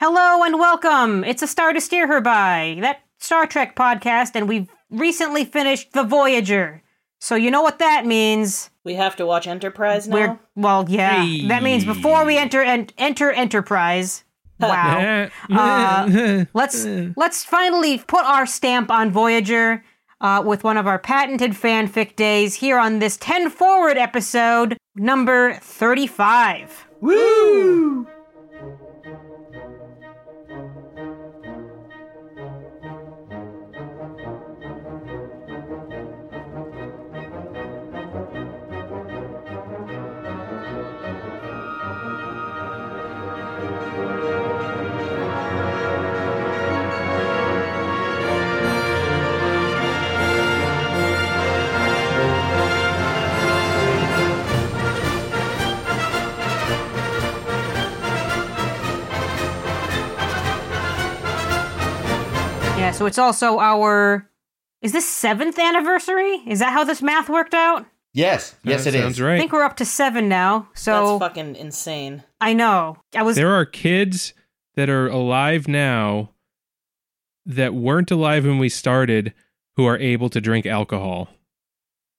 [0.00, 1.24] Hello and welcome.
[1.24, 5.92] It's a star to steer her by, that Star Trek podcast, and we've recently finished
[5.92, 6.84] The Voyager.
[7.18, 8.70] So you know what that means.
[8.84, 10.14] We have to watch Enterprise now.
[10.14, 11.48] We're well, yeah.
[11.48, 14.22] That means before we enter and enter Enterprise.
[14.60, 15.30] Wow.
[15.50, 16.84] Uh, let's
[17.16, 19.82] let's finally put our stamp on Voyager
[20.20, 25.54] uh, with one of our patented fanfic days here on this 10 Forward episode, number
[25.54, 26.86] 35.
[27.00, 28.06] Woo!
[62.98, 64.28] So it's also our.
[64.82, 66.42] Is this seventh anniversary?
[66.46, 67.84] Is that how this math worked out?
[68.14, 69.20] Yes, yes, That it sounds is.
[69.20, 69.38] I right.
[69.38, 70.68] think we're up to seven now.
[70.74, 72.22] So That's fucking insane.
[72.40, 72.96] I know.
[73.14, 73.36] I was.
[73.36, 74.34] There are kids
[74.76, 76.30] that are alive now
[77.46, 79.34] that weren't alive when we started
[79.76, 81.28] who are able to drink alcohol.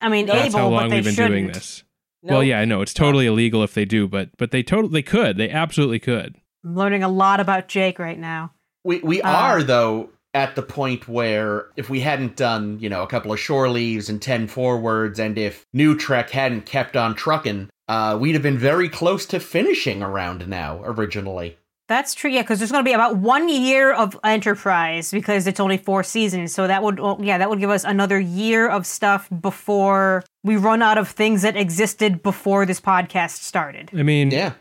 [0.01, 1.31] I mean, That's That's able, how but long they we've been shouldn't.
[1.33, 1.83] doing this.
[2.23, 4.91] No, Well, yeah, I know it's totally illegal if they do, but but they totally
[4.93, 5.37] they could.
[5.37, 6.35] They absolutely could.
[6.63, 8.53] I'm learning a lot about Jake right now.
[8.83, 13.03] We we Uh, are though at the point where if we hadn't done you know
[13.03, 17.15] a couple of shore leaves and ten forwards, and if New Trek hadn't kept on
[17.15, 20.81] trucking, uh, we'd have been very close to finishing around now.
[20.83, 21.57] Originally,
[21.87, 25.59] That's true, yeah, because there's going to be about one year of Enterprise because it's
[25.59, 26.53] only four seasons.
[26.53, 30.55] So that would, well, yeah, that would give us another year of stuff before we
[30.55, 33.89] run out of things that existed before this podcast started.
[33.91, 34.53] I mean, yeah.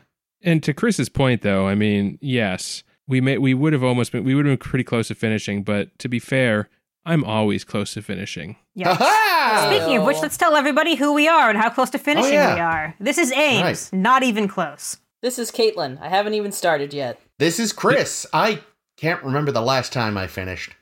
[0.43, 4.23] and to Chris's point though, I mean, yes, we may we would have almost been
[4.23, 6.69] we would have been pretty close to finishing, but to be fair,
[7.05, 8.57] I'm always close to finishing.
[8.75, 8.95] Yeah.
[9.67, 12.35] Speaking of which, let's tell everybody who we are and how close to finishing oh,
[12.35, 12.55] yeah.
[12.55, 12.95] we are.
[13.01, 13.99] This is Ames, Right.
[13.99, 14.99] not even close.
[15.23, 16.01] This is Caitlin.
[16.01, 17.19] I haven't even started yet.
[17.39, 18.27] This is Chris.
[18.33, 18.61] I
[18.99, 20.75] can't remember the last time I finished.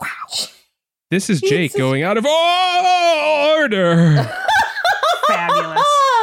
[0.00, 0.08] Wow.
[1.10, 1.78] This is Jake Jesus.
[1.78, 4.16] going out of order.
[5.26, 5.82] Fabulous.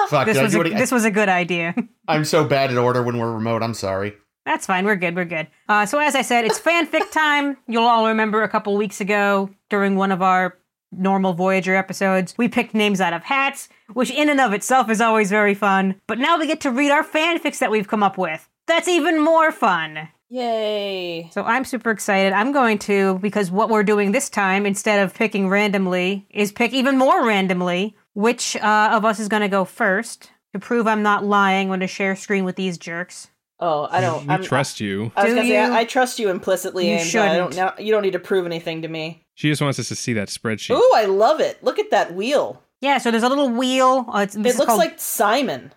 [0.09, 1.75] Fuck, this was do a, this was a good idea.
[2.07, 3.61] I'm so bad at order when we're remote.
[3.61, 4.15] I'm sorry.
[4.49, 4.83] That's fine.
[4.83, 5.15] We're good.
[5.15, 5.45] We're good.
[5.67, 7.55] Uh, so as I said, it's fanfic time.
[7.67, 10.57] You'll all remember a couple weeks ago during one of our
[10.91, 15.01] normal Voyager episodes, we picked names out of hats, which in and of itself is
[15.01, 16.01] always very fun.
[16.07, 18.49] But now we get to read our fanfics that we've come up with.
[18.65, 20.09] That's even more fun.
[20.29, 21.29] Yay.
[21.31, 22.33] So I'm super excited.
[22.33, 26.73] I'm going to, because what we're doing this time, instead of picking randomly, is pick
[26.73, 27.95] even more randomly.
[28.15, 30.31] Which uh, of us is going to go first?
[30.53, 33.29] To prove I'm not lying, I'm going to share screen with these jerks.
[33.61, 34.25] Oh, I don't.
[34.25, 35.11] we I'm, trust you.
[35.17, 35.73] I was Do gonna say you?
[35.73, 37.13] I, I trust you implicitly, You Ames.
[37.15, 37.51] I don't.
[37.53, 37.77] shouldn't.
[37.77, 39.25] Now, you don't need to prove anything to me.
[39.35, 40.75] She just wants us to see that spreadsheet.
[40.77, 41.61] Ooh, I love it.
[41.63, 42.63] Look at that wheel.
[42.81, 44.05] Yeah, so there's a little wheel.
[44.13, 45.73] Uh, it's, this It is looks called- like Simon.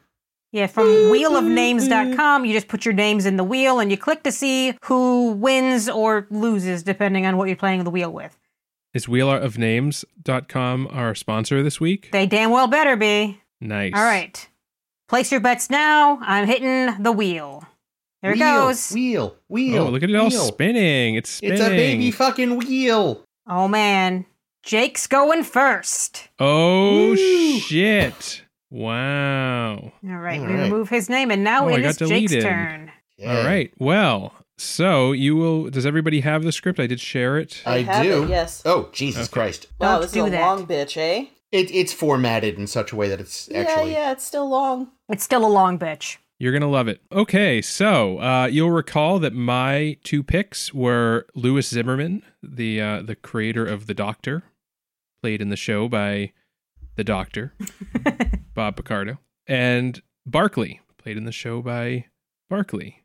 [0.53, 4.31] Yeah, from wheelofnames.com, you just put your names in the wheel and you click to
[4.32, 8.38] see who wins or loses depending on what you're playing the wheel with.
[8.92, 12.10] Is wheelofnames.com our sponsor this week?
[12.12, 13.41] They damn well better be.
[13.60, 13.92] Nice.
[13.97, 14.47] All right.
[15.09, 16.19] Place your bets now.
[16.21, 17.65] I'm hitting the wheel.
[18.22, 18.93] There it goes.
[18.93, 19.84] Wheel, wheel.
[19.84, 21.16] Oh, look at it all spinning.
[21.16, 21.59] It's spinning.
[21.59, 23.25] It's a baby fucking wheel.
[23.49, 24.27] Oh man.
[24.62, 26.28] Jake's going first.
[26.38, 27.59] Oh Woo.
[27.59, 28.43] shit.
[28.71, 29.75] Wow.
[29.77, 30.62] All right, All we right.
[30.62, 32.43] remove his name and now Oh, I got is Jake's deleted.
[32.43, 32.93] turn.
[33.27, 33.72] All right.
[33.78, 36.78] Well, so you will does everybody have the script?
[36.78, 37.62] I did share it.
[37.66, 38.22] I I do.
[38.25, 38.62] it, yes.
[38.65, 39.33] Oh, Jesus Okay.
[39.33, 39.66] Christ.
[39.81, 40.41] Wow, Don't this do is a that.
[40.41, 41.27] long bitch, eh?
[41.50, 43.93] It, it's formatted in such a way that it's actually.
[43.93, 44.89] Yeah, yeah, it's still long.
[45.10, 46.16] It's still a long bitch.
[46.38, 47.00] You're gonna love it.
[47.12, 53.15] Okay, so uh, you'll recall that my two picks were Lewis Zimmerman, the uh, the
[53.15, 54.42] creator of The Doctor,
[55.22, 56.32] played in the show by
[56.97, 57.54] the Doctor,
[58.54, 62.06] Bob Picardo, and Barclay, played in the show by
[62.50, 63.03] Barclay,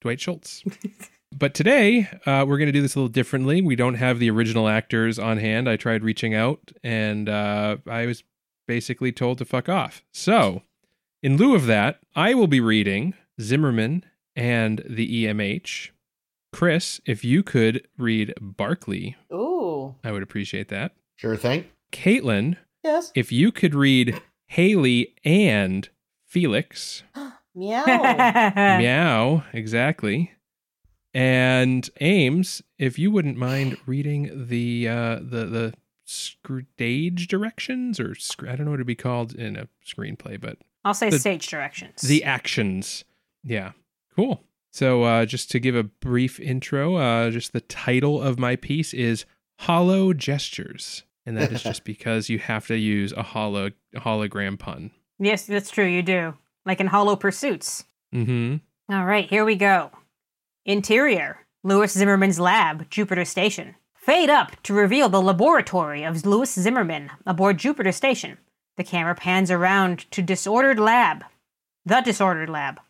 [0.00, 0.64] Dwight Schultz.
[1.36, 3.60] but today uh, we're gonna do this a little differently.
[3.60, 5.68] We don't have the original actors on hand.
[5.68, 8.24] I tried reaching out, and uh, I was
[8.66, 10.02] basically told to fuck off.
[10.14, 10.62] So.
[11.22, 14.04] In lieu of that, I will be reading Zimmerman
[14.36, 15.90] and the EMH.
[16.52, 19.96] Chris, if you could read Barclay, Ooh.
[20.04, 20.92] I would appreciate that.
[21.16, 21.64] Sure thing.
[21.92, 23.12] Caitlin, Yes.
[23.14, 25.88] if you could read Haley and
[26.26, 27.02] Felix.
[27.54, 27.84] Meow.
[28.78, 30.32] Meow, exactly.
[31.12, 35.74] And Ames, if you wouldn't mind reading the uh, the the
[36.04, 40.58] stage directions or sc- I don't know what it'd be called in a screenplay, but
[40.84, 42.02] I'll say The- stage directions.
[42.02, 43.04] the actions.
[43.42, 43.72] Yeah,
[44.14, 44.44] cool.
[44.70, 48.92] So, uh, just to give a brief intro, uh, just the title of my piece
[48.94, 49.24] is
[49.60, 51.02] Hollow Gestures.
[51.26, 54.90] And that is just because you have to use a hollow hologram pun.
[55.18, 55.84] Yes, that's true.
[55.86, 56.34] You do.
[56.64, 57.84] Like in Hollow Pursuits.
[58.14, 58.56] Mm-hmm.
[58.94, 59.90] All right, here we go.
[60.64, 63.74] Interior Lewis Zimmerman's lab, Jupiter Station.
[63.94, 68.38] Fade up to reveal the laboratory of Lewis Zimmerman aboard Jupiter Station.
[68.78, 71.24] The camera pans around to disordered lab.
[71.84, 72.80] The disordered lab.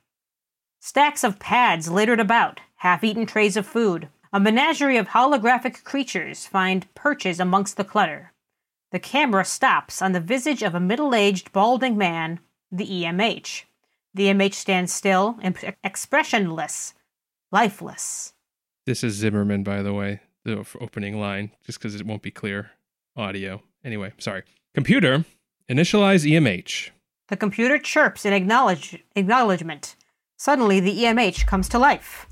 [0.81, 4.11] Stacks of pads littered about, half eaten trays of food.
[4.31, 8.35] A menagerie of holographic creatures find perches amongst the clutter.
[8.93, 12.41] The camera stops on the visage of a middle aged, balding man,
[12.71, 13.65] the EMH.
[14.13, 16.93] The EMH stands still, imp- expressionless,
[17.51, 18.35] lifeless.
[18.85, 22.73] This is Zimmerman, by the way, the opening line, just because it won't be clear
[23.17, 23.63] audio.
[23.83, 24.43] Anyway, sorry.
[24.75, 25.25] Computer,
[25.69, 26.91] initialize EMH.
[27.29, 29.97] The computer chirps in acknowledge- acknowledgement.
[30.37, 32.27] Suddenly, the EMH comes to life.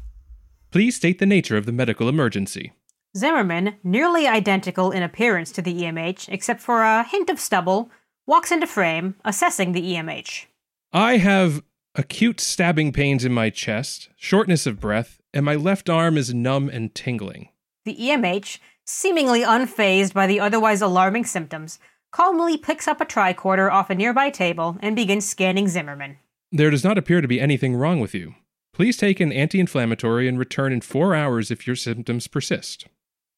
[0.70, 2.72] Please state the nature of the medical emergency.
[3.16, 7.90] Zimmerman, nearly identical in appearance to the EMH, except for a hint of stubble,
[8.26, 10.46] walks into frame, assessing the EMH.
[10.92, 11.62] I have
[11.94, 16.68] acute stabbing pains in my chest, shortness of breath, and my left arm is numb
[16.68, 17.48] and tingling.
[17.84, 21.78] The EMH, seemingly unfazed by the otherwise alarming symptoms,
[22.16, 26.16] calmly picks up a tricorder off a nearby table and begins scanning Zimmerman.
[26.50, 28.36] There does not appear to be anything wrong with you.
[28.72, 32.86] Please take an anti inflammatory and return in four hours if your symptoms persist.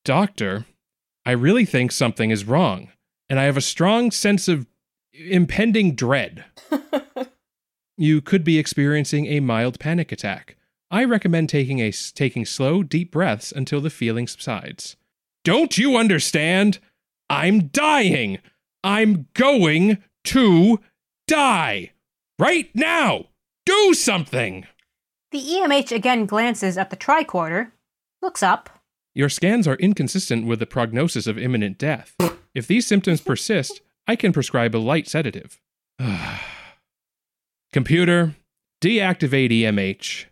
[0.04, 0.64] Doctor,
[1.26, 2.92] I really think something is wrong,
[3.28, 4.68] and I have a strong sense of
[5.12, 6.44] impending dread.
[7.96, 10.56] you could be experiencing a mild panic attack.
[10.88, 14.94] I recommend taking a taking slow, deep breaths until the feeling subsides.
[15.42, 16.78] Don't you understand?
[17.28, 18.38] I'm dying.
[18.82, 20.80] I'm going to
[21.26, 21.92] die.
[22.38, 23.26] Right now.
[23.66, 24.66] Do something.
[25.30, 27.72] The EMH again glances at the tricorder,
[28.22, 28.70] looks up.
[29.14, 32.14] Your scans are inconsistent with the prognosis of imminent death.
[32.54, 35.60] If these symptoms persist, I can prescribe a light sedative.
[37.72, 38.36] Computer,
[38.80, 40.24] deactivate EMH.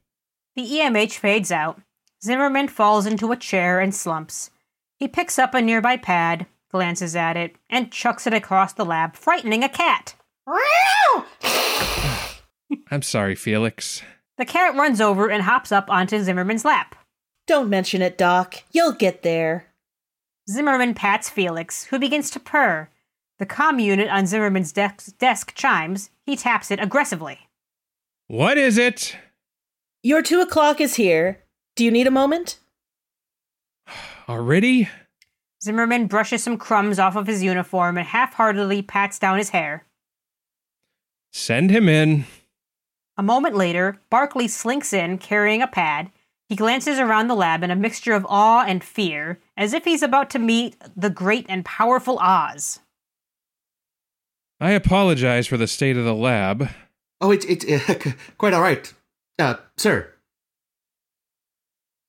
[0.55, 1.81] The EMH fades out.
[2.25, 4.51] Zimmerman falls into a chair and slumps.
[4.99, 6.47] He picks up a nearby pad,
[6.77, 10.15] glances at it, and chucks it across the lab, frightening a cat.
[12.91, 14.03] I'm sorry, Felix.
[14.37, 16.95] The cat runs over and hops up onto Zimmerman's lap.
[17.47, 18.57] Don't mention it, Doc.
[18.73, 19.69] You'll get there.
[20.51, 22.91] Zimmerman pats Felix, who begins to purr.
[23.39, 26.11] The comm unit on Zimmerman's desk, desk chimes.
[26.27, 27.49] He taps it aggressively.
[28.27, 29.17] What is it?
[30.03, 31.43] Your two o'clock is here.
[31.75, 32.59] Do you need a moment?
[34.29, 34.91] Already?
[35.67, 39.85] Zimmerman brushes some crumbs off of his uniform and half heartedly pats down his hair.
[41.33, 42.25] Send him in.
[43.17, 46.13] A moment later, Barclay slinks in carrying a pad.
[46.49, 50.05] He glances around the lab in a mixture of awe and fear, as if he's
[50.05, 52.79] about to meet the great and powerful Oz.
[54.61, 56.69] I apologize for the state of the lab.
[57.21, 58.95] Oh, it's it's uh, quite all right,
[59.41, 60.13] uh, sir.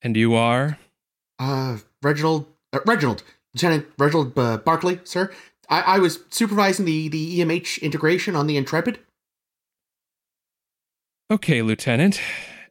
[0.03, 0.77] And you are?
[1.39, 3.23] Uh, Reginald, uh, Reginald,
[3.57, 5.31] Lieutenant Reginald uh, Barclay, sir.
[5.67, 8.99] I, I was supervising the the EMH integration on the Intrepid.
[11.31, 12.21] Okay, Lieutenant.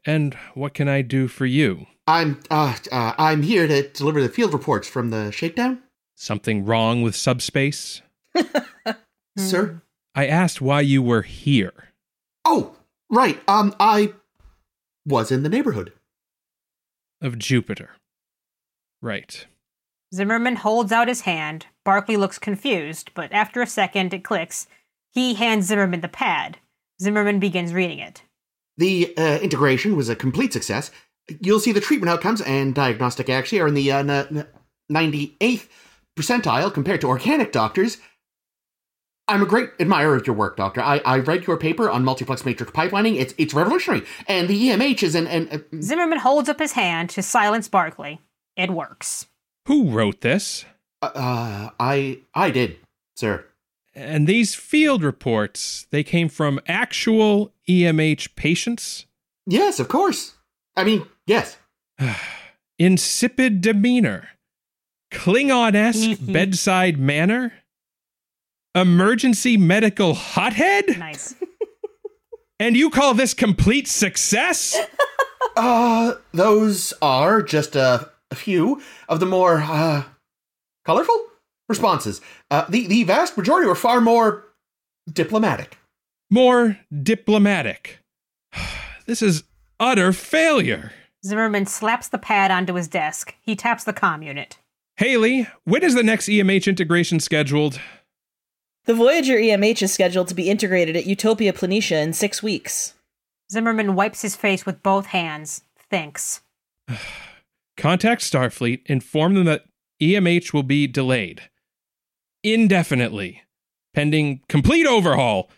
[0.07, 1.87] And what can I do for you?
[2.07, 5.83] I'm uh, uh I'm here to deliver the field reports from the shakedown,
[6.15, 8.01] Something wrong with subspace?
[9.37, 9.83] sir.
[10.15, 11.89] I asked why you were here.
[12.45, 12.77] Oh,
[13.11, 13.41] right.
[13.49, 14.15] Um, I
[15.05, 15.93] was in the neighborhood.
[17.21, 17.91] Of Jupiter.
[19.03, 19.47] Right.
[20.17, 21.67] Zimmerman holds out his hand.
[21.85, 24.67] Barclay looks confused, but after a second it clicks.
[25.13, 26.57] He hands Zimmerman the pad.
[27.01, 28.23] Zimmerman begins reading it.
[28.79, 30.91] The uh, integration was a complete success.
[31.41, 34.47] You'll see the treatment outcomes and diagnostic accuracy are in the uh, n-
[34.91, 35.69] 98th
[36.19, 37.99] percentile compared to organic doctors.
[39.29, 40.81] I'm a great admirer of your work, Doctor.
[40.81, 43.17] I, I read your paper on multiplex matrix pipelining.
[43.19, 47.11] It's it's revolutionary, and the EMH is an, an uh, Zimmerman holds up his hand
[47.11, 48.21] to silence Barclay.
[48.57, 49.27] It works.
[49.67, 50.65] Who wrote this?
[51.03, 52.79] uh, I I did,
[53.17, 53.45] sir.
[53.95, 59.07] And these field reports, they came from actual EMH patients?
[59.47, 60.35] Yes, of course.
[60.77, 61.57] I mean, yes.
[62.79, 64.29] Insipid demeanor.
[65.11, 67.55] Klingon esque bedside manner?
[68.75, 70.99] Emergency medical hothead?
[70.99, 71.35] Nice.
[72.59, 74.77] And you call this complete success?
[75.59, 80.05] Uh, those are just a, a few of the more uh,
[80.85, 81.27] colorful
[81.69, 82.21] responses.
[82.51, 84.45] Uh, the the vast majority were far more
[85.13, 85.79] diplomatic.
[86.31, 87.99] More diplomatic.
[89.07, 89.45] This is
[89.79, 90.91] utter failure.
[91.25, 93.37] Zimmerman slaps the pad onto his desk.
[93.41, 94.59] He taps the comm unit.
[94.97, 97.81] Haley, when is the next EMH integration scheduled?
[98.87, 102.95] The Voyager EMH is scheduled to be integrated at Utopia Planitia in six weeks.
[103.51, 105.63] Zimmerman wipes his face with both hands.
[105.91, 106.41] Thinks.
[107.77, 109.65] Contact Starfleet, inform them that
[110.01, 111.43] EMH will be delayed
[112.43, 113.43] indefinitely,
[113.93, 115.51] pending complete overhaul,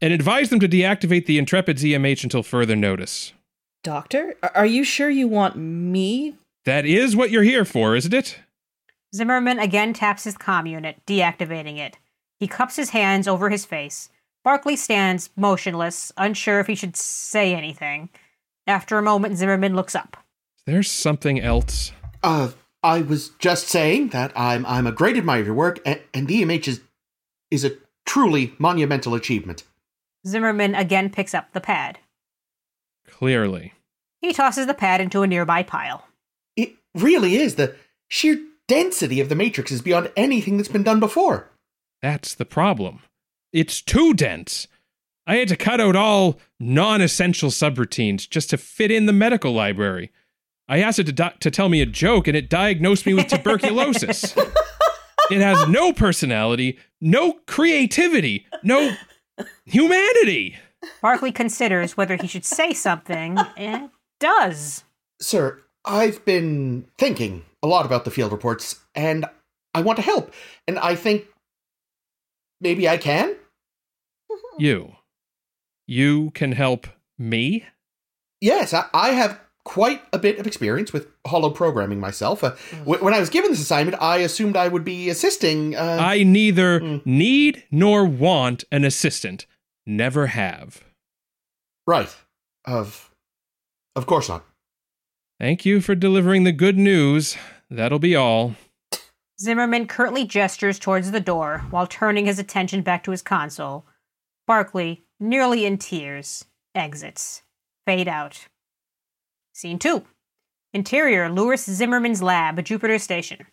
[0.00, 3.32] and advise them to deactivate the Intrepid's EMH until further notice.
[3.84, 6.36] Doctor, are you sure you want me?
[6.64, 8.38] That is what you're here for, isn't it?
[9.14, 11.98] Zimmerman again taps his comm unit, deactivating it.
[12.38, 14.08] He cups his hands over his face.
[14.42, 18.08] Barclay stands motionless, unsure if he should say anything.
[18.66, 20.16] After a moment, Zimmerman looks up.
[20.66, 21.92] There's something else.
[22.22, 22.52] Uh,
[22.82, 26.28] I was just saying that I'm I'm a great admirer of your work, and, and
[26.28, 26.80] the EMH is
[27.50, 27.72] is a
[28.06, 29.64] truly monumental achievement.
[30.26, 31.98] Zimmerman again picks up the pad.
[33.06, 33.74] Clearly.
[34.20, 36.06] He tosses the pad into a nearby pile.
[36.56, 37.56] It really is.
[37.56, 37.74] The
[38.08, 41.50] sheer density of the Matrix is beyond anything that's been done before.
[42.00, 43.00] That's the problem.
[43.52, 44.68] It's too dense.
[45.26, 49.52] I had to cut out all non essential subroutines just to fit in the medical
[49.52, 50.10] library.
[50.68, 53.28] I asked it to, di- to tell me a joke and it diagnosed me with
[53.28, 54.34] tuberculosis.
[55.30, 58.94] it has no personality, no creativity, no
[59.64, 60.56] humanity.
[61.00, 64.84] Barclay considers whether he should say something, and does.
[65.20, 69.24] Sir, I've been thinking a lot about the field reports, and
[69.74, 70.32] I want to help.
[70.66, 71.26] And I think
[72.60, 73.36] maybe I can?
[74.58, 74.96] You.
[75.86, 76.86] You can help
[77.18, 77.64] me?
[78.40, 82.42] Yes, I, I have quite a bit of experience with hollow programming myself.
[82.42, 82.54] Uh,
[82.84, 85.76] w- when I was given this assignment, I assumed I would be assisting.
[85.76, 87.06] Uh, I neither Mm.
[87.06, 89.46] need nor want an assistant.
[89.86, 90.82] Never have.
[91.86, 92.14] right.
[92.64, 93.10] Of.
[93.96, 94.44] Of course not.
[95.40, 97.36] Thank you for delivering the good news.
[97.68, 98.54] That'll be all.
[99.40, 103.84] Zimmerman curtly gestures towards the door while turning his attention back to his console.
[104.46, 106.44] Barclay, nearly in tears,
[106.76, 107.42] exits.
[107.86, 108.46] Fade out.
[109.52, 110.02] Scene 2.
[110.72, 113.46] Interior Lewis Zimmerman's lab, Jupiter Station.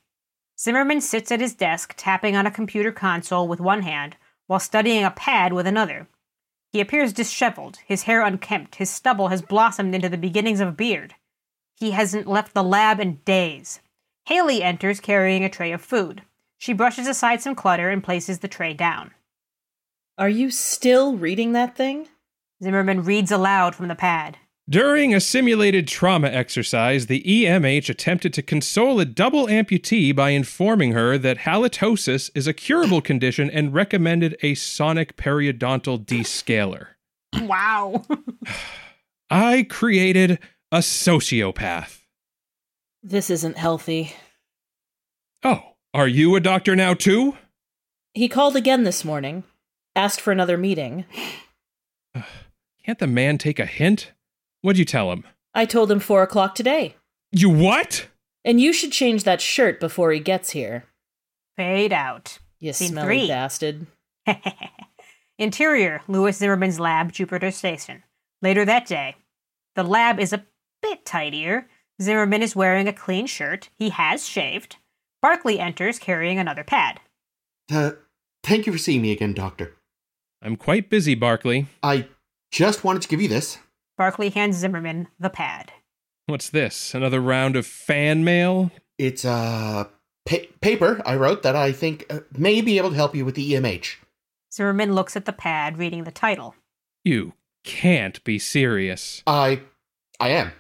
[0.58, 4.16] Zimmerman sits at his desk, tapping on a computer console with one hand
[4.48, 6.08] while studying a pad with another.
[6.72, 10.74] He appears disheveled, his hair unkempt, his stubble has blossomed into the beginnings of a
[10.74, 11.16] beard.
[11.76, 13.82] He hasn't left the lab in days.
[14.26, 16.24] Haley enters carrying a tray of food.
[16.58, 19.12] She brushes aside some clutter and places the tray down.
[20.18, 22.08] Are you still reading that thing?
[22.64, 24.38] Zimmerman reads aloud from the pad.
[24.70, 30.92] During a simulated trauma exercise, the EMH attempted to console a double amputee by informing
[30.92, 36.90] her that halitosis is a curable condition and recommended a sonic periodontal descaler.
[37.42, 38.04] Wow.
[39.32, 40.38] I created
[40.72, 42.02] a sociopath.
[43.02, 44.14] This isn't healthy.
[45.44, 45.64] Oh,
[45.96, 47.36] are you a doctor now too?
[48.14, 49.46] He called again this morning,
[49.96, 51.06] asked for another meeting.
[52.86, 54.12] Can't the man take a hint?
[54.62, 55.24] What'd you tell him?
[55.54, 56.96] I told him four o'clock today.
[57.32, 58.08] You what?
[58.44, 60.86] And you should change that shirt before he gets here.
[61.58, 62.40] Fade out.
[62.60, 63.28] You Scene smelly three.
[63.28, 63.88] bastard.
[65.38, 68.04] Interior Lewis Zimmerman's lab, Jupiter Station.
[68.42, 69.16] Later that day.
[69.76, 70.46] The lab is a
[70.82, 71.68] bit tidier.
[72.02, 73.70] Zimmerman is wearing a clean shirt.
[73.78, 74.78] He has shaved.
[75.22, 77.00] Barclay enters carrying another pad.
[77.72, 77.92] Uh,
[78.44, 79.76] thank you for seeing me again, Doctor.
[80.42, 81.68] I'm quite busy, Barclay.
[81.84, 82.08] I
[82.52, 83.58] just wanted to give you this.
[84.00, 85.74] Barclay hands Zimmerman the pad.
[86.26, 86.96] What's this?
[86.96, 88.72] Another round of fan mail?
[88.98, 89.90] It's a
[90.26, 93.36] pa- paper I wrote that I think uh, may be able to help you with
[93.36, 93.98] the EMH.
[94.54, 96.56] Zimmerman looks at the pad, reading the title.
[97.04, 97.34] You
[97.66, 99.22] can't be serious.
[99.28, 99.64] I,
[100.18, 100.54] I am.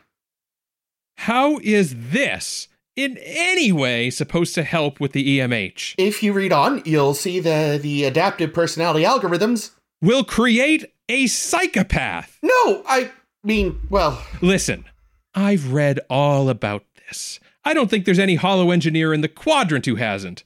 [1.20, 2.68] How is this
[2.98, 5.96] in any way supposed to help with the EMH?
[5.98, 9.72] If you read on, you'll see the the adaptive personality algorithms.
[10.02, 12.38] Will create a psychopath.
[12.44, 13.12] No, I
[13.44, 14.86] mean, well, Listen,
[15.34, 17.40] I've read all about this.
[17.64, 20.44] I don't think there's any hollow engineer in the quadrant who hasn't.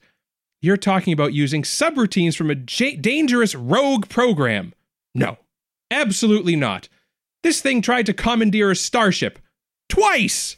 [0.60, 4.72] You're talking about using subroutines from a j- dangerous rogue program.
[5.14, 5.38] No,
[5.90, 6.88] absolutely not.
[7.42, 9.38] This thing tried to commandeer a starship.
[9.88, 10.56] Twice!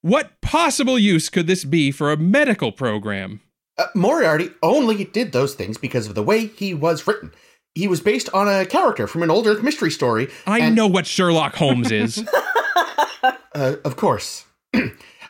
[0.00, 3.40] What possible use could this be for a medical program?
[3.76, 7.32] uh, Moriarty only did those things because of the way he was written.
[7.74, 10.28] He was based on a character from an old Earth mystery story.
[10.46, 12.24] I and- know what Sherlock Holmes is.
[13.56, 14.44] Uh, of course.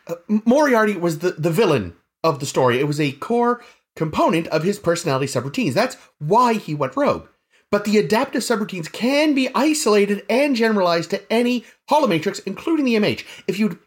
[0.07, 2.79] Uh, Moriarty was the, the villain of the story.
[2.79, 3.63] It was a core
[3.97, 5.73] component of his personality subroutines.
[5.73, 7.27] That's why he went rogue.
[7.71, 13.25] but the adaptive subroutines can be isolated and generalized to any holomatrix, including the MH.
[13.47, 13.79] If you'd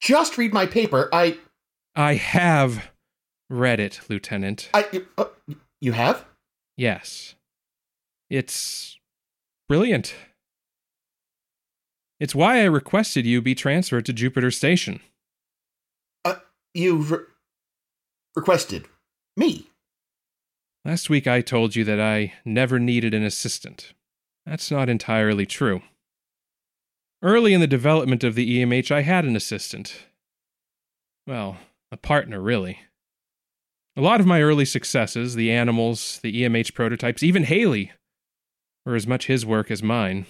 [0.00, 1.36] just read my paper, I.
[1.96, 2.90] I have
[3.50, 4.68] read it, Lieutenant.
[4.72, 5.02] I.
[5.18, 5.24] Uh,
[5.80, 6.24] you have?
[6.76, 7.34] Yes.
[8.28, 8.98] It's
[9.68, 10.14] brilliant.
[12.18, 15.00] It's why I requested you be transferred to Jupiter Station.
[16.24, 16.36] Uh,
[16.74, 17.18] you re-
[18.34, 18.86] requested
[19.36, 19.66] me?
[20.84, 23.92] Last week I told you that I never needed an assistant.
[24.46, 25.82] That's not entirely true.
[27.22, 30.06] Early in the development of the EMH, I had an assistant.
[31.26, 31.58] Well,
[31.90, 32.78] a partner, really.
[33.96, 37.92] A lot of my early successes, the animals, the EMH prototypes, even Haley,
[38.86, 40.24] were as much his work as mine.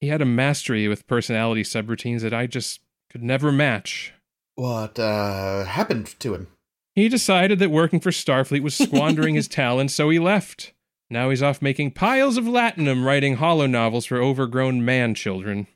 [0.00, 2.80] He had a mastery with personality subroutines that I just
[3.10, 4.12] could never match.
[4.56, 6.48] What, uh, happened to him?
[6.94, 10.72] He decided that working for Starfleet was squandering his talents, so he left.
[11.10, 15.66] Now he's off making piles of latinum writing hollow novels for overgrown man children.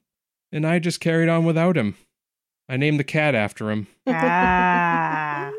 [0.50, 1.96] And I just carried on without him.
[2.68, 3.86] I named the cat after him.
[4.06, 5.52] Ah.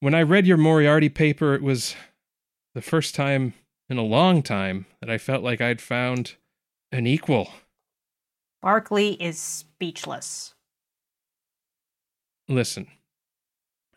[0.00, 1.94] When I read your Moriarty paper, it was
[2.74, 3.54] the first time
[3.88, 6.34] in a long time that I felt like I'd found
[6.92, 7.50] an equal.
[8.62, 10.54] Barclay is speechless.
[12.48, 12.86] Listen,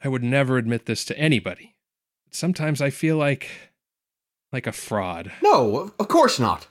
[0.03, 1.75] I would never admit this to anybody.
[2.25, 3.49] But sometimes I feel like
[4.51, 5.31] like a fraud.
[5.43, 6.67] No, of- of course not.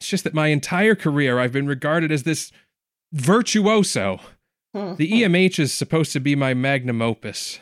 [0.00, 2.52] It's just that my entire career I've been regarded as this
[3.12, 4.20] virtuoso.
[4.74, 4.94] Hmm.
[4.96, 7.58] The EMH is supposed to be my magnum opus.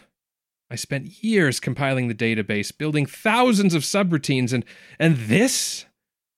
[0.71, 4.65] I spent years compiling the database, building thousands of subroutines, and
[4.99, 5.87] and this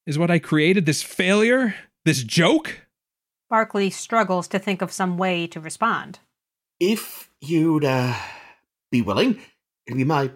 [0.07, 2.87] is what I created, this failure, this joke?
[3.51, 6.19] Barclay struggles to think of some way to respond.
[6.81, 8.15] If you'd, uh,
[8.91, 9.39] be willing,
[9.87, 10.31] it'd be my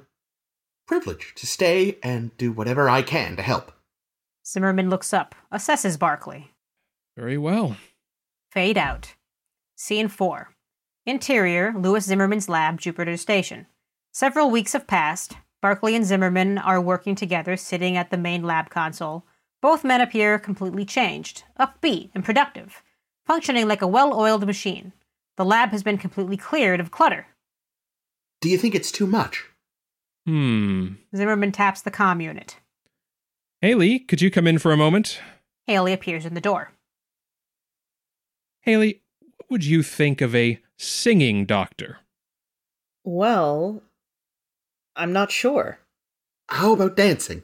[0.86, 3.72] privilege to stay and do whatever I can to help.
[4.46, 6.50] Zimmerman looks up, assesses Barclay.
[7.16, 7.76] Very well.
[8.50, 9.14] Fade out.
[9.76, 10.50] Scene 4.
[11.06, 13.66] Interior, Lewis Zimmerman's lab, Jupiter Station.
[14.14, 15.36] Several weeks have passed.
[15.62, 19.24] Barclay and Zimmerman are working together, sitting at the main lab console.
[19.62, 22.82] Both men appear completely changed, upbeat, and productive,
[23.24, 24.92] functioning like a well oiled machine.
[25.36, 27.26] The lab has been completely cleared of clutter.
[28.42, 29.46] Do you think it's too much?
[30.26, 30.88] Hmm.
[31.16, 32.56] Zimmerman taps the comm unit.
[33.62, 35.20] Haley, could you come in for a moment?
[35.66, 36.72] Haley appears in the door.
[38.60, 42.00] Haley, what would you think of a singing doctor?
[43.04, 43.82] Well,
[44.96, 45.78] I'm not sure.
[46.48, 47.42] How about dancing?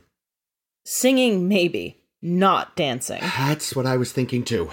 [0.85, 1.99] Singing, maybe.
[2.21, 3.21] Not dancing.
[3.21, 4.71] That's what I was thinking too.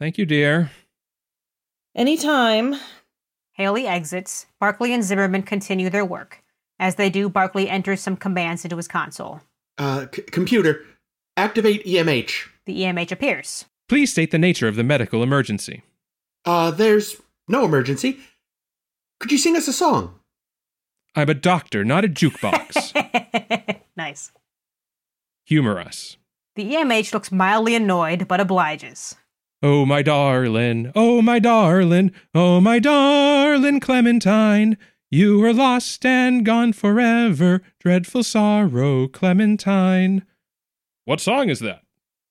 [0.00, 0.70] Thank you, dear.
[1.94, 2.74] Anytime.
[3.52, 4.46] Haley exits.
[4.58, 6.42] Barclay and Zimmerman continue their work.
[6.78, 9.40] As they do, Barclay enters some commands into his console.
[9.78, 10.84] Uh, c- computer,
[11.36, 12.48] activate EMH.
[12.66, 13.66] The EMH appears.
[13.88, 15.82] Please state the nature of the medical emergency.
[16.44, 18.18] Uh, there's no emergency.
[19.20, 20.18] Could you sing us a song?
[21.14, 22.92] I'm a doctor, not a jukebox.
[23.96, 24.32] nice.
[25.46, 26.16] Humor us.
[26.56, 29.16] The EMH looks mildly annoyed, but obliges.
[29.62, 34.76] Oh, my darling, oh, my darling, oh, my darling Clementine,
[35.10, 37.62] you are lost and gone forever.
[37.78, 40.24] Dreadful sorrow, Clementine.
[41.04, 41.82] What song is that?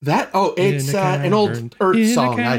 [0.02, 0.32] That?
[0.34, 2.40] Oh, it's In uh, an old Earth in a song.
[2.40, 2.58] I,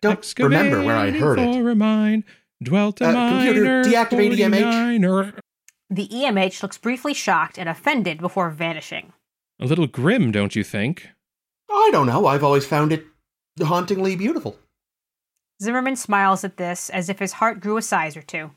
[0.00, 1.42] don't remember where I heard it.
[1.42, 2.24] excavated For a mine,
[2.62, 5.38] dwelt a Uh, computer, deactivate EMH.
[5.92, 5.96] 49er.
[5.96, 9.12] The EMH looks briefly shocked and offended before vanishing.
[9.60, 11.08] A little grim, don't you think?
[11.70, 12.26] I don't know.
[12.26, 13.04] I've always found it
[13.60, 14.56] hauntingly beautiful.
[15.62, 18.52] Zimmerman smiles at this as if his heart grew a size or two.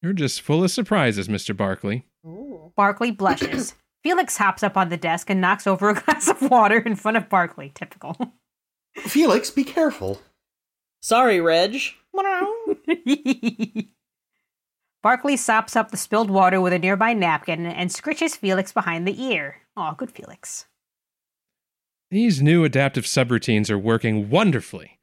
[0.00, 1.56] You're just full of surprises, Mr.
[1.56, 2.06] Barkley.
[2.76, 3.74] Barclay blushes.
[4.04, 7.16] Felix hops up on the desk and knocks over a glass of water in front
[7.16, 7.72] of Barclay.
[7.74, 8.16] Typical.
[8.96, 10.22] Felix, be careful.
[11.02, 11.80] Sorry, Reg.
[15.02, 19.22] Barclay sops up the spilled water with a nearby napkin and scritches Felix behind the
[19.22, 19.62] ear.
[19.76, 20.66] Aw, good Felix.
[22.10, 24.98] These new adaptive subroutines are working wonderfully.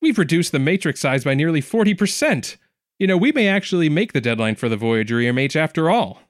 [0.00, 2.56] We've reduced the matrix size by nearly 40%.
[2.98, 6.20] You know, we may actually make the deadline for the Voyager EMH after all.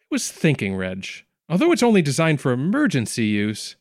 [0.00, 1.06] I was thinking, Reg,
[1.48, 3.76] although it's only designed for emergency use,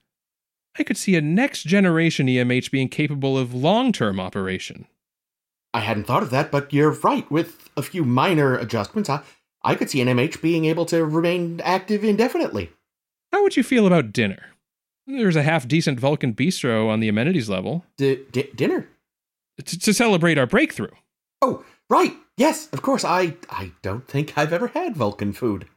[0.77, 4.87] I could see a next generation EMH being capable of long term operation.
[5.77, 7.29] I hadn't thought of that, but you're right.
[7.29, 9.21] With a few minor adjustments, I,
[9.63, 12.71] I could see an MH being able to remain active indefinitely.
[13.31, 14.47] How would you feel about dinner?
[15.05, 18.89] There's a half decent Vulcan bistro on the amenities level D- d- dinner?
[19.63, 20.89] to, to celebrate our breakthrough.
[21.43, 22.15] Oh, right.
[22.37, 23.05] Yes, of course.
[23.05, 25.67] I I don't think I've ever had Vulcan food.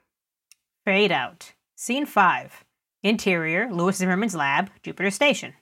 [0.87, 1.53] Fade out.
[1.77, 2.65] Scene 5.
[3.03, 5.53] Interior, Lewis Zimmerman's lab, Jupiter Station.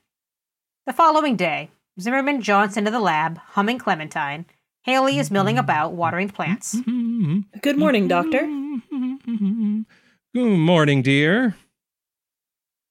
[0.86, 4.46] The following day, Zimmerman jaunts into the lab, humming Clementine.
[4.82, 5.64] Haley is milling mm-hmm.
[5.64, 6.76] about, watering plants.
[6.76, 7.40] Mm-hmm.
[7.60, 8.40] Good morning, Doctor.
[8.40, 9.80] Mm-hmm.
[10.34, 11.56] Good morning, dear.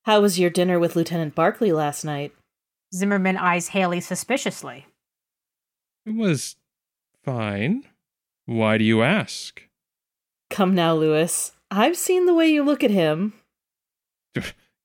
[0.04, 2.34] How was your dinner with Lieutenant Barclay last night?
[2.94, 4.86] Zimmerman eyes Haley suspiciously.
[6.06, 6.56] It was
[7.24, 7.84] fine.
[8.46, 9.62] Why do you ask?
[10.50, 11.52] Come now, Lewis.
[11.70, 13.34] I've seen the way you look at him.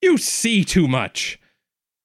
[0.01, 1.39] You see too much.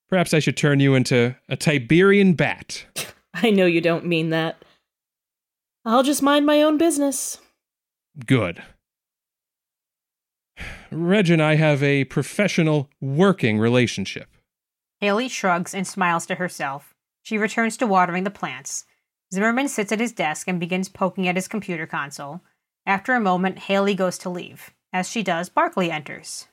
[0.09, 2.85] Perhaps I should turn you into a Tiberian bat.
[3.35, 4.63] I know you don't mean that.
[5.85, 7.39] I'll just mind my own business.
[8.27, 8.63] Good.
[10.91, 14.29] Reg and I have a professional working relationship.
[15.01, 16.95] Haley shrugs and smiles to herself.
[17.23, 18.85] She returns to watering the plants.
[19.33, 22.41] Zimmerman sits at his desk and begins poking at his computer console.
[22.87, 24.71] After a moment, Haley goes to leave.
[24.93, 26.49] As she does, Barclay enters.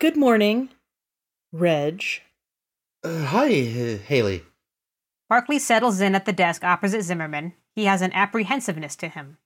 [0.00, 0.70] Good morning,
[1.54, 2.02] Reg.
[3.04, 4.42] Uh, hi, uh, Haley.
[5.28, 7.52] Barclay settles in at the desk opposite Zimmerman.
[7.76, 9.38] He has an apprehensiveness to him.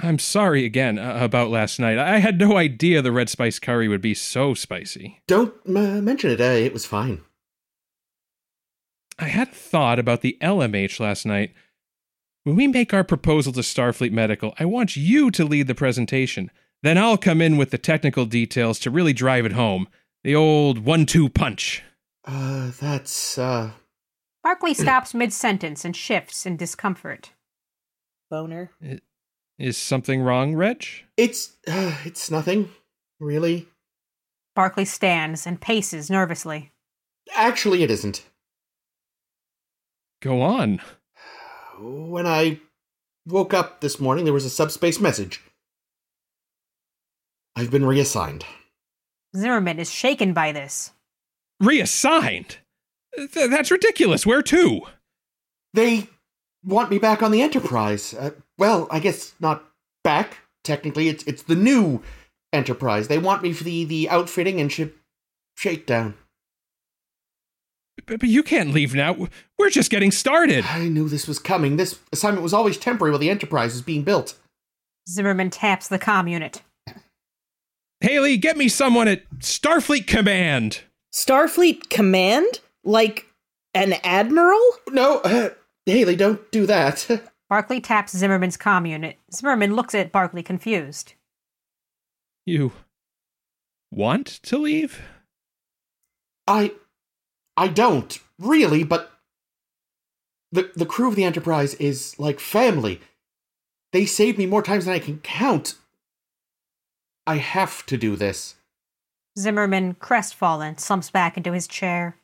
[0.00, 1.96] I'm sorry again uh, about last night.
[1.96, 5.22] I had no idea the red spice curry would be so spicy.
[5.26, 6.42] Don't uh, mention it.
[6.42, 7.22] Uh, it was fine.
[9.18, 11.54] I had a thought about the LMH last night.
[12.42, 16.50] When we make our proposal to Starfleet Medical, I want you to lead the presentation.
[16.82, 19.88] Then I'll come in with the technical details to really drive it home.
[20.24, 21.82] The old one two punch.
[22.24, 23.72] Uh, that's, uh.
[24.42, 27.32] Barclay stops mid sentence and shifts in discomfort.
[28.30, 28.70] Boner.
[29.58, 30.86] Is something wrong, Reg?
[31.18, 32.70] It's, uh, it's nothing.
[33.20, 33.68] Really.
[34.54, 36.72] Barclay stands and paces nervously.
[37.34, 38.24] Actually, it isn't.
[40.22, 40.80] Go on.
[41.78, 42.60] When I
[43.26, 45.42] woke up this morning, there was a subspace message.
[47.54, 48.46] I've been reassigned.
[49.36, 50.92] Zimmerman is shaken by this.
[51.60, 52.58] Reassigned?
[53.16, 54.26] Th- that's ridiculous.
[54.26, 54.82] Where to?
[55.72, 56.08] They
[56.64, 58.14] want me back on the Enterprise.
[58.14, 59.64] Uh, well, I guess not
[60.02, 60.38] back.
[60.62, 62.02] Technically, it's it's the new
[62.52, 63.08] Enterprise.
[63.08, 64.96] They want me for the the outfitting and ship
[65.56, 66.14] shakedown.
[68.06, 69.28] But, but you can't leave now.
[69.58, 70.64] We're just getting started.
[70.66, 71.76] I knew this was coming.
[71.76, 74.36] This assignment was always temporary while the Enterprise is being built.
[75.08, 76.62] Zimmerman taps the comm unit.
[78.00, 80.82] Haley, get me someone at Starfleet Command.
[81.12, 82.60] Starfleet Command?
[82.84, 83.26] Like
[83.72, 84.60] an admiral?
[84.90, 85.50] No, uh,
[85.86, 87.08] Haley, don't do that.
[87.48, 89.18] Barclay taps Zimmerman's comm unit.
[89.32, 91.12] Zimmerman looks at Barclay confused.
[92.46, 92.72] You
[93.90, 95.00] want to leave?
[96.46, 96.72] I
[97.56, 99.12] I don't, really, but
[100.52, 103.00] the the crew of the Enterprise is like family.
[103.92, 105.76] They saved me more times than I can count.
[107.26, 108.56] I have to do this.
[109.38, 112.16] Zimmerman, crestfallen, slumps back into his chair.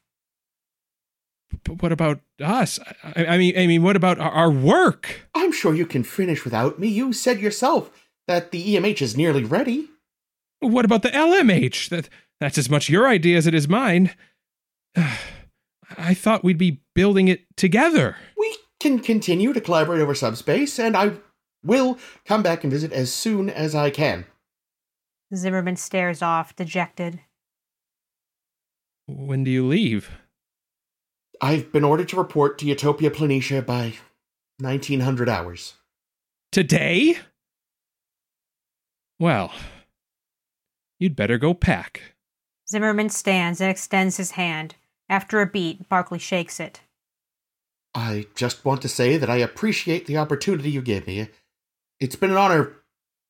[1.64, 2.78] But what about us?
[3.02, 5.28] I, I mean, I mean, what about our, our work?
[5.34, 6.88] I'm sure you can finish without me.
[6.88, 7.90] You said yourself
[8.28, 9.88] that the EMH is nearly ready.
[10.60, 11.88] What about the LMH?
[11.88, 12.08] That
[12.38, 14.14] that's as much your idea as it is mine.
[15.98, 18.16] I thought we'd be building it together.
[18.38, 21.14] We can continue to collaborate over subspace, and I
[21.64, 24.26] will come back and visit as soon as I can.
[25.34, 27.20] Zimmerman stares off, dejected.
[29.06, 30.10] When do you leave?
[31.40, 33.94] I've been ordered to report to Utopia Planitia by
[34.58, 35.74] 1900 hours.
[36.52, 37.18] Today?
[39.18, 39.52] Well,
[40.98, 42.14] you'd better go pack.
[42.68, 44.74] Zimmerman stands and extends his hand.
[45.08, 46.80] After a beat, Barclay shakes it.
[47.94, 51.28] I just want to say that I appreciate the opportunity you gave me.
[51.98, 52.76] It's been an honor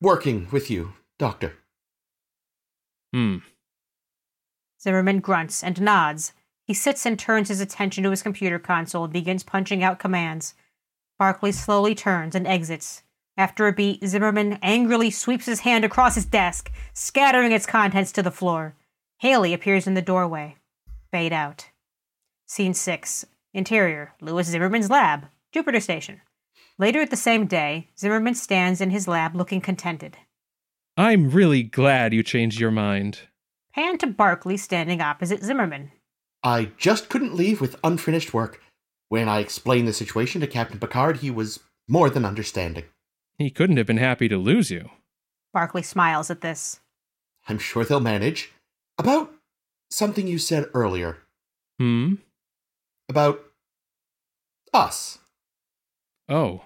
[0.01, 1.55] working with you, Doctor.
[3.13, 3.39] Hmm.
[4.81, 6.33] Zimmerman grunts and nods.
[6.65, 10.55] He sits and turns his attention to his computer console and begins punching out commands.
[11.19, 13.03] Barclay slowly turns and exits.
[13.37, 18.23] After a beat, Zimmerman angrily sweeps his hand across his desk, scattering its contents to
[18.23, 18.75] the floor.
[19.19, 20.57] Haley appears in the doorway.
[21.11, 21.69] Fade out.
[22.47, 23.27] Scene 6.
[23.53, 26.21] Interior Lewis Zimmerman's lab, Jupiter Station.
[26.79, 30.17] Later at the same day, Zimmerman stands in his lab looking contented.
[30.97, 33.21] I'm really glad you changed your mind.
[33.75, 35.93] Pan to Barclay standing opposite Zimmerman.
[36.43, 38.61] I just couldn't leave with unfinished work.
[39.09, 42.85] When I explained the situation to Captain Picard, he was more than understanding.
[43.39, 44.91] He couldn't have been happy to lose you.
[45.53, 46.81] Barclay smiles at this.
[47.49, 48.53] I'm sure they'll manage.
[48.99, 49.33] About
[49.91, 51.19] something you said earlier.
[51.79, 52.15] Hmm?
[53.09, 53.43] About
[54.73, 55.19] us.
[56.29, 56.63] Oh.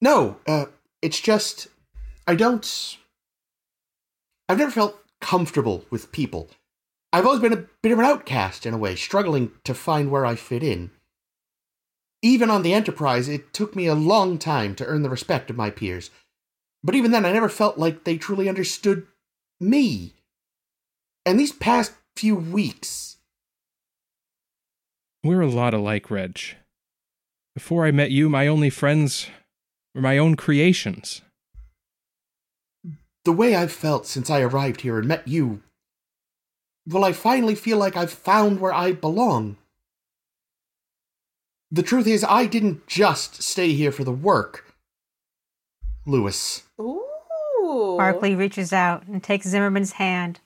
[0.00, 0.66] No, uh,
[1.02, 1.68] it's just.
[2.26, 2.96] I don't.
[4.48, 6.48] I've never felt comfortable with people.
[7.12, 10.26] I've always been a bit of an outcast in a way, struggling to find where
[10.26, 10.90] I fit in.
[12.22, 15.56] Even on the Enterprise, it took me a long time to earn the respect of
[15.56, 16.10] my peers.
[16.82, 19.06] But even then, I never felt like they truly understood
[19.60, 20.14] me.
[21.24, 23.16] And these past few weeks,
[25.24, 26.38] We're a lot alike, Reg.
[27.54, 29.28] Before I met you, my only friends
[29.94, 31.22] were my own creations.
[33.26, 35.60] The way I've felt since I arrived here and met you,
[36.86, 39.56] well, I finally feel like I've found where I belong.
[41.68, 44.76] The truth is, I didn't just stay here for the work.
[46.06, 47.96] Lewis, Ooh.
[47.98, 50.38] Barclay reaches out and takes Zimmerman's hand.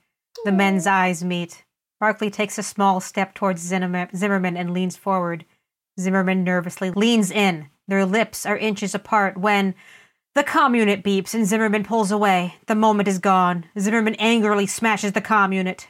[0.47, 1.65] The men's eyes meet.
[2.01, 5.45] Barclay takes a small step towards Zimmerman Zimmerman and leans forward.
[6.01, 7.69] Zimmerman nervously leans in.
[7.89, 9.75] Their lips are inches apart when
[10.35, 12.55] the comm unit beeps and Zimmerman pulls away.
[12.67, 13.65] The moment is gone.
[13.79, 15.89] Zimmerman angrily smashes the comm unit.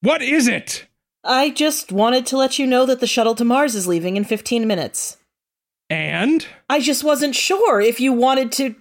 [0.00, 0.86] What is it?
[1.24, 4.24] I just wanted to let you know that the shuttle to Mars is leaving in
[4.24, 5.16] 15 minutes.
[5.88, 8.74] And I just wasn't sure if you wanted to.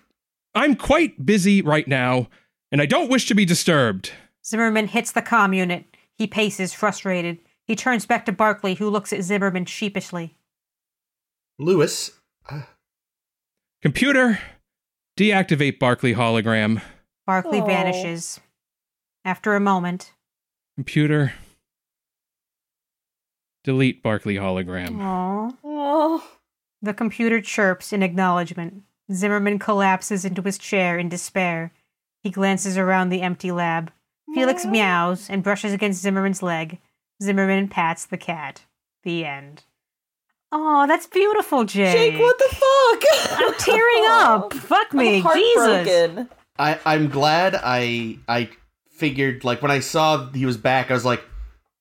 [0.53, 2.27] I'm quite busy right now,
[2.71, 4.11] and I don't wish to be disturbed.
[4.45, 5.85] Zimmerman hits the comm unit.
[6.17, 7.39] He paces, frustrated.
[7.65, 10.35] He turns back to Barclay, who looks at Zimmerman sheepishly.
[11.57, 12.11] Lewis,
[12.49, 12.63] uh,
[13.81, 14.39] Computer,
[15.17, 16.81] deactivate Barclay hologram.
[17.25, 17.65] Barclay Oh.
[17.65, 18.39] vanishes.
[19.25, 20.11] After a moment,
[20.75, 21.33] Computer,
[23.63, 24.89] delete Barclay hologram.
[24.97, 25.57] Aww.
[25.63, 26.27] Oh.
[26.81, 28.83] The computer chirps in acknowledgement.
[29.11, 31.71] Zimmerman collapses into his chair in despair.
[32.21, 33.91] He glances around the empty lab.
[34.33, 36.79] Felix meows and brushes against Zimmerman's leg.
[37.21, 38.63] Zimmerman pats the cat.
[39.03, 39.63] The end.
[40.55, 42.13] Oh, that's beautiful, Jake.
[42.13, 43.39] Jake, what the fuck?
[43.39, 44.53] I'm tearing up.
[44.53, 46.27] Fuck me, I'm Jesus.
[46.59, 48.49] I, I'm glad I I
[48.91, 51.23] figured like when I saw he was back, I was like,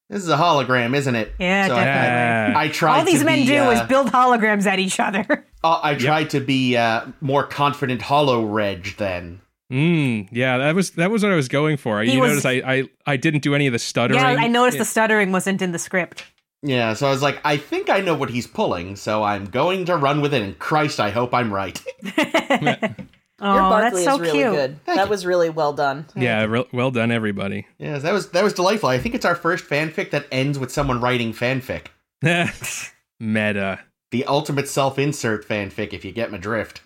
[0.08, 1.34] this is a hologram, isn't it?
[1.38, 2.54] Yeah, so I- definitely.
[2.54, 2.54] Yeah.
[2.56, 2.98] I, tried.
[3.00, 5.26] All these to men be, do uh, is build holograms at each other.
[5.64, 8.00] uh, I tried to be uh, more confident.
[8.02, 9.40] Hollow Reg then.
[9.70, 12.02] Mm, yeah, that was that was what I was going for.
[12.02, 14.18] He you was- notice I, I I didn't do any of the stuttering.
[14.20, 14.82] yeah, I noticed Yeah.
[14.82, 16.24] the stuttering wasn't in the script.
[16.62, 19.84] Yeah, so I was like, I think I know what he's pulling, so I'm going
[19.86, 20.42] to run with it.
[20.42, 21.82] And Christ, I hope I'm right.
[22.06, 22.10] oh,
[23.42, 24.52] Your that's so is really cute.
[24.52, 24.84] good.
[24.84, 25.10] Thank that you.
[25.10, 26.06] was really well done.
[26.14, 27.66] Yeah, re- well done, everybody.
[27.78, 28.88] yes, that was that was delightful.
[28.88, 31.86] I think it's our first fanfic that ends with someone writing fanfic.
[33.20, 33.80] Meta.
[34.12, 36.82] The ultimate self-insert fanfic, if you get my drift.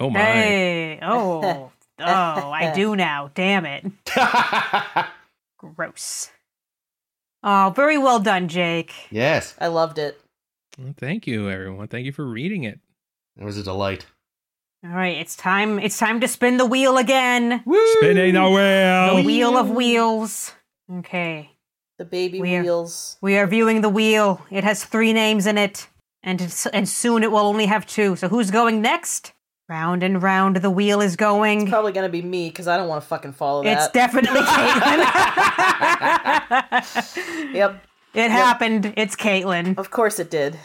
[0.00, 0.18] Oh my.
[0.20, 3.30] Hey, oh, oh, I do now.
[3.34, 3.84] Damn it.
[5.58, 6.30] Gross.
[7.46, 8.92] Oh, very well done, Jake.
[9.10, 10.18] yes, I loved it.
[10.78, 11.88] Well, thank you, everyone.
[11.88, 12.80] Thank you for reading it.
[13.38, 14.06] it was a delight.
[14.84, 15.78] All right, it's time.
[15.78, 17.62] It's time to spin the wheel again.
[17.98, 19.16] Spinning the wheel.
[19.16, 19.24] The wheel.
[19.24, 20.52] wheel of wheels.
[20.98, 21.50] Okay,
[21.98, 23.16] The baby We're- wheels.
[23.22, 24.40] we are viewing the wheel.
[24.50, 25.88] It has three names in it,
[26.22, 28.16] and it's, and soon it will only have two.
[28.16, 29.32] So who's going next?
[29.68, 31.62] Round and round the wheel is going.
[31.62, 35.04] It's Probably gonna be me because I don't want to fucking follow It's definitely Caitlin.
[37.54, 38.92] yep, it happened.
[38.96, 39.78] It's Caitlin.
[39.78, 40.58] of course it did.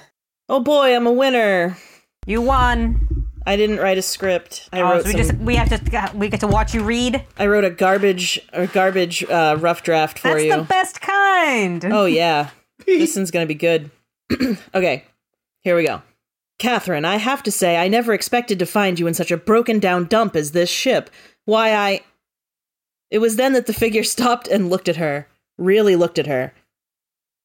[0.50, 1.78] Oh boy, I'm a winner.
[2.26, 3.26] You won.
[3.48, 4.68] I didn't write a script.
[4.74, 6.84] I Oh, wrote so we some, just we have to we get to watch you
[6.84, 7.24] read.
[7.38, 10.58] I wrote a garbage or garbage uh, rough draft for That's you.
[10.58, 11.86] the best kind.
[11.86, 12.50] Oh yeah,
[12.86, 13.92] this one's gonna be good.
[14.76, 15.06] okay,
[15.64, 16.02] here we go.
[16.60, 19.80] Kathryn, I have to say, I never expected to find you in such a broken
[19.80, 21.10] down dump as this ship.
[21.46, 22.02] Why, I.
[23.10, 25.28] It was then that the figure stopped and looked at her.
[25.58, 26.54] Really looked at her.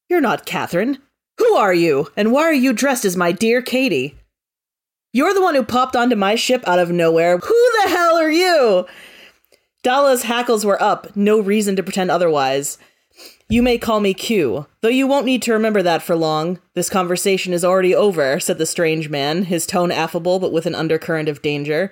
[0.09, 0.99] You're not Kathryn.
[1.37, 2.09] Who are you?
[2.15, 4.15] And why are you dressed as my dear Katie?
[5.11, 7.37] You're the one who popped onto my ship out of nowhere.
[7.37, 8.85] Who the hell are you?
[9.81, 12.77] Dala's hackles were up, no reason to pretend otherwise.
[13.47, 16.59] You may call me Q, though you won't need to remember that for long.
[16.73, 20.73] This conversation is already over, said the strange man, his tone affable but with an
[20.73, 21.91] undercurrent of danger.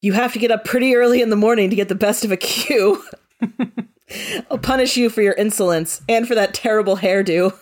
[0.00, 2.30] You have to get up pretty early in the morning to get the best of
[2.30, 3.02] a Q.
[4.50, 7.58] I'll punish you for your insolence and for that terrible hairdo.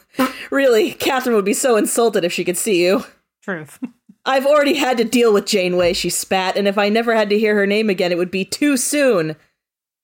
[0.51, 3.05] Really, Kathryn would be so insulted if she could see you.
[3.43, 3.79] Truth.
[4.27, 7.39] I've already had to deal with Janeway, she spat, and if I never had to
[7.39, 9.37] hear her name again, it would be too soon.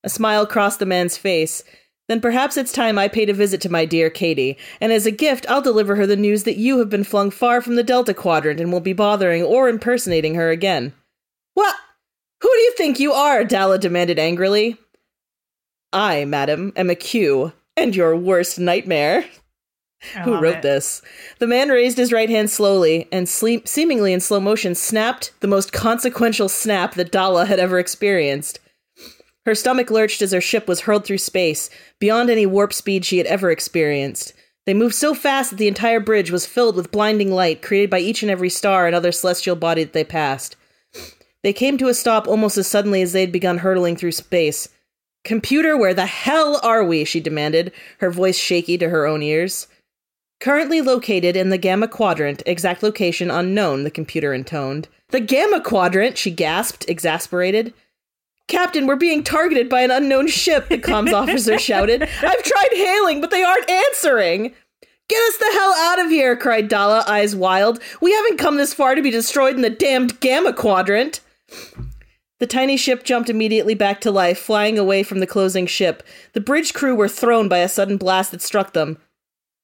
[0.02, 1.62] A smile crossed the man's face.
[2.10, 5.12] Then perhaps it's time I paid a visit to my dear Katie, and as a
[5.12, 8.12] gift, I'll deliver her the news that you have been flung far from the Delta
[8.12, 10.92] Quadrant and will be bothering or impersonating her again.
[11.54, 11.76] What?
[12.42, 13.44] Who do you think you are?
[13.44, 14.76] Dala demanded angrily.
[15.92, 19.26] I, madam, am a Q, and your worst nightmare.
[20.24, 20.62] Who wrote it.
[20.62, 21.02] this?
[21.38, 25.46] The man raised his right hand slowly and, sleep, seemingly in slow motion, snapped the
[25.46, 28.58] most consequential snap that Dala had ever experienced.
[29.46, 33.18] Her stomach lurched as her ship was hurled through space, beyond any warp speed she
[33.18, 34.34] had ever experienced.
[34.66, 38.00] They moved so fast that the entire bridge was filled with blinding light created by
[38.00, 40.56] each and every star and other celestial body that they passed.
[41.42, 44.68] They came to a stop almost as suddenly as they had begun hurtling through space.
[45.24, 47.04] Computer, where the hell are we?
[47.04, 49.66] she demanded, her voice shaky to her own ears.
[50.40, 54.88] Currently located in the Gamma Quadrant, exact location unknown, the computer intoned.
[55.08, 57.74] The Gamma Quadrant, she gasped, exasperated.
[58.50, 62.02] Captain, we're being targeted by an unknown ship, the comms officer shouted.
[62.02, 64.52] I've tried hailing, but they aren't answering.
[65.08, 67.80] Get us the hell out of here, cried Dala, eyes wild.
[68.00, 71.20] We haven't come this far to be destroyed in the damned Gamma Quadrant.
[72.40, 76.02] The tiny ship jumped immediately back to life, flying away from the closing ship.
[76.32, 78.98] The bridge crew were thrown by a sudden blast that struck them.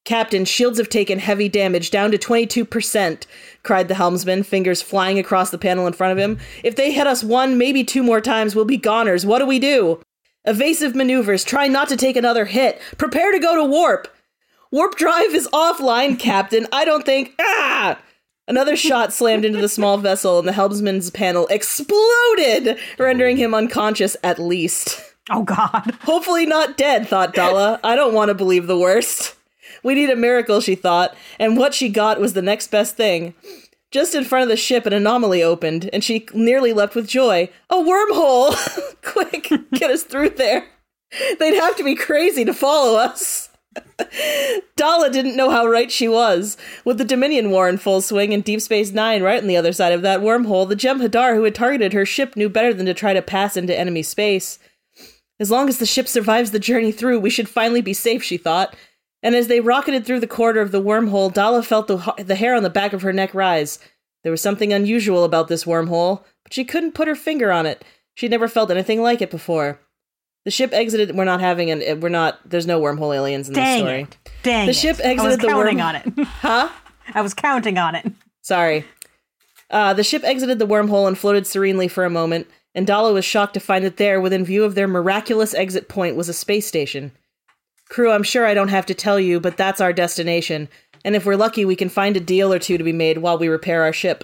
[0.07, 3.25] Captain, shields have taken heavy damage, down to 22%,
[3.63, 6.39] cried the helmsman, fingers flying across the panel in front of him.
[6.63, 9.25] If they hit us one, maybe two more times, we'll be goners.
[9.25, 9.99] What do we do?
[10.45, 11.43] Evasive maneuvers.
[11.43, 12.79] Try not to take another hit.
[12.97, 14.07] Prepare to go to warp.
[14.71, 16.67] Warp drive is offline, Captain.
[16.71, 17.33] I don't think.
[17.41, 17.99] Ah!
[18.47, 24.15] Another shot slammed into the small vessel, and the helmsman's panel exploded, rendering him unconscious
[24.23, 25.01] at least.
[25.29, 25.97] Oh, God.
[26.03, 27.81] Hopefully not dead, thought Dala.
[27.83, 29.36] I don't want to believe the worst.
[29.83, 33.33] We need a miracle, she thought, and what she got was the next best thing.
[33.91, 37.49] Just in front of the ship, an anomaly opened, and she nearly leapt with joy.
[37.69, 38.55] A wormhole!
[39.01, 40.65] Quick, get us through there.
[41.39, 43.49] They'd have to be crazy to follow us.
[44.75, 46.57] Dala didn't know how right she was.
[46.83, 49.73] With the Dominion War in full swing and Deep Space Nine right on the other
[49.73, 52.93] side of that wormhole, the Jem'Hadar who had targeted her ship knew better than to
[52.93, 54.59] try to pass into enemy space.
[55.39, 58.37] As long as the ship survives the journey through, we should finally be safe, she
[58.37, 58.75] thought.
[59.23, 62.55] And as they rocketed through the corridor of the wormhole, Dala felt the, the hair
[62.55, 63.79] on the back of her neck rise.
[64.23, 67.83] There was something unusual about this wormhole, but she couldn't put her finger on it.
[68.15, 69.79] She'd never felt anything like it before.
[70.45, 71.15] The ship exited.
[71.15, 71.99] We're not having an.
[71.99, 72.39] We're not.
[72.49, 74.01] There's no wormhole aliens in Dang this story.
[74.03, 74.17] it.
[74.43, 76.03] Dang The ship I was the counting worm- on it.
[76.27, 76.69] Huh?
[77.13, 78.05] I was counting on it.
[78.41, 78.85] Sorry.
[79.69, 83.25] Uh, the ship exited the wormhole and floated serenely for a moment, and Dala was
[83.25, 86.65] shocked to find that there, within view of their miraculous exit point, was a space
[86.65, 87.11] station.
[87.89, 90.69] Crew, I'm sure I don't have to tell you, but that's our destination,
[91.05, 93.37] and if we're lucky, we can find a deal or two to be made while
[93.37, 94.23] we repair our ship.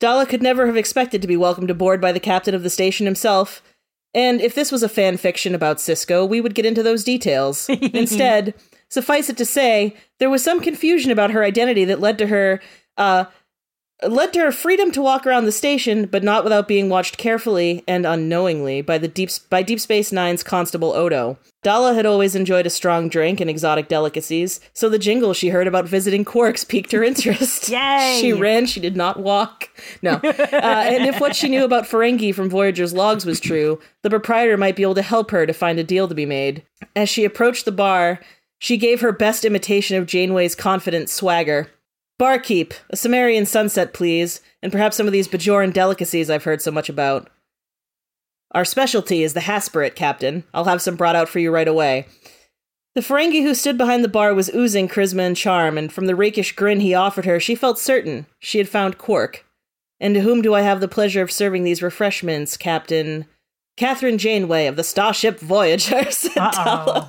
[0.00, 3.06] Dala could never have expected to be welcomed aboard by the captain of the station
[3.06, 3.62] himself,
[4.14, 7.68] and if this was a fan fiction about Sisko, we would get into those details.
[7.68, 8.54] Instead,
[8.88, 12.60] suffice it to say, there was some confusion about her identity that led to her
[12.96, 13.24] uh
[14.02, 17.84] led to her freedom to walk around the station, but not without being watched carefully
[17.86, 21.38] and unknowingly by the deep by Deep Space Nine's Constable Odo.
[21.62, 25.66] Dala had always enjoyed a strong drink and exotic delicacies, so the jingle she heard
[25.66, 27.68] about visiting Quarks piqued her interest.
[27.70, 28.18] Yay!
[28.20, 29.70] She ran, she did not walk.
[30.02, 30.20] No.
[30.54, 34.56] Uh, and if what she knew about Ferengi from Voyager's logs was true, the proprietor
[34.56, 36.64] might be able to help her to find a deal to be made.
[36.94, 38.20] As she approached the bar,
[38.58, 41.70] she gave her best imitation of Janeway's confident swagger.
[42.18, 46.70] Barkeep, a Samarian sunset, please, and perhaps some of these Bajoran delicacies I've heard so
[46.70, 47.28] much about.
[48.52, 50.44] Our specialty is the hasperat, Captain.
[50.54, 52.06] I'll have some brought out for you right away.
[52.94, 56.14] The Ferengi who stood behind the bar was oozing charisma and charm, and from the
[56.14, 59.44] rakish grin he offered her, she felt certain she had found Quark.
[59.98, 63.26] And to whom do I have the pleasure of serving these refreshments, Captain?
[63.76, 66.36] Kathryn Janeway of the Starship Voyager, said.
[66.36, 67.08] Uh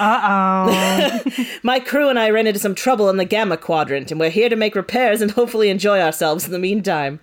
[0.00, 1.22] oh.
[1.62, 4.48] My crew and I ran into some trouble in the Gamma Quadrant, and we're here
[4.48, 7.20] to make repairs and hopefully enjoy ourselves in the meantime.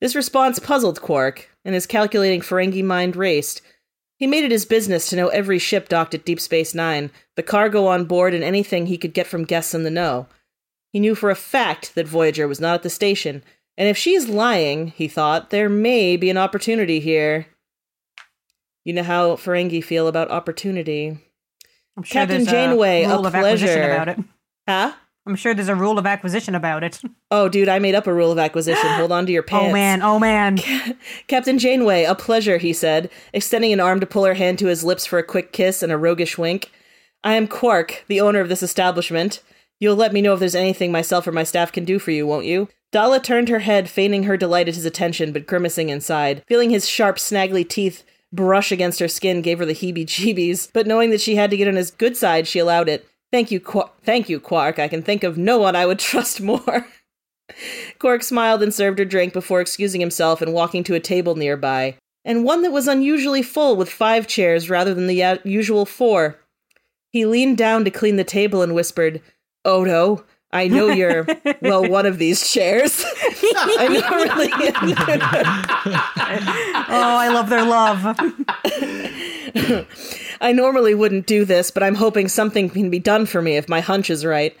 [0.00, 3.62] This response puzzled Quark, and his calculating Ferengi mind raced.
[4.18, 7.42] He made it his business to know every ship docked at Deep Space Nine, the
[7.42, 10.26] cargo on board, and anything he could get from guests in the know.
[10.92, 13.42] He knew for a fact that Voyager was not at the station,
[13.78, 17.46] and if she's lying, he thought, there may be an opportunity here.
[18.84, 21.18] You know how Ferengi feel about opportunity.
[21.96, 23.92] I'm sure Captain Janeway, a a rule of acquisition pleasure.
[23.92, 24.18] about it.
[24.66, 24.92] Huh?
[25.24, 27.00] I'm sure there's a rule of acquisition about it.
[27.34, 28.90] Oh, dude, I made up a rule of acquisition.
[28.92, 29.70] Hold on to your oh, pants.
[29.70, 30.58] Oh man, oh man.
[31.28, 34.84] Captain Janeway, a pleasure, he said, extending an arm to pull her hand to his
[34.84, 36.70] lips for a quick kiss and a roguish wink.
[37.24, 39.40] I am Quark, the owner of this establishment.
[39.80, 42.26] You'll let me know if there's anything myself or my staff can do for you,
[42.26, 42.68] won't you?
[42.90, 46.44] Dala turned her head, feigning her delight at his attention, but grimacing inside.
[46.46, 51.10] Feeling his sharp, snaggly teeth brush against her skin gave her the heebie-jeebies, but knowing
[51.10, 53.06] that she had to get on his good side, she allowed it.
[53.30, 54.78] Thank you, Qu- thank you, Quark.
[54.78, 56.86] I can think of no one I would trust more.
[57.98, 61.96] Quark smiled and served her drink before excusing himself and walking to a table nearby,
[62.24, 66.38] and one that was unusually full with five chairs rather than the usual four.
[67.10, 69.20] He leaned down to clean the table and whispered,
[69.64, 71.26] Odo, I know you're,
[71.62, 73.02] well, one of these chairs.
[73.06, 73.88] I
[76.88, 78.16] oh, I love their love.
[80.40, 83.68] I normally wouldn't do this, but I'm hoping something can be done for me if
[83.68, 84.56] my hunch is right.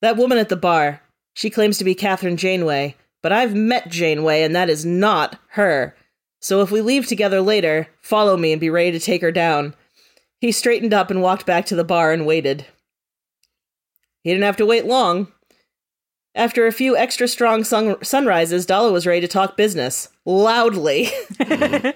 [0.00, 1.00] That woman at the bar,
[1.34, 5.94] she claims to be Kathryn Janeway, but I've met Janeway and that is not her.
[6.40, 9.74] So if we leave together later, follow me and be ready to take her down.
[10.40, 12.66] He straightened up and walked back to the bar and waited.
[14.22, 15.28] He didn't have to wait long.
[16.34, 20.08] After a few extra strong sun- sunrises, Dala was ready to talk business.
[20.24, 21.08] Loudly.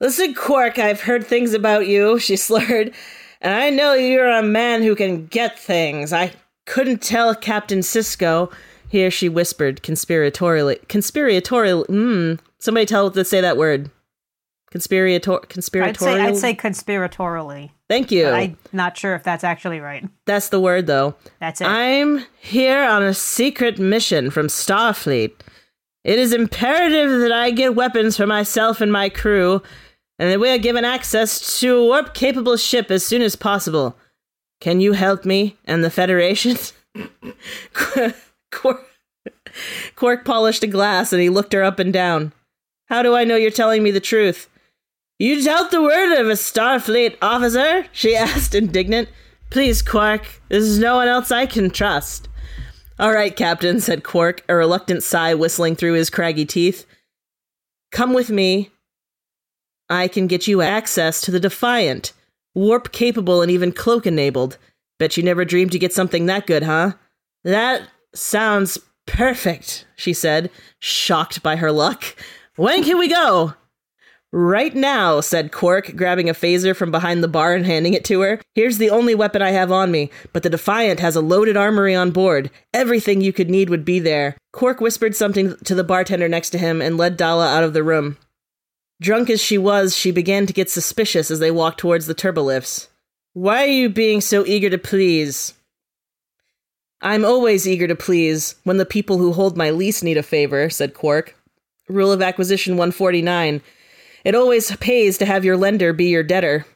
[0.00, 2.92] Listen, Quark, I've heard things about you, she slurred,
[3.40, 6.12] and I know you're a man who can get things.
[6.12, 6.32] I
[6.66, 8.52] couldn't tell Captain Sisko.
[8.88, 10.86] Here she whispered conspiratorially.
[10.88, 11.86] Conspiratorial.
[11.86, 12.38] Mmm.
[12.58, 13.90] Somebody tell to say that word.
[14.70, 15.38] Conspirator.
[15.48, 16.20] Conspiratorial.
[16.20, 17.70] I'd say, I'd say conspiratorially.
[17.88, 18.28] Thank you.
[18.28, 20.04] I'm not sure if that's actually right.
[20.24, 21.14] That's the word, though.
[21.38, 21.66] That's it.
[21.66, 25.32] I'm here on a secret mission from Starfleet.
[26.04, 29.62] It is imperative that I get weapons for myself and my crew,
[30.18, 33.96] and that we are given access to a warp capable ship as soon as possible.
[34.60, 36.56] Can you help me and the Federation?
[38.50, 38.86] Quark,
[39.96, 42.32] Quark polished a glass and he looked her up and down.
[42.86, 44.48] How do I know you're telling me the truth?
[45.18, 47.86] You doubt the word of a Starfleet officer?
[47.92, 49.08] she asked, indignant.
[49.50, 52.28] Please, Quark, there's no one else I can trust.
[52.98, 56.86] All right, Captain, said Quark, a reluctant sigh whistling through his craggy teeth.
[57.92, 58.70] Come with me.
[59.88, 62.12] I can get you access to the Defiant.
[62.54, 64.58] Warp capable and even cloak enabled.
[64.98, 66.92] Bet you never dreamed to get something that good, huh?
[67.44, 67.82] That
[68.14, 72.04] sounds perfect, she said, shocked by her luck.
[72.56, 73.54] When can we go?
[74.38, 78.20] Right now, said Quark, grabbing a phaser from behind the bar and handing it to
[78.20, 78.38] her.
[78.54, 81.94] Here's the only weapon I have on me, but the Defiant has a loaded armory
[81.94, 82.50] on board.
[82.74, 84.36] Everything you could need would be there.
[84.52, 87.82] Quark whispered something to the bartender next to him and led Dala out of the
[87.82, 88.18] room.
[89.00, 92.88] Drunk as she was, she began to get suspicious as they walked towards the turbolifts.
[93.32, 95.54] Why are you being so eager to please?
[97.00, 100.68] I'm always eager to please when the people who hold my lease need a favor,
[100.68, 101.34] said Quark.
[101.88, 103.62] Rule of Acquisition 149.
[104.26, 106.66] It always pays to have your lender be your debtor.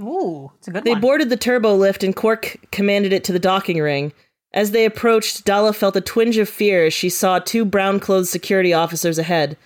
[0.00, 1.00] Ooh, it's a good They one.
[1.00, 4.12] boarded the turbo lift and Quark commanded it to the docking ring.
[4.52, 8.26] As they approached, Dala felt a twinge of fear as she saw two brown clothed
[8.26, 9.56] security officers ahead.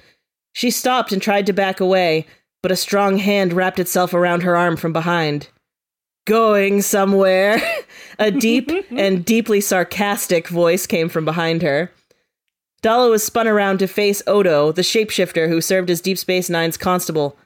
[0.53, 2.27] She stopped and tried to back away,
[2.63, 5.49] but a strong hand wrapped itself around her arm from behind.
[6.27, 7.63] Going somewhere?
[8.19, 11.91] a deep and deeply sarcastic voice came from behind her.
[12.83, 16.77] Dala was spun around to face Odo, the shapeshifter who served as Deep Space Nine's
[16.77, 17.37] constable.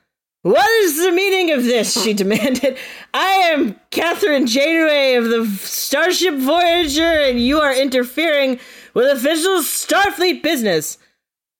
[0.43, 2.03] What is the meaning of this?
[2.03, 2.78] she demanded.
[3.12, 8.59] I am Kathryn Janeway of the Starship Voyager, and you are interfering
[8.95, 10.99] with official Starfleet business.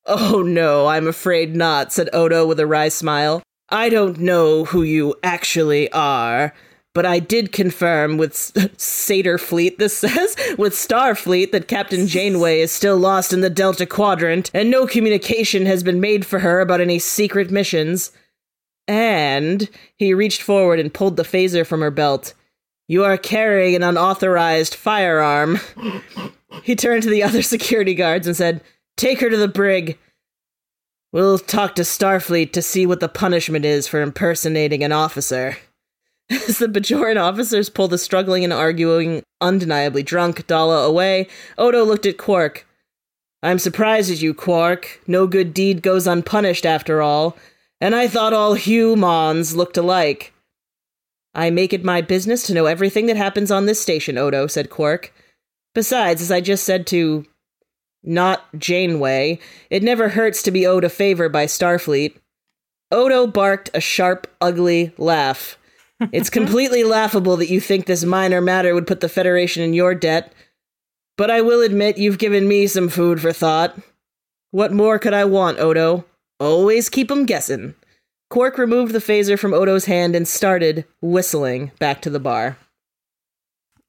[0.07, 3.43] Oh no, I'm afraid not, said Odo with a wry smile.
[3.69, 6.55] I don't know who you actually are,
[6.93, 8.35] but I did confirm with
[8.77, 13.87] Satyr Fleet, this says, with Starfleet that Captain Janeway is still lost in the Delta
[13.87, 18.13] Quadrant, and no communication has been made for her about any secret missions.
[18.89, 22.35] And he reached forward and pulled the phaser from her belt.
[22.89, 25.61] You are carrying an unauthorized firearm.
[26.65, 28.63] he turned to the other security guards and said,
[28.97, 29.97] Take her to the brig.
[31.13, 35.57] We'll talk to Starfleet to see what the punishment is for impersonating an officer.
[36.31, 41.27] As the Bajoran officers pulled the struggling and arguing, undeniably drunk Dala away,
[41.59, 42.67] Odo looked at Quark.
[43.43, 45.01] I'm surprised at you, Quark.
[45.07, 47.37] No good deed goes unpunished after all,
[47.81, 50.33] and I thought all humans looked alike.
[51.35, 54.71] I make it my business to know everything that happens on this station, Odo, said
[54.71, 55.13] Quark.
[55.75, 57.27] Besides, as I just said to
[58.03, 62.17] not Janeway, it never hurts to be owed a favor by Starfleet.
[62.93, 65.57] Odo barked a sharp, ugly laugh.
[66.13, 69.95] It's completely laughable that you think this minor matter would put the Federation in your
[69.95, 70.33] debt,
[71.19, 73.77] but I will admit you've given me some food for thought.
[74.51, 76.05] What more could I want, Odo?
[76.39, 77.75] Always keep 'em guessing.
[78.31, 82.57] Quark removed the phaser from Odo's hand and started, whistling, back to the bar.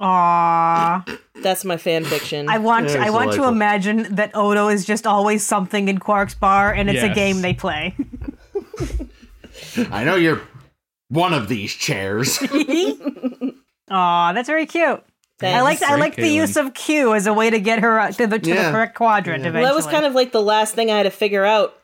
[0.02, 1.20] Aww.
[1.44, 2.50] That's my fan fiction.
[2.50, 3.48] I want Yeah, I want to delightful.
[3.56, 7.16] imagine that Odo is just always something in Quark's bar and it's a Yes.
[7.16, 7.96] game they play.
[9.92, 10.42] I know you're
[11.12, 12.40] one of these chairs.
[13.90, 15.04] Aw, that's very cute.
[15.44, 16.34] I like I like the Caitlin.
[16.36, 18.66] use of Q as a way to get her uh, to the to Yeah.
[18.68, 19.50] the correct quadrant Yeah.
[19.50, 19.64] eventually.
[19.64, 21.76] Well, that was kind of like the last thing I had to figure out.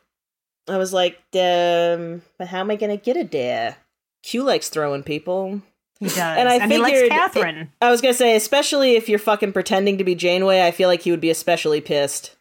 [0.68, 3.76] I was like, um, but how am I going to get it there?
[4.22, 5.60] Q likes throwing people.
[5.98, 6.18] He does.
[6.18, 7.68] And I and he likes figured- Kathryn.
[7.80, 11.02] I was gonna say, especially if you're fucking pretending to be Janeway, I feel like
[11.02, 12.36] he would be especially pissed.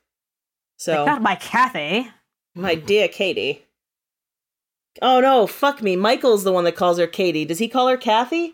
[0.77, 2.07] So, Not my Kathy.
[2.53, 3.63] my dear Katie.
[5.01, 5.95] Oh no, fuck me.
[5.95, 7.45] Michael's the one that calls her Katie.
[7.45, 8.53] Does he call her Kathy?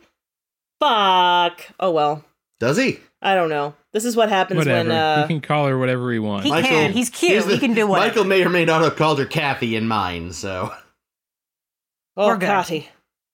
[0.80, 1.62] Fuck.
[1.80, 2.24] Oh well.
[2.60, 3.00] Does he?
[3.22, 3.74] I don't know.
[3.94, 4.89] This is what happens Whatever.
[4.89, 6.46] when uh he can call her whatever he wants.
[6.46, 6.91] He can.
[6.91, 7.46] He's cute.
[7.46, 8.08] He can do whatever.
[8.10, 10.74] Michael may or may not have called her Kathy in mine, so.
[12.18, 12.48] Oh We're good.
[12.48, 12.89] Kathy.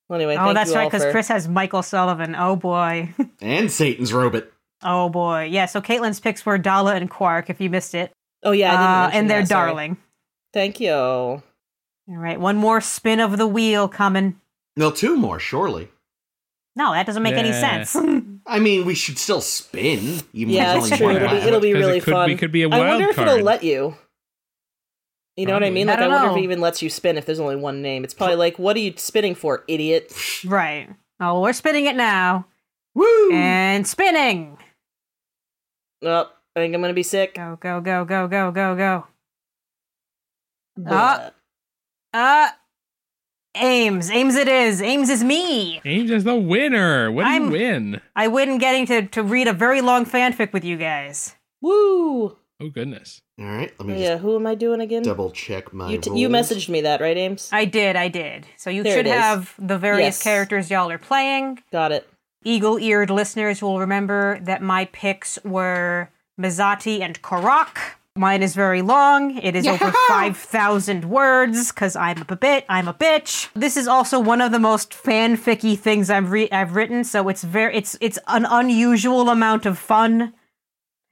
[0.07, 2.35] Well, anyway, oh, thank that's you right, because for- Chris has Michael Sullivan.
[2.35, 3.13] Oh boy.
[3.41, 4.45] And Satan's robot.
[4.83, 5.47] oh boy.
[5.51, 8.11] Yeah, so Caitlin's picks were Dala and Quark, if you missed it.
[8.43, 8.71] Oh yeah, I
[9.11, 9.69] didn't Uh, and they're that, sorry.
[9.71, 9.97] darling.
[10.53, 11.41] Thank you.
[12.09, 14.39] All right, one more spin of the wheel coming.
[14.75, 15.89] No, two more, surely.
[16.75, 17.95] No, that doesn't make any sense.
[18.47, 20.21] I mean, we should still spin.
[20.33, 21.09] Even Yeah, if it's it's true.
[21.09, 21.45] It'll be, left.
[21.47, 22.29] it'll be 'Cause it really could fun.
[22.29, 23.95] be- could be a I wonder wild if it'll let you.
[25.35, 25.87] You know what I mean?
[25.87, 26.33] I Like I, don't wonder know.
[26.33, 28.03] if it even lets you spin if there's only one name.
[28.03, 30.13] It's probably like, what are you spinning for, idiot?
[30.45, 30.89] right.
[31.19, 32.45] Oh, we're spinning it now.
[32.95, 33.31] Woo!
[33.33, 34.57] And spinning.
[36.01, 37.35] Oh, I think I'm gonna be sick.
[37.35, 39.07] Go, go, go, go, go, go, go.
[40.77, 41.29] Blah.
[42.13, 42.49] Uh,
[43.55, 44.09] Ames.
[44.11, 44.81] Ames it is.
[44.81, 45.81] Ames is me.
[45.85, 47.11] Ames is the winner.
[47.11, 48.01] What do I'm- you win?
[48.15, 51.35] I win getting to, to read a very long fanfic with you guys.
[51.61, 52.37] Woo!
[52.61, 53.21] Oh goodness.
[53.39, 55.01] All right, let me Yeah, who am I doing again?
[55.01, 55.89] double check my.
[55.91, 57.49] You, t- you messaged me that, right, Ames?
[57.53, 58.47] I did, I did.
[58.57, 60.23] So you There should have the various Yes.
[60.23, 61.59] characters y'all are playing.
[61.71, 62.07] Got it.
[62.43, 67.77] Eagle eared listeners will remember that my picks were Mezoti and Korok.
[68.19, 69.37] Mine is very long.
[69.37, 73.47] It is over 5,000 words because I'm a bit, I'm a bitch.
[73.53, 77.43] This is also one of the most fanficky things I've, re- I've written, so it's
[77.45, 80.33] very, it's, it's an unusual amount of fun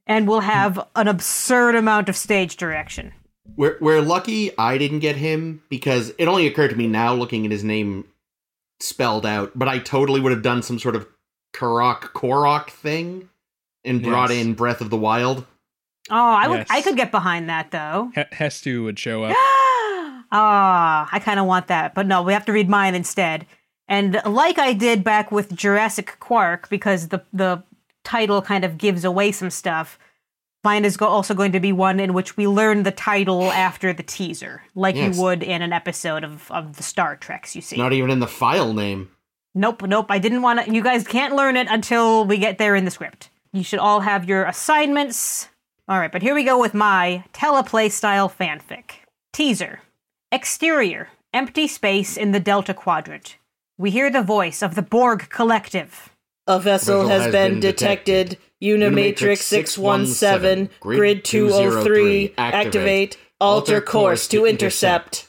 [0.06, 3.14] and will have an absurd amount of stage direction.
[3.56, 7.46] We're we're lucky I didn't get him because it only occurred to me now looking
[7.46, 8.04] at his name
[8.82, 11.08] spelled out, but I totally would have done some sort of
[11.54, 13.30] Karok Korok thing
[13.86, 14.40] and brought Yes.
[14.46, 15.46] in Breath of the Wild.
[16.10, 16.68] Oh, I would, Yes.
[16.70, 18.12] I could get behind that though.
[18.16, 19.36] He- Hestu would show up.
[20.30, 23.46] Ah, I kind of want that, but no, we have to read mine instead.
[23.88, 27.64] And like I did back with Jurassic Quark, because the the
[28.04, 29.98] title kind of gives away some stuff.
[30.66, 33.94] Mine is go- also going to be one in which we learn the title after
[33.94, 35.16] the teaser, like Yes.
[35.16, 37.56] you would in an episode of, of the Star Treks.
[37.56, 37.78] You see?
[37.78, 39.10] Not even in the file name.
[39.56, 40.08] Nope, nope.
[40.10, 40.74] I didn't want to.
[40.74, 43.30] You guys can't learn it until we get there in the script.
[43.54, 45.48] You should all have your assignments.
[45.90, 48.92] All right, but here we go with my teleplay style fanfic.
[49.32, 49.80] Teaser.
[50.32, 51.10] Exterior.
[51.34, 53.38] Empty space in the Delta Quadrant.
[53.78, 56.10] We hear the voice of the Borg Collective.
[56.46, 58.30] A vessel Vessel has, has been been detected.
[58.30, 58.44] detected.
[58.62, 65.28] Unimatrix 617, Grid 203, activate, alter course to intercept.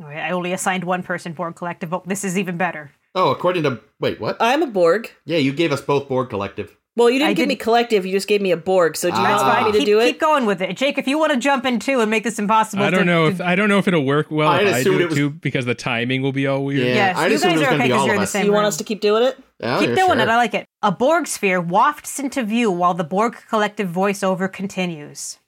[0.00, 1.92] All right, I only assigned one person Borg Collective.
[1.92, 2.90] Oh, this is even better.
[3.14, 4.38] Oh, according to wait, what?
[4.40, 5.10] I'm a Borg.
[5.26, 6.74] yeah, you gave us both Borg Collective.
[6.94, 8.98] Well, you didn't I give me didn't- collective, you just gave me a Borg.
[8.98, 9.28] So do you Ah.
[9.30, 10.06] not want me to keep, do it?
[10.08, 10.98] keep going with it, Jake.
[10.98, 13.24] If you want to jump in too and make this impossible, I don't to- know
[13.28, 15.08] to- if I don't know if it'll work well I if I do it it
[15.08, 16.86] was- too because the timing will be all weird.
[16.86, 18.52] Yeah, Yes, I you guys are okay be 'cause all you're in the same you
[18.52, 19.38] want us to keep doing it?
[19.62, 20.18] Oh, Keep doing sure.
[20.18, 20.28] it.
[20.28, 20.66] I like it.
[20.82, 25.38] A Borg sphere wafts into view while the Borg collective voiceover continues.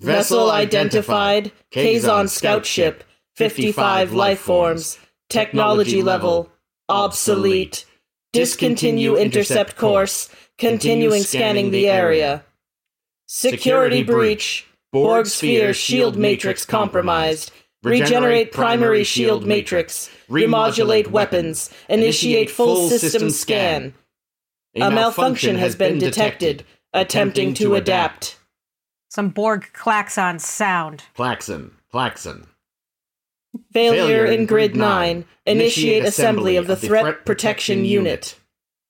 [0.00, 1.52] Vessel identified.
[1.72, 3.04] Kazon scout ship.
[3.36, 4.98] 55 life forms.
[5.30, 6.50] Technology level.
[6.88, 7.84] Obsolete.
[8.32, 10.28] Discontinue intercept course.
[10.62, 12.44] Continuing scanning the area.
[13.26, 14.64] Security breach.
[14.92, 17.50] Borg sphere shield matrix compromised.
[17.82, 20.08] Regenerate primary shield matrix.
[20.30, 21.68] Remodulate weapons.
[21.88, 23.92] Initiate full system scan.
[24.76, 26.64] A malfunction has been detected.
[26.92, 28.38] Attempting to adapt.
[29.08, 31.02] Some Borg klaxons sound.
[31.14, 32.46] Klaxon, Klaxon.
[33.72, 35.24] Failure in Grid 9.
[35.44, 38.38] Initiate assembly of the Threat Protection Unit.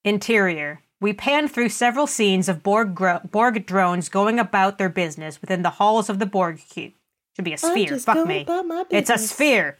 [0.04, 0.81] Interior.
[1.02, 5.62] We pan through several scenes of Borg, gro- Borg drones going about their business within
[5.62, 6.92] the halls of the Borg cube.
[7.34, 7.98] Should be a sphere.
[7.98, 8.46] Fuck me.
[8.90, 9.76] It's a sphere.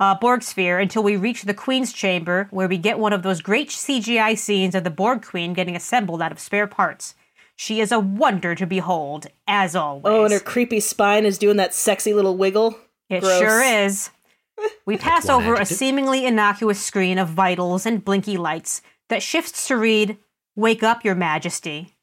[0.00, 3.40] Uh, Borg sphere until we reach the Queen's chamber, where we get one of those
[3.40, 7.14] great CGI scenes of the Borg Queen getting assembled out of spare parts.
[7.54, 10.02] She is a wonder to behold, as always.
[10.06, 12.76] Oh, and her creepy spine is doing that sexy little wiggle.
[13.08, 13.38] It Gross.
[13.38, 14.10] sure is.
[14.86, 19.66] We pass one over a seemingly innocuous screen of vitals and blinky lights that shifts
[19.66, 20.16] to read,
[20.56, 21.94] Wake up, Your Majesty.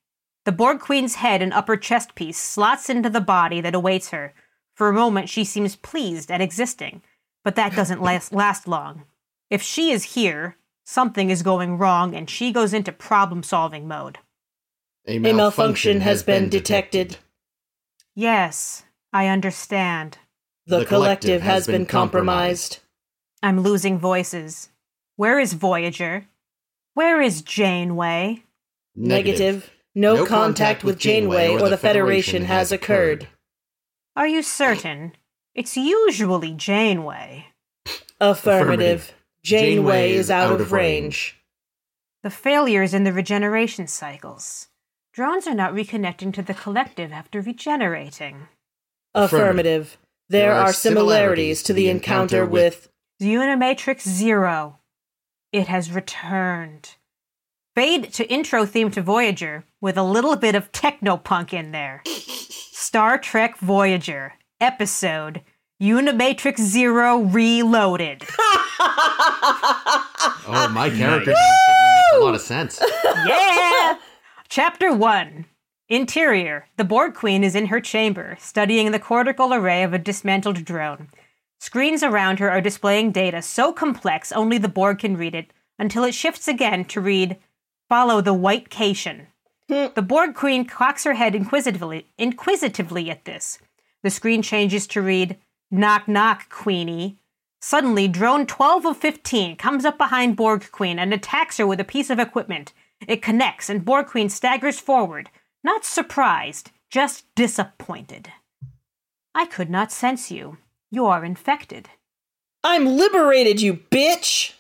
[0.44, 4.34] The Borg Queen's head and upper chest piece slots into the body that awaits her.
[4.76, 7.02] For a moment, she seems pleased at existing,
[7.44, 9.04] but that doesn't last, last long.
[9.50, 14.18] If she is here, something is going wrong, and she goes into problem solving mode.
[15.08, 17.18] A A malfunction has been detected.
[18.16, 18.84] Yes,
[19.14, 20.18] I understand.
[20.66, 22.80] The collective has been compromised.
[23.42, 24.70] I'm losing voices.
[25.16, 26.28] Where is Voyager?
[26.94, 28.44] Where is Janeway?
[28.96, 29.70] Negative.
[29.96, 33.28] No, contact, with Janeway or the Federation has occurred.
[34.16, 35.14] Are you certain?
[35.56, 37.48] It's usually Janeway.
[38.20, 39.14] Affirmative.
[39.44, 41.38] Janeway is out of range.
[42.24, 44.68] The failures in the regeneration cycles.
[45.14, 48.48] Drones are not reconnecting to the collective after regenerating.
[49.14, 49.98] Affirmative.
[50.30, 52.90] There are similarities to the encounter with.
[53.22, 54.78] Unimatrix Zero.
[55.52, 56.96] It has returned.
[57.76, 62.02] Fade to intro theme to Voyager with a little bit of technopunk in there.
[62.08, 65.42] Star Trek Voyager, episode
[65.82, 68.24] Unimatrix Zero Reloaded.
[70.54, 72.82] Oh, my character makes a lot of sense.
[73.26, 73.98] yeah!
[74.50, 75.46] Chapter 1
[75.88, 80.66] Interior The Borg Queen is in her chamber, studying the cortical array of a dismantled
[80.66, 81.10] drone.
[81.62, 86.04] Screens around her are displaying data so complex only the Borg can read it, until
[86.04, 87.38] it shifts again to read
[87.88, 89.28] Follow the White Caitian.
[89.70, 89.94] Hmm.
[89.94, 93.60] the Borg Queen cocks her head inquisitively, inquisitively at this.
[94.02, 95.38] The screen changes to read
[95.70, 97.20] Knock knock, Queenie.
[97.62, 101.84] Suddenly, drone 12 of 15 comes up behind Borg Queen and attacks her with a
[101.84, 102.74] piece of equipment.
[103.08, 105.30] It connects, and Borg Queen staggers forward,
[105.64, 108.32] not surprised, just disappointed.
[109.36, 110.58] I could not sense you.
[110.92, 111.90] You are infected.
[112.66, 114.54] I'm liberated, you bitch!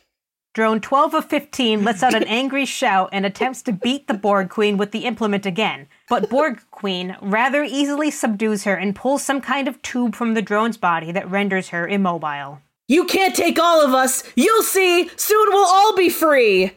[0.54, 4.50] Drone 12 of 15 lets out an angry shout and attempts to beat the Borg
[4.50, 5.88] Queen with the implement again.
[6.08, 10.42] But Borg Queen rather easily subdues her and pulls some kind of tube from the
[10.42, 12.62] drone's body that renders her immobile.
[12.88, 14.24] You can't take all of us!
[14.36, 15.10] You'll see!
[15.18, 16.72] Soon we'll all be free!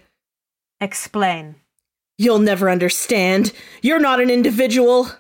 [0.80, 1.54] Explain.
[2.18, 3.52] You'll never understand.
[3.82, 5.10] You're not an individual.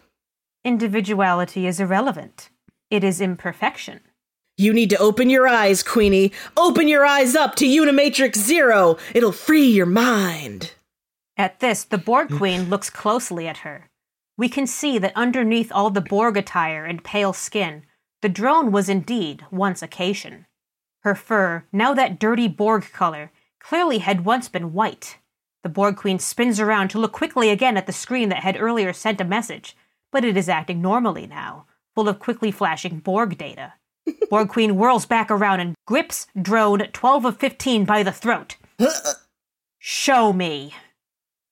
[0.64, 2.50] Individuality is irrelevant.
[2.90, 4.00] It is imperfection.
[4.56, 6.32] You need to open your eyes, Queenie.
[6.56, 8.96] Open your eyes up to Unimatrix Zero.
[9.12, 10.74] It'll free your mind.
[11.36, 13.90] At this, the Borg Queen looks closely at her.
[14.38, 17.82] We can see that underneath all the Borg attire and pale skin,
[18.22, 20.46] the drone was indeed once a Caitian.
[21.00, 25.18] Her fur, now that dirty Borg color, clearly had once been white.
[25.64, 28.92] The Borg Queen spins around to look quickly again at the screen that had earlier
[28.92, 29.76] sent a message,
[30.12, 33.74] but it is acting normally now, full of quickly flashing Borg data.
[34.30, 38.56] Borg Queen whirls back around and grips drone 12 of 15 by the throat.
[39.78, 40.74] Show me.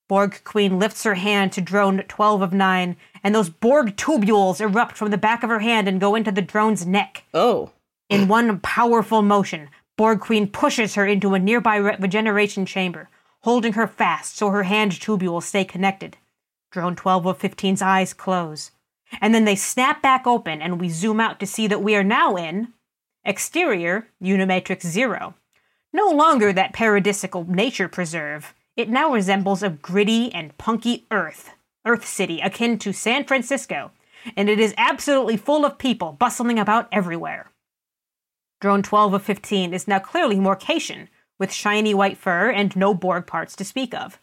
[0.09, 4.97] Borg Queen lifts her hand to drone 12 of 9, and those Borg tubules erupt
[4.97, 7.25] from the back of her hand and go into the drone's neck.
[7.33, 7.71] Oh.
[8.11, 13.09] In one powerful motion, Borg Queen pushes her into a nearby re- regeneration chamber,
[13.41, 16.19] holding her fast so her hand tubules stay connected.
[16.71, 18.71] Drone 12 of 15's eyes close.
[19.21, 22.05] And then they snap back open, and we zoom out to see that we are
[22.05, 22.73] now in
[23.25, 25.35] exterior Unimatrix Zero.
[25.93, 28.55] No longer that paradisical nature preserve.
[28.77, 31.51] It now resembles a gritty and punky Earth,
[31.85, 33.91] Earth City, akin to San Francisco,
[34.37, 37.51] and it is absolutely full of people bustling about everywhere.
[38.61, 41.09] Drone 12 of 15 is now clearly more Caitian,
[41.39, 44.19] with shiny white fur and no Borg parts to speak of.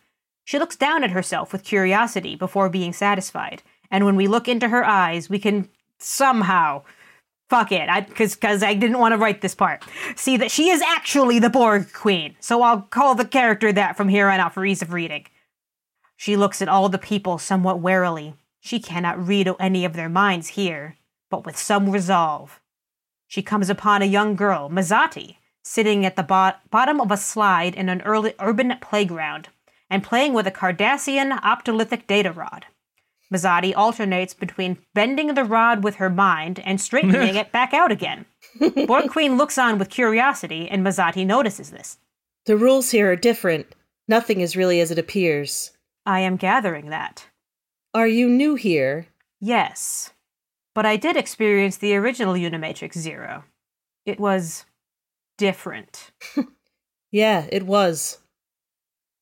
[0.46, 3.62] She looks down at herself with curiosity before being satisfied,
[3.92, 6.84] and when we look into her eyes, we can somehow
[7.50, 7.90] fuck it.
[8.08, 9.84] Because because I, didn't want to write this part.
[10.16, 12.36] See that she is actually the borg queen.
[12.40, 15.26] So i'll call the character that from here on out for ease of reading.
[16.16, 18.36] She looks at all the people somewhat warily.
[18.60, 20.98] She cannot read any of their minds here
[21.30, 22.60] but with some resolve.
[23.28, 27.76] She comes upon a young girl Mezoti sitting at the bot- bottom of a slide
[27.76, 29.50] in an early urban playground
[29.90, 32.66] and playing with a cardassian optolithic data rod
[33.34, 38.26] Mezoti alternates between bending the rod with her mind and straightening it back out again.
[38.88, 41.98] Borg Queen looks on with curiosity, and Mezoti notices this.
[42.46, 43.68] The rules here are different.
[44.08, 45.72] Nothing is really as it appears.
[46.06, 47.28] I am gathering that.
[47.94, 49.08] Are you new here?
[49.40, 50.12] Yes.
[50.74, 53.44] But I did experience the original Unimatrix Zero.
[54.06, 54.66] It was
[55.38, 56.12] different.
[57.12, 58.20] Yeah, it was.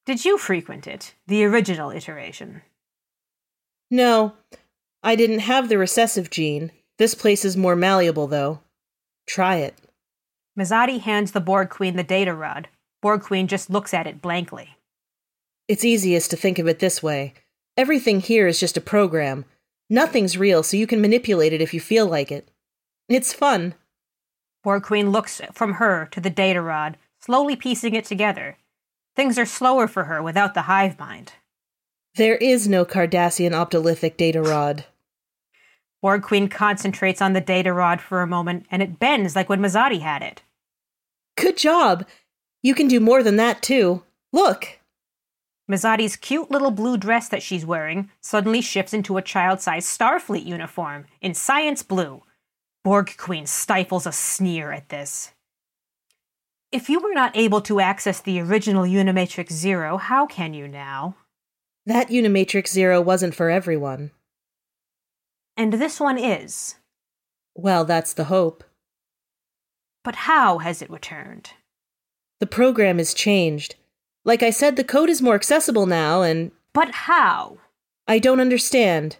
[0.05, 2.61] Did you frequent it, the original iteration?
[3.89, 4.33] No,
[5.03, 6.71] I didn't have the recessive gene.
[6.97, 8.59] This place is more malleable, though.
[9.27, 9.75] Try it.
[10.57, 12.67] Mezoti hands the Borg Queen the data rod.
[13.01, 14.77] Borg Queen just looks at it blankly.
[15.67, 17.33] It's easiest to think of it this way
[17.77, 19.45] everything here is just a program.
[19.89, 22.49] Nothing's real, so you can manipulate it if you feel like it.
[23.07, 23.75] It's fun.
[24.63, 28.57] Borg Queen looks from her to the data rod, slowly piecing it together.
[29.15, 31.33] Things are slower for her without the hive mind.
[32.17, 34.85] There is no Cardassian optolithic data rod.
[36.01, 39.59] Borg Queen concentrates on the data rod for a moment, and it bends like when
[39.59, 40.41] Mezoti had it.
[41.35, 42.07] Good job!
[42.63, 44.03] You can do more than that, too.
[44.33, 44.79] Look!
[45.71, 50.43] Mezoti's cute little blue dress that she's wearing suddenly shifts into a child sized Starfleet
[50.43, 52.23] uniform in science blue.
[52.83, 55.33] Borg Queen stifles a sneer at this.
[56.71, 61.15] If you were not able to access the original Unimatrix Zero, how can you now?
[61.87, 64.11] That Unimatrix Zero wasn't for everyone.
[65.55, 66.75] And this one is.
[67.55, 68.65] Well, that's the hope.
[70.03, 71.51] But how has it returned?
[72.41, 73.75] The program is changed.
[74.25, 77.59] Like I said, the code is more accessible now, and But how?
[78.05, 79.15] I don't understand.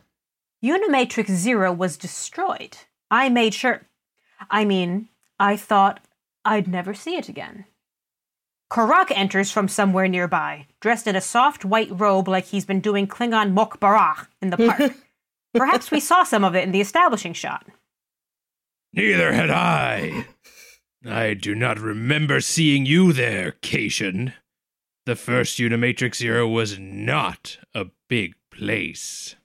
[0.61, 2.80] Unimatrix Zero was destroyed.
[3.09, 3.84] I made sure.
[4.51, 5.07] I mean,
[5.39, 6.01] I thought
[6.43, 7.63] I'd never see it again.
[8.72, 13.07] Korok enters from somewhere nearby, dressed in a soft white robe like he's been doing
[13.07, 14.93] Klingon Mok'bara in the park.
[15.53, 17.65] Perhaps we saw some of it in the establishing shot.
[18.93, 20.26] Neither had I.
[21.05, 24.34] I do not remember seeing you there, Caitian.
[25.05, 29.36] The first Unimatrix Zero was not a big place.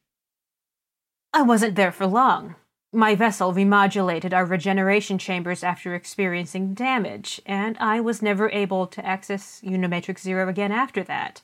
[1.32, 2.56] I wasn't there for long.
[2.94, 9.04] My vessel remodulated our regeneration chambers after experiencing damage, and I was never able to
[9.04, 11.40] access Unimatrix Zero again after that.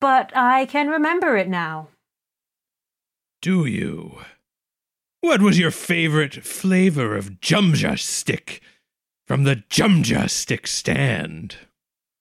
[0.00, 1.88] But I can remember it now.
[3.42, 4.18] Do you?
[5.20, 8.62] What was your favorite flavor of Jumja stick
[9.26, 11.56] from the Jumja stick stand?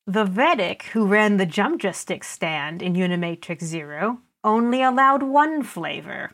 [0.06, 6.32] The Vedek, who ran the Jumja stick stand in Unimatrix Zero, only allowed one flavor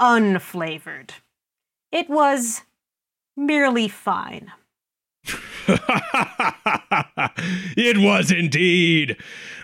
[0.00, 1.10] unflavored.
[1.92, 2.62] It was
[3.36, 4.52] merely fine.
[7.76, 9.16] it was indeed.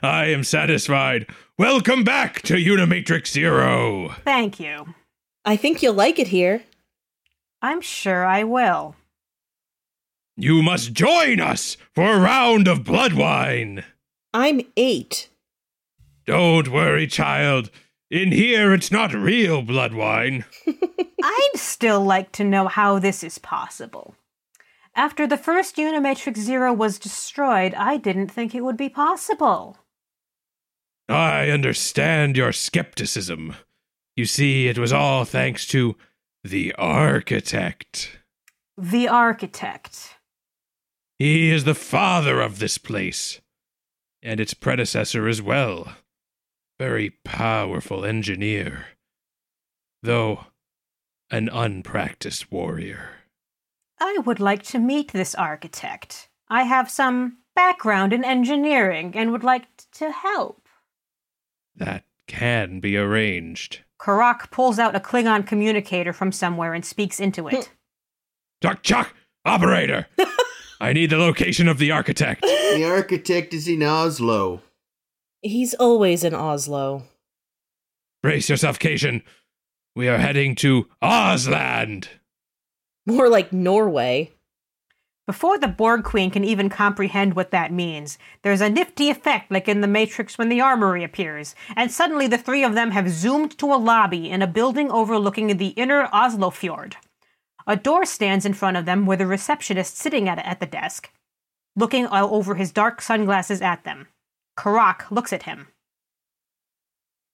[0.03, 1.27] I am satisfied.
[1.59, 4.15] Welcome back to Unimatrix Zero.
[4.25, 4.95] Thank you.
[5.45, 6.63] I think you'll like it here.
[7.61, 8.97] I'm sure I will.
[10.37, 13.85] You must join us for a round of blood wine.
[14.35, 15.29] I'm eight.
[16.27, 17.71] Don't worry, child.
[18.13, 20.45] In here, it's not real blood wine.
[21.25, 24.17] I'd still like to know how this is possible.
[24.95, 29.79] After the first Unimatrix Zero was destroyed, I didn't think it would be possible.
[31.09, 33.57] I understand your skepticism.
[34.15, 35.97] You see, it was all thanks to
[36.45, 38.19] the architect.
[38.77, 40.17] The architect.
[41.19, 43.41] He is the father of this place,
[44.23, 45.95] and its predecessor as well
[46.83, 48.87] very powerful engineer,
[50.03, 50.47] though
[51.31, 53.09] an unpracticed warrior.
[54.01, 56.29] I would like to meet this architect.
[56.49, 60.67] I have some background in engineering and would like to help.
[61.77, 63.83] That can be arranged.
[64.01, 67.71] Korok pulls out a Klingon communicator from somewhere and speaks into it.
[68.61, 69.15] Chuck, Chuck,
[69.45, 70.09] operator!
[70.81, 72.43] I need the location of the architect.
[72.43, 74.63] The architect is in Oslo.
[75.43, 77.03] He's always in Oslo.
[78.23, 79.23] Brace yourself, Caitian.
[79.97, 82.07] We are heading to Ozland.
[83.05, 84.31] More like Norway.
[85.27, 89.69] Before the Borg Queen can even comprehend what that means, there's a nifty effect like
[89.69, 93.59] in The Matrix when the armory appears, and suddenly the three of them have zoomed
[93.59, 96.97] to a lobby in a building overlooking the inner Oslo fjord.
[97.67, 101.11] A door stands in front of them with a receptionist sitting at, at the desk,
[101.75, 104.07] looking over his dark sunglasses at them.
[104.57, 105.69] Korok looks at him.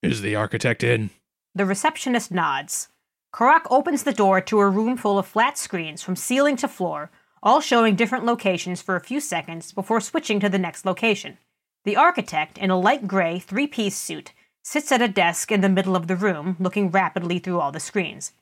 [0.02, 1.10] Is the architect in?
[1.54, 2.88] The receptionist nods.
[3.34, 7.10] Korok opens the door to a room full of flat screens from ceiling to floor,
[7.42, 11.38] all showing different locations for a few seconds before switching to the next location.
[11.84, 15.68] The architect, in a light gray three piece suit, sits at a desk in the
[15.68, 18.32] middle of the room, looking rapidly through all the screens.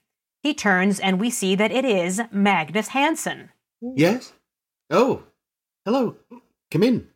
[0.43, 3.51] He turns, and we see that it is Magnus Hansen.
[3.81, 4.33] Yes?
[4.91, 5.25] Oh,
[5.85, 6.17] hello.
[6.71, 7.09] Come in.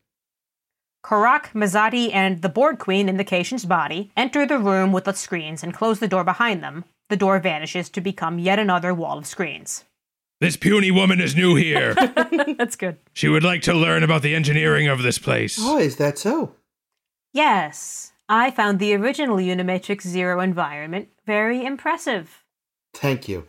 [1.05, 5.13] Korok, Mezoti, and the Borg Queen in the Caitian's body enter the room with the
[5.13, 6.85] screens and close the door behind them.
[7.09, 9.85] The door vanishes to become yet another wall of screens.
[10.41, 11.95] This puny woman is new here.
[12.59, 12.97] That's good.
[13.13, 15.59] She would like to learn about the engineering of this place.
[15.61, 16.55] Oh, is that so?
[17.33, 22.45] Yes, I found the original Unimatrix Zero environment very impressive.
[22.95, 23.47] Thank you.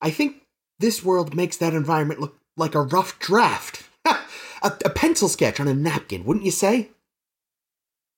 [0.00, 0.42] I think
[0.78, 3.89] this world makes that environment look like a rough draft.
[4.62, 6.90] A, a pencil sketch on a napkin, wouldn't you say?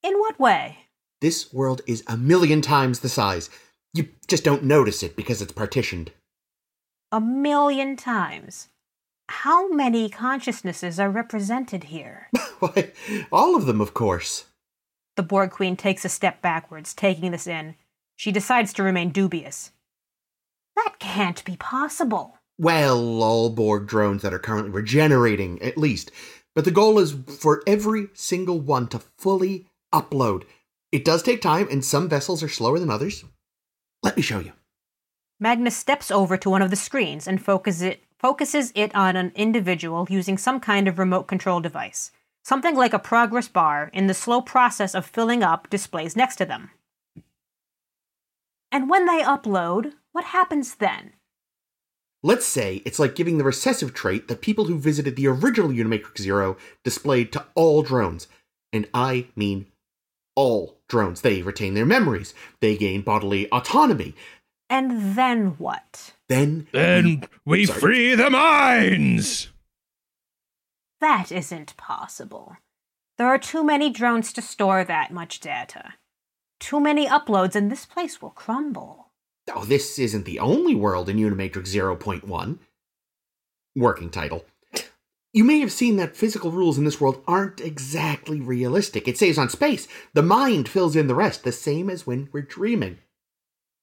[0.03, 0.79] In what way?
[1.21, 3.49] This world is a million times the size.
[3.95, 6.11] You just don't notice it because it's partitioned.
[7.13, 8.69] A million times.
[9.29, 12.29] How many consciousnesses are represented here?
[12.59, 12.93] Why,
[13.31, 14.47] all of them, of course.
[15.17, 17.77] The Borg Queen takes a step backwards, taking this in.
[18.17, 19.73] She decides to remain dubious.
[20.77, 22.39] That can't be possible.
[22.59, 26.11] Well, all Borg drones that are currently regenerating, at least.
[26.55, 30.45] But the goal is for every single one to fully upload.
[30.91, 33.25] It does take time, and some vessels are slower than others.
[34.03, 34.53] Let me show you.
[35.41, 39.33] Magnus steps over to one of the screens and focuses it, focuses it on an
[39.35, 42.13] individual using some kind of remote control device.
[42.45, 46.45] Something like a progress bar in the slow process of filling up displays next to
[46.45, 46.71] them.
[48.71, 51.13] And when they upload, what happens then?
[52.23, 56.21] Let's say it's like giving the recessive trait that people who visited the original Unimatrix
[56.21, 58.29] Zero displayed to all drones.
[58.73, 59.67] And I mean
[60.37, 61.23] all drones.
[61.23, 64.15] They retain their memories, they gain bodily autonomy.
[64.71, 66.15] And then what?
[66.29, 66.67] Then.
[66.73, 67.81] Then we Sorry.
[67.81, 69.49] free the minds!
[71.01, 72.57] That isn't possible.
[73.19, 75.95] There are too many drones to store that much data.
[76.59, 79.02] Too many uploads, and this place will crumble.
[79.55, 82.59] Oh, this isn't the only world in Unimatrix 0.1.
[83.75, 84.45] Working title.
[85.33, 89.09] You may have seen that physical rules in this world aren't exactly realistic.
[89.09, 89.89] It saves on space.
[90.13, 92.99] The mind fills in the rest, the same as when we're dreaming.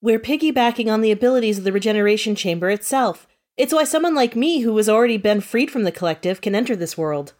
[0.02, 3.28] We're piggybacking on the abilities of the regeneration chamber itself.
[3.58, 6.76] It's why someone like me, who has already been freed from the collective, can enter
[6.76, 7.34] this world.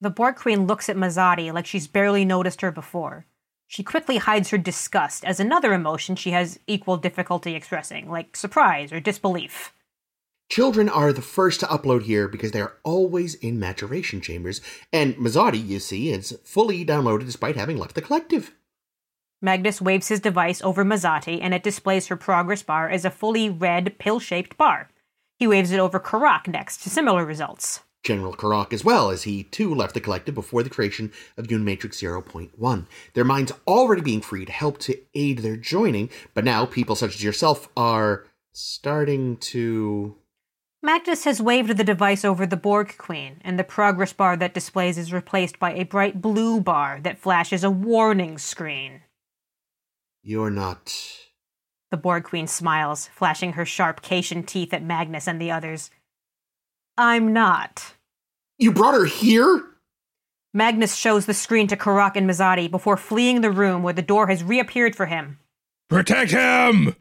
[0.00, 3.24] The Borg Queen looks at Mezoti like she's barely noticed her before.
[3.70, 8.92] She quickly hides her disgust as another emotion she has equal difficulty expressing, like surprise
[8.92, 9.74] or disbelief.
[10.50, 15.14] Children are the first to upload here because they are always in maturation chambers, and
[15.16, 18.54] Mezoti, you see, is fully downloaded despite having left the collective.
[19.42, 23.50] Magnus waves his device over Mezoti and it displays her progress bar as a fully
[23.50, 24.88] red, pill shaped bar.
[25.38, 27.82] He waves it over Korok next to similar results.
[28.04, 32.00] General Korok as well, as he too left the collective before the creation of Unimatrix
[32.00, 32.86] 0.1.
[33.14, 37.14] Their minds already being free to help to aid their joining, but now people such
[37.16, 40.16] as yourself are starting to.
[40.82, 44.96] Magnus has waved the device over the Borg Queen, and the progress bar that displays
[44.96, 49.02] is replaced by a bright blue bar that flashes a warning screen.
[50.22, 50.94] You're not.
[51.90, 55.90] The Borg Queen smiles, flashing her sharp Caitian teeth at Magnus and the others.
[56.98, 57.94] I'm not.
[58.58, 59.62] You brought her here?
[60.52, 64.26] Magnus shows the screen to Korok and Mezoti before fleeing the room where the door
[64.26, 65.38] has reappeared for him.
[65.88, 66.96] Protect him!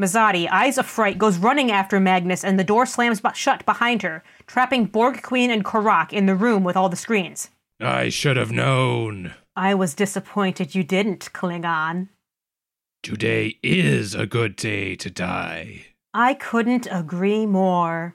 [0.00, 4.02] Mezoti, eyes of fright, goes running after Magnus and the door slams bu- shut behind
[4.02, 7.50] her, trapping Borg Queen and Korok in the room with all the screens.
[7.80, 9.34] I should have known.
[9.56, 12.08] I was disappointed you didn't, Klingon.
[13.02, 15.86] Today is a good day to die.
[16.14, 18.14] I couldn't agree more.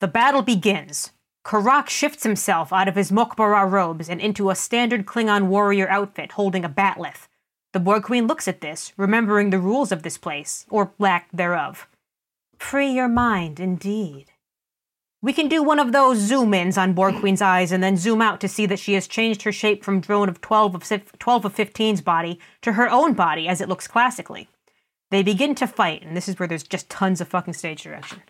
[0.00, 1.12] The battle begins.
[1.44, 6.32] Korok shifts himself out of his Mokbara robes and into a standard Klingon warrior outfit
[6.32, 7.28] holding a batleth.
[7.72, 11.86] The Borg Queen looks at this, remembering the rules of this place, or lack thereof.
[12.58, 14.32] Free your mind, indeed.
[15.22, 18.20] We can do one of those zoom ins on Borg Queen's eyes and then zoom
[18.20, 21.18] out to see that she has changed her shape from drone of 12 of, sif-
[21.18, 24.48] 12 of 15's body to her own body as it looks classically.
[25.10, 28.22] They begin to fight, and this is where there's just tons of fucking stage direction.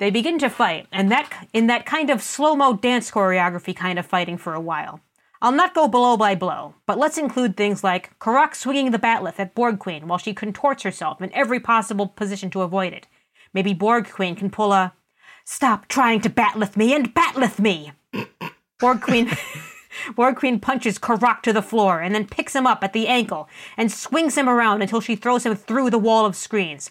[0.00, 3.98] They begin to fight, and that in that kind of slow mo dance choreography kind
[3.98, 5.00] of fighting for a while.
[5.42, 9.38] I'll not go blow by blow, but let's include things like Korok swinging the batleth
[9.38, 13.08] at Borg Queen while she contorts herself in every possible position to avoid it.
[13.52, 14.94] Maybe Borg Queen can pull a
[15.44, 17.92] "Stop trying to batleth me and batleth me."
[18.80, 19.30] Borg Queen.
[20.16, 23.50] Borg Queen punches Korok to the floor and then picks him up at the ankle
[23.76, 26.90] and swings him around until she throws him through the wall of screens.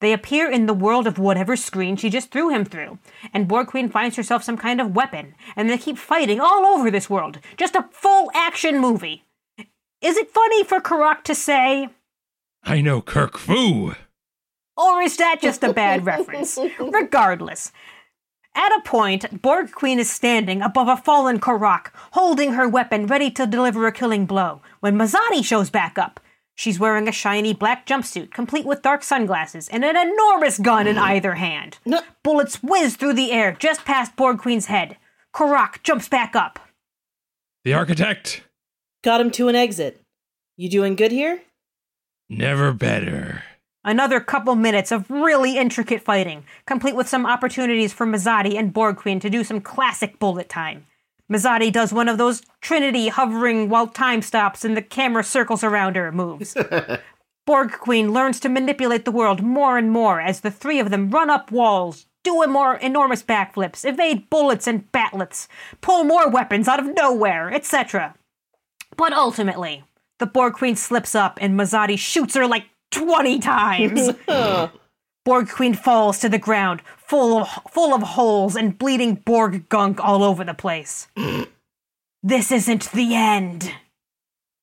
[0.00, 2.98] They appear in the world of whatever screen she just threw him through,
[3.32, 6.90] and Borg Queen finds herself some kind of weapon, and they keep fighting all over
[6.90, 7.38] this world.
[7.56, 9.24] Just a full action movie.
[10.00, 11.88] Is it funny for Korok to say,
[12.62, 13.94] I know Kirk Fu.
[14.76, 16.56] or is that just a bad reference?
[16.78, 17.72] Regardless.
[18.54, 23.30] At a point, Borg Queen is standing above a fallen Korok, holding her weapon ready
[23.32, 26.20] to deliver a killing blow, when Mezoti shows back up.
[26.58, 30.96] She's wearing a shiny black jumpsuit, complete with dark sunglasses, and an enormous gun in
[30.96, 31.02] hmm.
[31.02, 31.78] either hand.
[31.86, 32.00] No.
[32.24, 34.96] Bullets whiz through the air just past Borg Queen's head.
[35.32, 36.58] Korok jumps back up.
[37.64, 38.42] The architect.
[39.04, 40.02] Got him to an exit.
[40.56, 41.42] You doing good here?
[42.28, 43.44] Never better.
[43.84, 48.96] Another couple minutes of really intricate fighting, complete with some opportunities for Mezoti and Borg
[48.96, 50.86] Queen to do some classic bullet time.
[51.30, 55.96] Mezoti does one of those Trinity hovering while time stops and the camera circles around
[55.96, 56.56] her moves.
[57.46, 61.10] Borg Queen learns to manipulate the world more and more as the three of them
[61.10, 65.48] run up walls, do more enormous backflips, evade bullets and batlets,
[65.80, 68.14] pull more weapons out of nowhere, etc.
[68.96, 69.84] But ultimately,
[70.18, 74.10] the Borg Queen slips up and Mezoti shoots her like 20 times.
[75.24, 79.98] Borg Queen falls to the ground, full of, full of holes and bleeding Borg gunk
[80.04, 81.08] all over the place.
[82.22, 83.72] this isn't the end.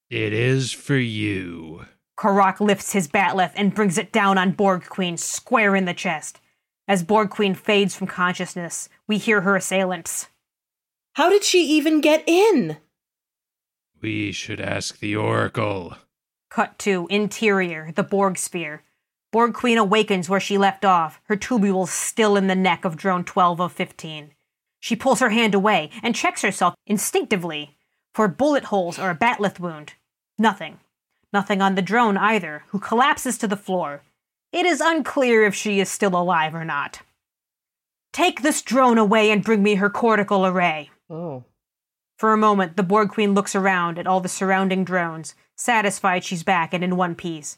[0.09, 1.85] It is for you.
[2.17, 6.39] Korok lifts his bat'leth and brings it down on Borg Queen square in the chest.
[6.87, 10.27] As Borg Queen fades from consciousness, we hear her assailants.
[11.13, 12.77] How did she even get in?
[14.01, 15.95] We should ask the Oracle.
[16.51, 18.83] Cut to interior, the Borg sphere.
[19.35, 23.25] Borg Queen awakens where she left off, her tubules still in the neck of drone
[23.25, 24.31] 12 of 15.
[24.79, 27.75] She pulls her hand away and checks herself instinctively
[28.13, 29.95] for bullet holes or a bat'leth wound.
[30.39, 30.79] Nothing.
[31.33, 34.03] Nothing on the drone either, who collapses to the floor.
[34.53, 37.01] It is unclear if she is still alive or not.
[38.13, 40.91] Take this drone away and bring me her cortical array.
[41.09, 41.43] Oh.
[42.17, 46.43] For a moment, the Borg Queen looks around at all the surrounding drones, satisfied she's
[46.43, 47.57] back and in one piece.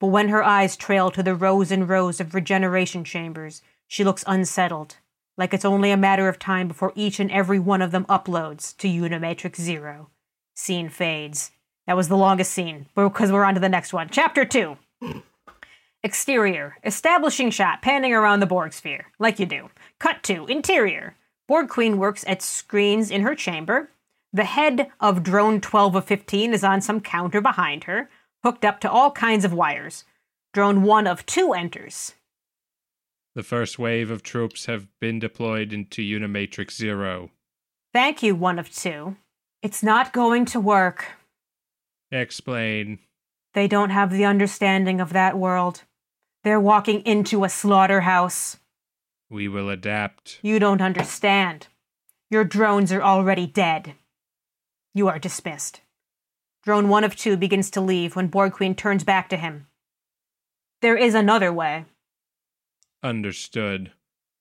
[0.00, 4.24] But when her eyes trail to the rows and rows of regeneration chambers, she looks
[4.26, 4.96] unsettled,
[5.36, 8.76] like it's only a matter of time before each and every one of them uploads
[8.78, 10.10] to Unimatrix Zero.
[10.54, 11.50] Scene fades.
[11.86, 14.08] That was the longest scene, because we're on to the next one.
[14.10, 14.76] Chapter 2.
[16.04, 16.76] Exterior.
[16.84, 19.70] Establishing shot, panning around the Borg sphere, like you do.
[19.98, 21.16] Cut to interior.
[21.48, 23.90] Borg Queen works at screens in her chamber.
[24.32, 28.10] The head of drone 12 of 15 is on some counter behind her,
[28.42, 30.04] hooked up to all kinds of wires.
[30.52, 32.14] Drone 1 of 2 enters.
[33.34, 37.30] The first wave of troops have been deployed into Unimatrix Zero.
[37.92, 39.16] Thank you, 1 of 2.
[39.62, 41.06] It's not going to work.
[42.10, 42.98] Explain.
[43.54, 45.82] They don't have the understanding of that world.
[46.44, 48.58] They're walking into a slaughterhouse.
[49.30, 50.38] We will adapt.
[50.42, 51.66] You don't understand.
[52.30, 53.94] Your drones are already dead.
[54.94, 55.80] You are dismissed.
[56.68, 59.68] Drone one of two begins to leave when Borg Queen turns back to him.
[60.82, 61.86] There is another way.
[63.02, 63.92] Understood.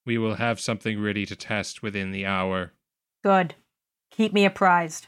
[0.05, 2.73] We will have something ready to test within the hour.
[3.23, 3.55] Good.
[4.11, 5.07] Keep me apprised.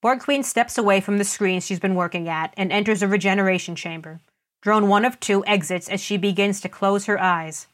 [0.00, 3.76] Borg Queen steps away from the screen she's been working at and enters a regeneration
[3.76, 4.22] chamber.
[4.62, 7.66] Drone one of two exits as she begins to close her eyes.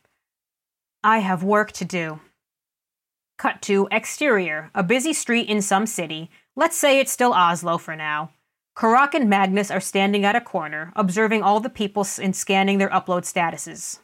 [1.05, 2.19] I have work to do.
[3.39, 6.33] Cut to exterior, a busy street in some city.
[6.57, 8.33] Let's say it's still Oslo for now.
[8.81, 12.89] Korok and Magnus are standing at a corner, observing all the people and scanning their
[12.89, 13.99] upload statuses.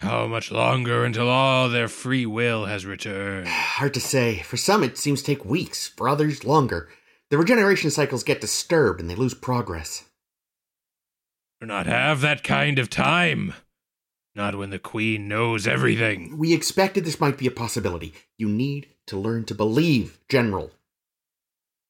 [0.00, 3.46] How much longer until all their free will has returned?
[3.78, 4.42] Hard to say.
[4.42, 6.88] For some, it seems to take weeks, for others, longer.
[7.30, 10.06] The regeneration cycles get disturbed and they lose progress.
[11.60, 13.54] Do not have that kind of time.
[14.34, 16.36] Not when the Queen knows everything.
[16.38, 18.14] We expected this might be a possibility.
[18.36, 20.72] You need to learn to believe, General.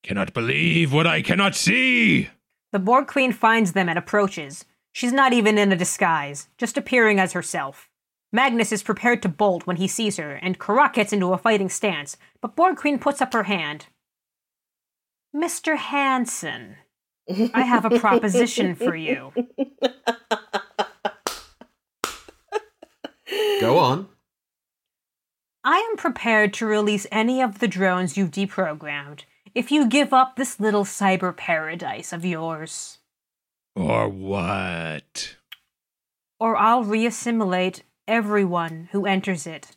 [0.02, 2.28] Cannot believe what I cannot see.
[2.72, 4.64] The Borg Queen finds them and approaches.
[4.92, 7.88] She's not even in a disguise, just appearing as herself.
[8.32, 11.68] Magnus is prepared to bolt when he sees her, and Korok gets into a fighting
[11.68, 13.86] stance, but Borg Queen puts up her hand.
[15.34, 15.76] Mr.
[15.76, 16.76] Hansen,
[17.54, 19.32] I have a proposition for you.
[23.60, 24.08] Go on.
[25.64, 29.24] I am prepared to release any of the drones you've deprogrammed
[29.54, 32.98] if you give up this little cyber paradise of yours.
[33.74, 35.36] Or what?
[36.40, 39.76] Or I'll reassimilate everyone who enters it.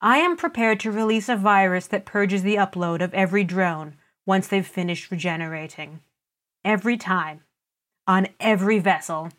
[0.00, 3.96] I am prepared to release a virus that purges the upload of every drone
[4.26, 6.00] once they've finished regenerating.
[6.64, 7.42] Every time.
[8.06, 9.30] On every vessel.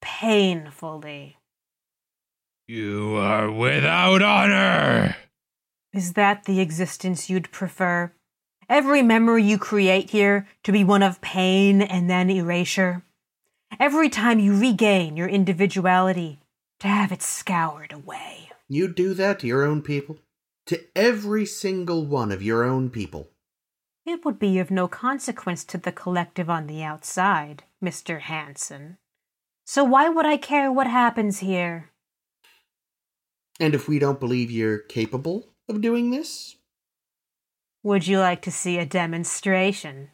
[0.00, 1.38] Painfully.
[2.66, 5.16] You are without honor!
[5.92, 8.12] Is that the existence you'd prefer?
[8.68, 13.02] Every memory you create here to be one of pain and then erasure?
[13.78, 16.40] Every time you regain your individuality,
[16.80, 18.50] to have it scoured away?
[18.68, 20.18] You do that to your own people?
[20.66, 23.28] To every single one of your own people?
[24.06, 28.20] It would be of no consequence to the collective on the outside, Mr.
[28.20, 28.98] Hansen.
[29.66, 31.90] So why would I care what happens here?
[33.60, 36.56] And if we don't believe you're capable of doing this?
[37.84, 40.08] Would you like to see a demonstration?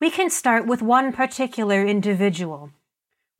[0.00, 2.70] We can start with one particular individual.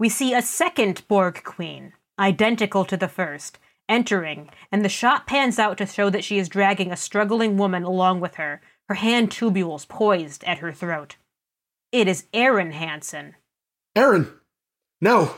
[0.01, 5.61] We see a second Borg Queen, identical to the first, entering, and the shot pans
[5.61, 9.31] out to show that she is dragging a struggling woman along with her, her hand
[9.31, 11.15] tubules poised at her throat.
[11.93, 13.37] It is Erin Hansen.
[13.95, 14.29] Erin!
[15.01, 15.37] No!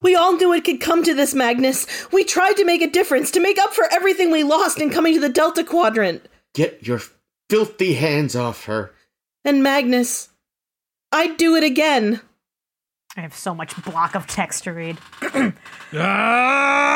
[0.00, 2.10] We all knew it could come to this, Magnus.
[2.10, 5.12] We tried to make a difference, to make up for everything we lost in coming
[5.12, 6.26] to the Delta Quadrant.
[6.54, 7.02] Get your
[7.50, 8.92] filthy hands off her.
[9.44, 10.28] And Magnus,
[11.12, 12.20] I'd do it again.
[13.16, 14.98] I have so much block of text to read.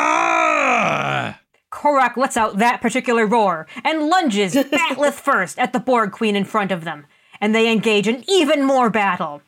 [0.07, 1.39] ah!
[1.71, 6.45] Korok lets out that particular roar and lunges bat'leth first at the Borg Queen in
[6.45, 7.05] front of them.
[7.41, 9.41] and they engage in even more battle.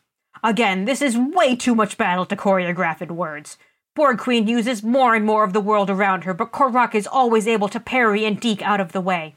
[0.44, 3.58] Again, this is way too much battle to choreograph in words.
[3.96, 7.48] Borg Queen uses more and more of the world around her, but Korok is always
[7.48, 9.36] able to parry and deke out of the way.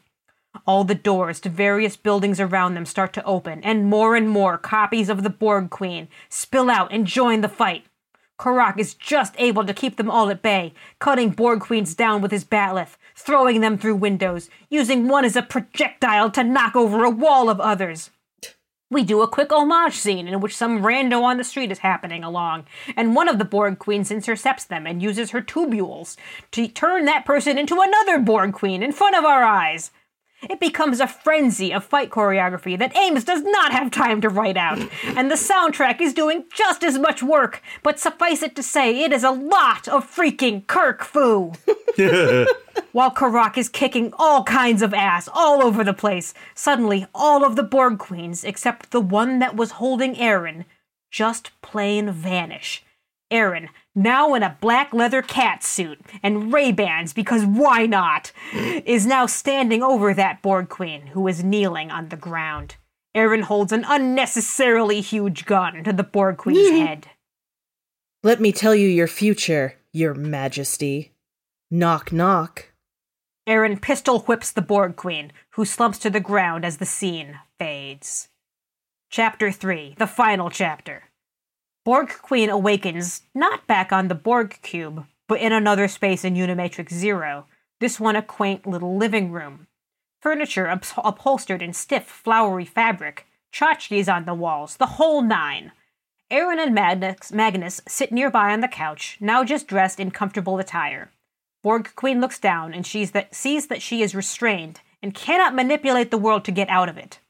[0.66, 4.58] All the doors to various buildings around them start to open, and more and more
[4.58, 7.86] copies of the Borg Queen spill out and join the fight.
[8.38, 12.30] Korok is just able to keep them all at bay, cutting Borg Queens down with
[12.30, 17.10] his bat'leth, throwing them through windows, using one as a projectile to knock over a
[17.10, 18.10] wall of others.
[18.90, 22.24] We do a quick homage scene in which some rando on the street is happening
[22.24, 22.64] along,
[22.96, 26.16] and one of the Borg queens intercepts them and uses her tubules
[26.52, 29.92] to turn that person into another Borg queen in front of our eyes.
[30.42, 34.56] It becomes a frenzy of fight choreography that Ames does not have time to write
[34.56, 39.02] out, and the soundtrack is doing just as much work, but suffice it to say,
[39.02, 41.52] it is a lot of freaking Kirk Fu.
[42.92, 47.56] While Korok is kicking all kinds of ass all over the place, suddenly all of
[47.56, 50.64] the Borg queens, except the one that was holding Erin,
[51.10, 52.82] just plain vanish.
[53.30, 59.26] Erin, now in a black leather cat suit and Ray-Bans because why not, is now
[59.26, 62.76] standing over that Borg queen who is kneeling on the ground.
[63.14, 67.08] Erin holds an unnecessarily huge gun to the Borg queen's head.
[68.22, 71.12] Let me tell you your future, your majesty.
[71.70, 72.66] Knock, knock.
[73.46, 78.28] Erin pistol whips the Borg queen, who slumps to the ground as the scene fades.
[79.10, 81.09] Chapter 3, the final chapter.
[81.84, 86.92] Borg Queen awakens not back on the Borg cube, but in another space in Unimatrix
[86.92, 87.46] Zero,
[87.80, 89.66] this one a quaint little living room.
[90.20, 90.66] Furniture
[90.98, 95.72] upholstered in stiff, flowery fabric, tchotchkes on the walls, the whole nine.
[96.30, 101.10] Erin and Magnus, Magnus sit nearby on the couch, now just dressed in comfortable attire.
[101.62, 106.18] Borg Queen looks down and that, sees that she is restrained and cannot manipulate the
[106.18, 107.20] world to get out of it.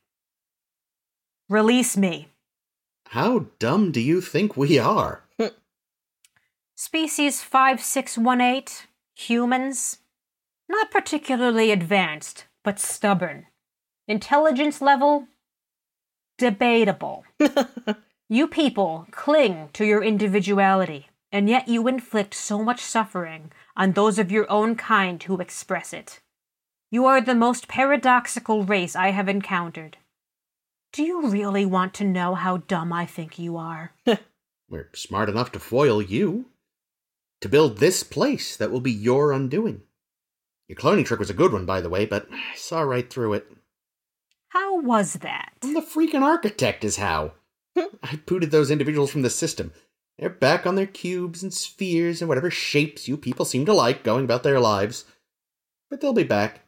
[1.48, 2.28] Release me,
[3.10, 5.24] How dumb do you think we are?
[6.76, 8.86] Species 5618,
[9.16, 9.98] humans.
[10.68, 13.46] Not particularly advanced, but stubborn.
[14.06, 15.26] Intelligence level?
[16.38, 17.24] Debatable.
[18.28, 24.20] you people cling to your individuality, and yet you inflict so much suffering on those
[24.20, 26.20] of your own kind who express it.
[26.92, 29.96] You are the most paradoxical race I have encountered.
[30.92, 33.92] Do you really want to know how dumb I think you are?
[34.68, 36.46] We're smart enough to foil you.
[37.42, 39.82] To build this place that will be your undoing.
[40.68, 43.34] Your cloning trick was a good one, by the way, but I saw right through
[43.34, 43.46] it.
[44.48, 45.52] How was that?
[45.62, 47.32] I'm the freaking architect, is how.
[47.76, 47.94] Hmm.
[48.02, 49.72] I booted those individuals from the system.
[50.18, 54.02] They're back on their cubes and spheres and whatever shapes you people seem to like,
[54.02, 55.04] going about their lives.
[55.88, 56.60] But they'll be back.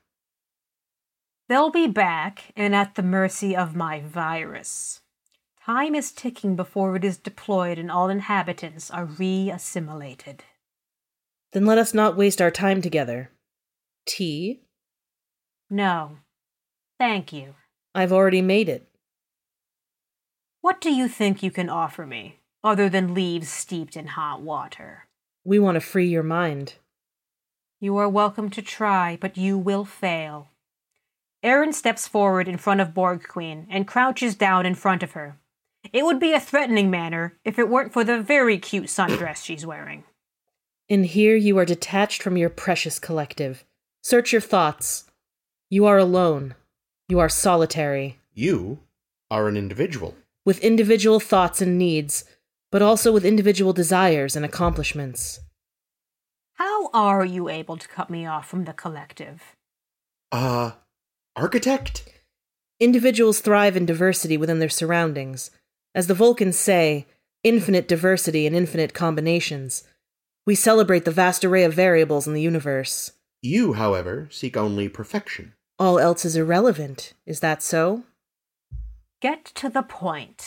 [1.53, 5.03] They'll be back and at the mercy of my virus.
[5.67, 10.45] Time is ticking before it is deployed and all inhabitants are re assimilated.
[11.53, 13.33] Then let us not waste our time together.
[14.07, 14.63] Tea?
[15.69, 16.17] No.
[16.99, 17.55] Thank you.
[17.95, 18.89] I've already made it.
[20.63, 25.07] What do you think you can offer me, other than leaves steeped in hot water?
[25.45, 26.77] We want to free your mind.
[27.79, 30.49] You are welcome to try, but you will fail.
[31.43, 35.39] Erin steps forward in front of Borg Queen and crouches down in front of her.
[35.93, 39.67] It would be a threatening manner if it weren't for the very cute sundress she's
[39.67, 40.05] wearing.
[40.89, 43.65] In here, you are detached from your precious collective.
[44.03, 45.05] Search your thoughts.
[45.71, 46.55] You are alone.
[47.09, 48.81] You are solitary, You
[49.31, 50.15] are an individual.
[50.45, 52.25] with individual thoughts and needs,
[52.71, 55.41] but also with individual desires and accomplishments.
[56.55, 59.43] How are you able to cut me off from the collective?
[60.31, 60.73] Uh,
[61.37, 62.09] architect?
[62.81, 65.51] Individuals thrive in diversity within their surroundings.
[65.95, 67.07] As the Vulcans say,
[67.45, 69.85] infinite diversity and infinite combinations.
[70.47, 73.13] We celebrate the vast array of variables in the universe.
[73.43, 75.55] You, however, seek only perfection.
[75.79, 77.13] All else is irrelevant.
[77.27, 78.05] Is that so?
[79.21, 80.47] Get to the point.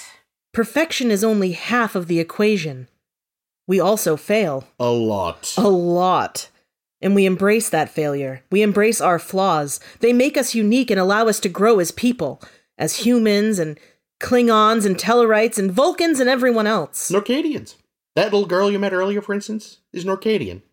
[0.54, 2.88] Perfection is only half of the equation.
[3.68, 4.68] We also fail.
[4.80, 5.54] A lot.
[5.58, 6.50] A lot.
[7.06, 8.42] And we embrace that failure.
[8.52, 9.80] We embrace our flaws.
[10.00, 12.42] They make us unique and allow us to grow as people,
[12.80, 13.80] as humans and
[14.20, 17.12] Klingons and Tellarites and Vulcans and everyone else.
[17.12, 17.76] Norcadians.
[18.16, 20.64] That little girl you met earlier, for instance, is Norcadian.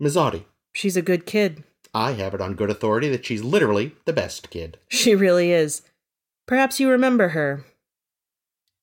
[0.00, 0.44] Mezoti.
[0.72, 1.64] She's a good kid.
[1.92, 4.78] I have it on good authority that she's literally the best kid.
[4.86, 5.82] She really is.
[6.46, 7.64] Perhaps you remember her.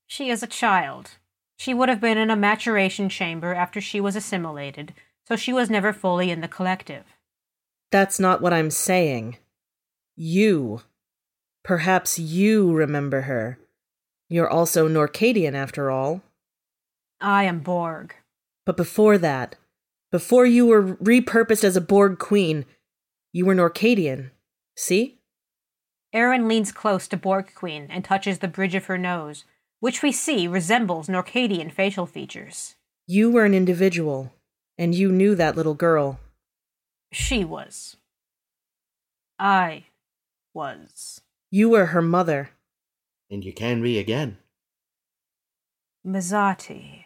[0.05, 1.11] She is a child.
[1.57, 4.93] She would have been in a maturation chamber after she was assimilated,
[5.29, 7.05] so she was never fully in the collective.
[7.91, 9.37] That's not what I'm saying.
[10.15, 10.81] You.
[11.63, 13.59] Perhaps you remember her.
[14.27, 16.21] You're also Norcadian, after all.
[17.21, 18.15] I am Borg.
[18.65, 19.55] But before that,
[20.11, 22.65] before you were repurposed as a Borg queen,
[23.31, 24.31] you were Norcadian.
[24.75, 25.19] See?
[26.11, 29.45] Erin leans close to Borg Queen and touches the bridge of her nose,
[29.79, 32.75] which we see resembles Norcadian facial features.
[33.05, 34.31] You were an individual,
[34.79, 36.21] and you knew that little girl.
[37.11, 37.97] She was.
[39.37, 39.83] I
[40.53, 41.19] was.
[41.51, 42.51] You were her mother.
[43.29, 44.37] And you can be again.
[46.07, 47.05] Mezoti.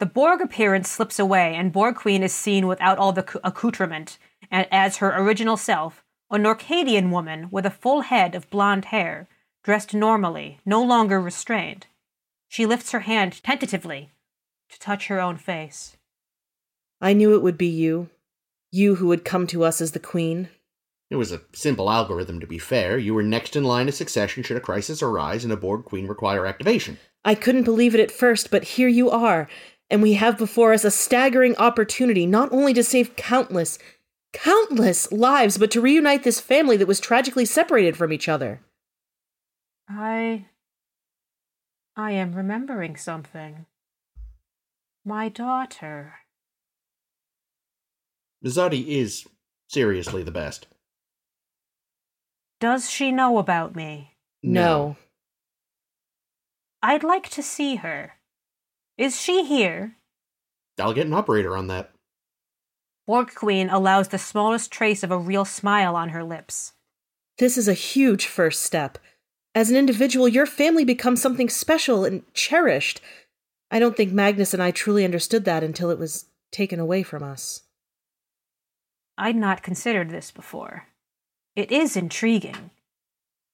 [0.00, 4.18] The Borg appearance slips away, and Borg Queen is seen without all the accoutrement,
[4.50, 9.28] and as her original self, a Norcadian woman with a full head of blonde hair,
[9.62, 11.86] dressed normally, no longer restrained.
[12.48, 14.12] She lifts her hand tentatively
[14.70, 15.96] to touch her own face.
[17.00, 18.10] I knew it would be you.
[18.72, 20.48] You who would come to us as the queen.
[21.10, 22.98] It was a simple algorithm, to be fair.
[22.98, 26.08] You were next in line of succession should a crisis arise and a Borg queen
[26.08, 26.98] require activation.
[27.24, 29.48] I couldn't believe it at first, but here you are,
[29.90, 33.78] and we have before us a staggering opportunity not only to save countless,
[34.32, 38.60] countless lives, but to reunite this family that was tragically separated from each other.
[39.88, 40.46] I.
[41.96, 43.66] I am remembering something.
[45.04, 46.14] My daughter.
[48.44, 49.26] Mezoti is
[49.68, 50.66] seriously the best.
[52.60, 54.16] Does she know about me?
[54.42, 54.96] No.
[56.82, 58.14] I'd like to see her.
[58.98, 59.96] Is she here?
[60.78, 61.92] I'll get an operator on that.
[63.06, 66.72] Borg Queen allows the smallest trace of a real smile on her lips.
[67.38, 68.98] This is a huge first step.
[69.54, 73.00] As an individual, your family becomes something special and cherished.
[73.70, 77.22] I don't think Magnus and I truly understood that until it was taken away from
[77.22, 77.63] us.
[79.16, 80.88] I'd not considered this before.
[81.54, 82.70] It is intriguing,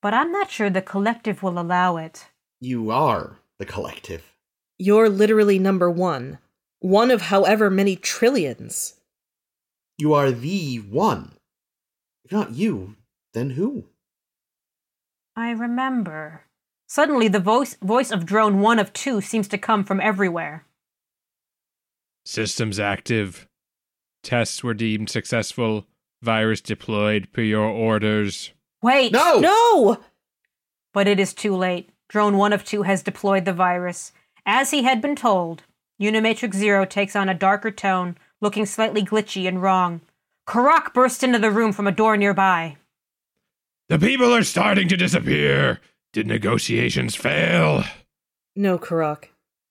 [0.00, 2.28] but I'm not sure the collective will allow it.
[2.60, 4.36] You are the collective.
[4.78, 6.38] You're literally number one.
[6.78, 8.94] One of however many trillions.
[9.98, 11.32] You are the one.
[12.24, 12.96] If not you,
[13.34, 13.84] then who?
[15.36, 16.44] I remember.
[16.86, 20.64] Suddenly, the voice, voice of drone one of two seems to come from everywhere.
[22.24, 23.46] Systems active.
[24.22, 25.86] Tests were deemed successful.
[26.22, 28.52] Virus deployed per your orders.
[28.82, 29.12] Wait!
[29.12, 29.40] No!
[29.40, 30.00] No!
[30.92, 31.90] But it is too late.
[32.08, 34.12] Drone one of two has deployed the virus.
[34.44, 35.62] As he had been told,
[36.00, 40.00] Unimatrix Zero takes on a darker tone, looking slightly glitchy and wrong.
[40.46, 42.76] Korok bursts into the room from a door nearby.
[43.88, 45.80] The people are starting to disappear.
[46.12, 47.84] Did negotiations fail?
[48.56, 49.26] No, Korok.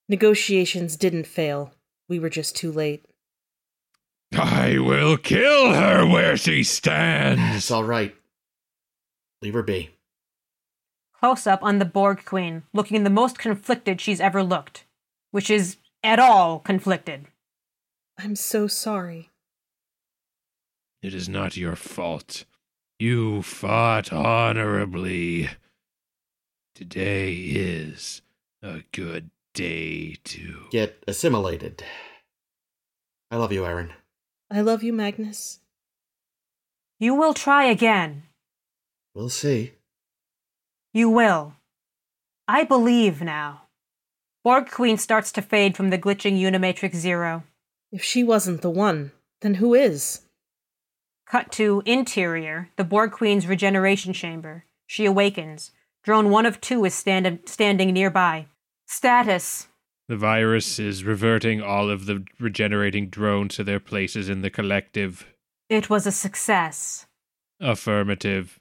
[0.08, 1.74] Negotiations didn't fail.
[2.08, 3.06] We were just too late.
[4.32, 7.58] I will kill her where she stands.
[7.58, 8.16] It's all right.
[9.42, 9.90] Leave her be.
[11.20, 14.86] Close up on the Borg Queen, looking the most conflicted she's ever looked,
[15.32, 17.26] which is at all conflicted.
[18.18, 19.30] I'm so sorry.
[21.02, 22.46] It is not your fault.
[23.00, 25.50] You fought honorably.
[26.76, 28.22] Today is
[28.62, 31.84] a good day to Get assimilated.
[33.32, 33.92] I love you, Erin.
[34.52, 35.60] I love you, Magnus.
[37.00, 38.24] You will try again.
[39.14, 39.74] We'll see.
[40.92, 41.54] You will.
[42.48, 43.64] I believe now.
[44.44, 47.44] Borg Queen starts to fade from the glitching Unimatrix Zero.
[47.92, 49.12] If she wasn't the one,
[49.42, 50.22] then who is?
[51.26, 54.66] Cut to interior, the Borg Queen's regeneration chamber.
[54.88, 55.72] She awakens.
[56.04, 58.48] Drone one of two is stand- standing nearby.
[58.88, 59.69] Status.
[60.10, 65.28] The virus is reverting all of the regenerating drones to their places in the collective.
[65.70, 67.06] It was a success.
[67.60, 68.60] Affirmative.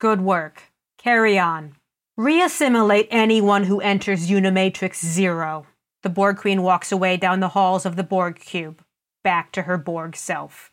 [0.00, 0.64] Good work.
[0.98, 1.76] Carry on.
[2.18, 5.68] Reassimilate anyone who enters Unimatrix Zero.
[6.02, 8.82] The Borg Queen walks away down the halls of the Borg Cube,
[9.22, 10.72] back to her Borg self.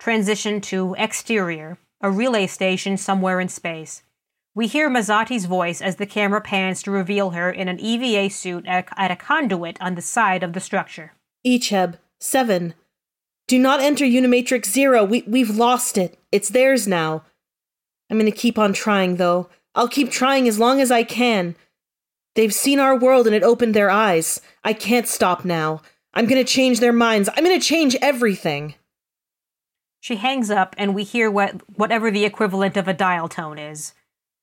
[0.00, 4.02] Transition to exterior, a relay station somewhere in space.
[4.56, 8.66] We hear Mezoti's voice as the camera pans to reveal her in an EVA suit
[8.66, 11.12] at a, at a conduit on the side of the structure.
[11.46, 12.72] Icheb, seven.
[13.48, 15.04] Do not enter Unimatrix Zero.
[15.04, 16.18] We, we've lost it.
[16.32, 17.24] It's theirs now.
[18.08, 19.50] I'm gonna keep on trying, though.
[19.74, 21.54] I'll keep trying as long as I can.
[22.34, 24.40] They've seen our world and it opened their eyes.
[24.64, 25.82] I can't stop now.
[26.14, 27.28] I'm gonna change their minds.
[27.36, 28.74] I'm gonna change everything.
[30.00, 33.92] She hangs up, and we hear what whatever the equivalent of a dial tone is.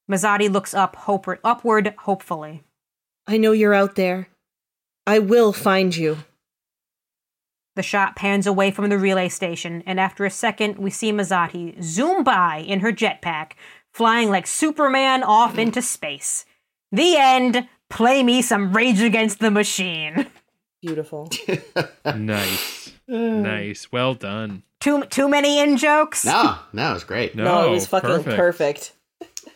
[0.10, 2.64] Mezoti looks up, hope, upward, hopefully.
[3.28, 4.28] I know you're out there.
[5.08, 6.18] I will find you.
[7.76, 11.82] The shot pans away from the relay station, and after a second, we see Mezoti
[11.82, 13.54] zoom by in her jetpack,
[13.92, 16.46] flying like Superman off into space.
[16.92, 17.68] The end.
[17.90, 20.28] Play me some Rage Against the Machine.
[20.82, 21.30] Beautiful.
[22.16, 22.92] nice.
[23.08, 23.92] nice.
[23.92, 24.64] Well done.
[24.80, 26.26] Too too many in jokes.
[26.26, 27.36] no, no, it was great.
[27.36, 28.94] No, No, it was fucking perfect.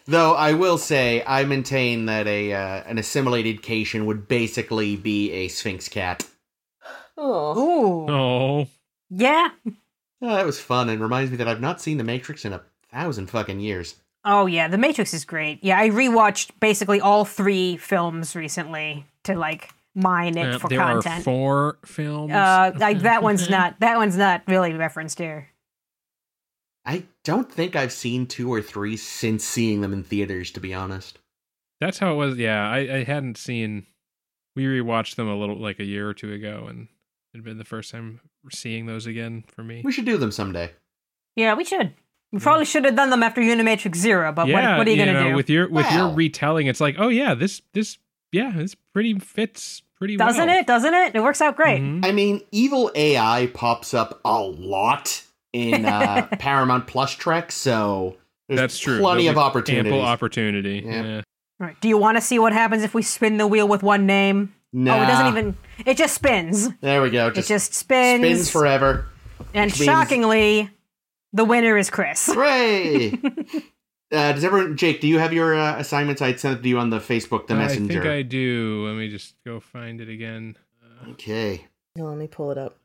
[0.07, 0.11] Perfect.
[0.11, 5.31] Though I will say, I maintain that a uh, an assimilated Caitian would basically be
[5.31, 6.25] a Sphinx cat.
[7.17, 8.05] Oh.
[8.09, 8.67] Oh,
[9.09, 9.49] Yeah.
[10.21, 12.61] Oh, that was fun and reminds me that I've not seen The Matrix in a
[12.91, 13.95] thousand fucking years.
[14.25, 15.63] Oh yeah, The Matrix is great.
[15.63, 20.79] Yeah, I rewatched basically all three films recently to like mine it Uh, for there
[20.79, 21.19] content.
[21.19, 22.31] are four films.
[22.31, 25.47] uh, like that one's not that one's not really referenced here.
[26.88, 30.73] I don't think I've seen two or three since seeing them in theaters, to be
[30.73, 31.19] honest.
[31.81, 32.38] That's how it was.
[32.38, 33.85] Yeah, I, I hadn't seen.
[34.55, 36.88] We rewatched them a little like a year or two ago, and
[37.34, 39.81] it had been the first time seeing those again for me.
[39.84, 40.72] We should do them someday.
[41.35, 41.93] Yeah, we should.
[42.31, 44.97] We probably should have done them after Unimatrix Zero, but yeah, what, what are you,
[44.97, 45.35] gonna know, do?
[45.35, 46.68] with your with your retelling?
[46.68, 47.97] It's like, oh yeah, this this
[48.31, 50.30] yeah, this pretty fits pretty well.
[50.30, 50.59] Doesn't well.
[50.59, 50.68] it?
[50.68, 51.15] Doesn't it?
[51.15, 51.81] It works out great.
[51.81, 52.05] Mhm.
[52.05, 55.23] I mean, evil AI pops up a lot
[55.57, 58.15] in uh, Paramount Plus Trek, so
[58.47, 58.99] there's That's true.
[58.99, 59.91] Plenty There'll of be opportunities.
[59.93, 60.84] Ample opportunity.
[60.85, 61.03] Yeah.
[61.03, 61.21] Yeah.
[61.59, 61.79] Right.
[61.81, 64.53] Do you want to see what happens if we spin the wheel with one name?
[64.71, 65.57] nah, Oh, it doesn't even.
[65.85, 66.69] It just spins.
[66.81, 67.27] There we go.
[67.27, 68.21] It Just, just spins.
[68.23, 69.07] spins forever.
[69.53, 70.69] and which means- shockingly,
[71.34, 72.27] the winner is Chris.
[72.27, 73.11] Hooray!
[74.11, 75.01] uh, does everyone, Jake?
[75.01, 76.21] Do you have your uh, assignments?
[76.21, 77.99] I'd sent it to you on the Facebook, the messenger.
[77.99, 78.85] I think I do.
[78.88, 80.55] Let me just go find it again.
[80.84, 81.65] Uh, Okay.
[81.95, 82.77] No, let me pull it up.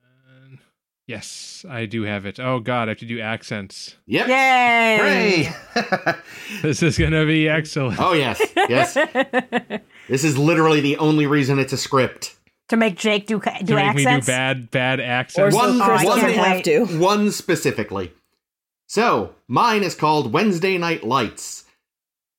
[1.09, 2.39] And- yes, I do have it.
[2.41, 3.97] Oh God, I have to do accents.
[4.07, 4.29] Yep.
[4.29, 5.53] Yay!
[5.75, 6.15] Hooray!
[6.63, 7.99] This is gonna be excellent.
[8.01, 8.97] oh yes, yes.
[10.09, 12.35] This is literally the only reason it's a script.
[12.69, 14.07] to make Jake do do to make accents.
[14.07, 15.55] me do bad bad Or accents.
[15.57, 16.85] One- so Chris one- doesn't have to.
[16.99, 18.13] One specifically.
[18.87, 21.65] So, mine is called Wednesday Night Lights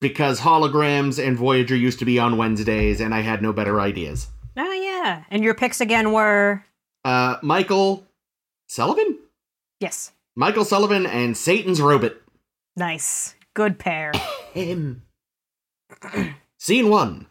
[0.00, 4.28] because holograms and Voyager used to be on Wednesdays and I had no better ideas.
[4.56, 5.24] Oh yeah.
[5.30, 6.64] And your picks again were
[7.04, 8.03] Uh, Michael
[8.74, 9.18] Sullivan?
[9.78, 12.14] yes, Michael Sullivan and Satan's Robot.
[12.74, 14.10] nice, good pair.
[14.52, 15.04] Him.
[16.58, 17.26] Scene 1.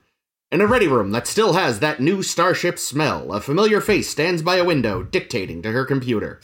[0.53, 4.41] In a ready room that still has that new starship smell, a familiar face stands
[4.41, 6.39] by a window, dictating to her computer.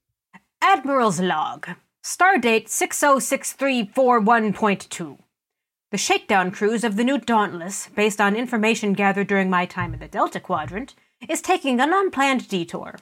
[0.62, 1.68] Admiral's log.
[2.02, 5.18] Stardate 606341.2.
[5.90, 10.00] The shakedown cruise of the new Dauntless, based on information gathered during my time in
[10.00, 10.94] the Delta Quadrant,
[11.28, 12.96] is taking an unplanned detour.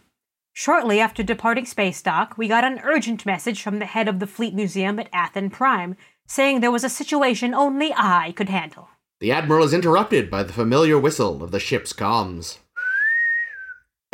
[0.59, 4.27] Shortly after departing space dock, we got an urgent message from the head of the
[4.27, 8.89] Fleet Museum at Athan Prime saying there was a situation only I could handle.
[9.21, 12.57] The Admiral is interrupted by the familiar whistle of the ship's comms.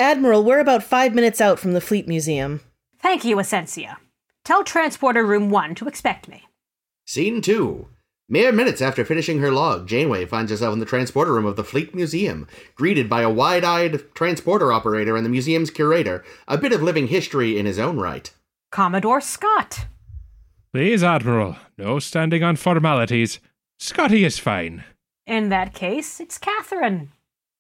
[0.01, 2.61] Admiral, we're about five minutes out from the Fleet Museum.
[2.99, 3.99] Thank you, Essentia.
[4.45, 6.49] Tell Transporter Room 1 to expect me.
[7.07, 7.87] Scene 2.
[8.33, 11.63] Mere minutes after finishing her log, Janeway finds herself in the transporter room of the
[11.63, 16.73] Fleet Museum, greeted by a wide eyed transporter operator and the museum's curator, a bit
[16.73, 18.33] of living history in his own right.
[18.71, 19.85] Commodore Scott.
[20.73, 23.39] Please, Admiral, no standing on formalities.
[23.79, 24.85] Scotty is fine.
[25.27, 27.09] In that case, it's Kathryn.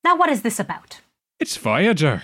[0.02, 1.02] Now, what is this about?
[1.38, 2.22] It's Voyager.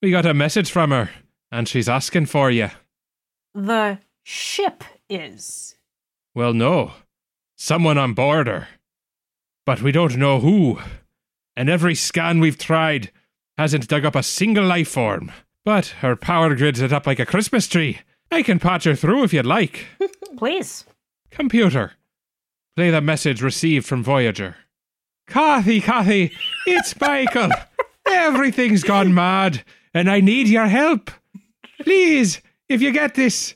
[0.00, 1.10] We got a message from her,
[1.50, 2.68] and she's asking for you.
[3.56, 5.74] The ship is.
[6.32, 6.92] Well, no.
[7.56, 8.68] Someone on board her.
[9.64, 10.78] But we don't know who.
[11.56, 13.10] And every scan we've tried
[13.56, 15.32] hasn't dug up a single life form.
[15.64, 18.00] But her power grid's lit up like a Christmas tree.
[18.30, 19.86] I can patch her through if you'd like.
[20.36, 20.84] Please.
[21.30, 21.92] Computer,
[22.76, 24.56] play the message received from Voyager.
[25.26, 26.32] Kathy, Kathy,
[26.66, 27.50] it's Michael.
[28.06, 31.10] Everything's gone mad, and I need your help.
[31.80, 33.54] Please, if you get this,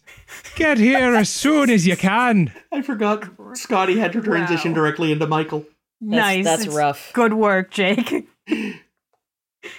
[0.57, 2.53] get here as soon as you can.
[2.73, 4.77] I forgot Scotty had to transition Wow.
[4.77, 5.67] directly into Michael.
[6.01, 6.45] nice.
[6.45, 7.13] that's It's rough.
[7.13, 8.29] Good work, Jake.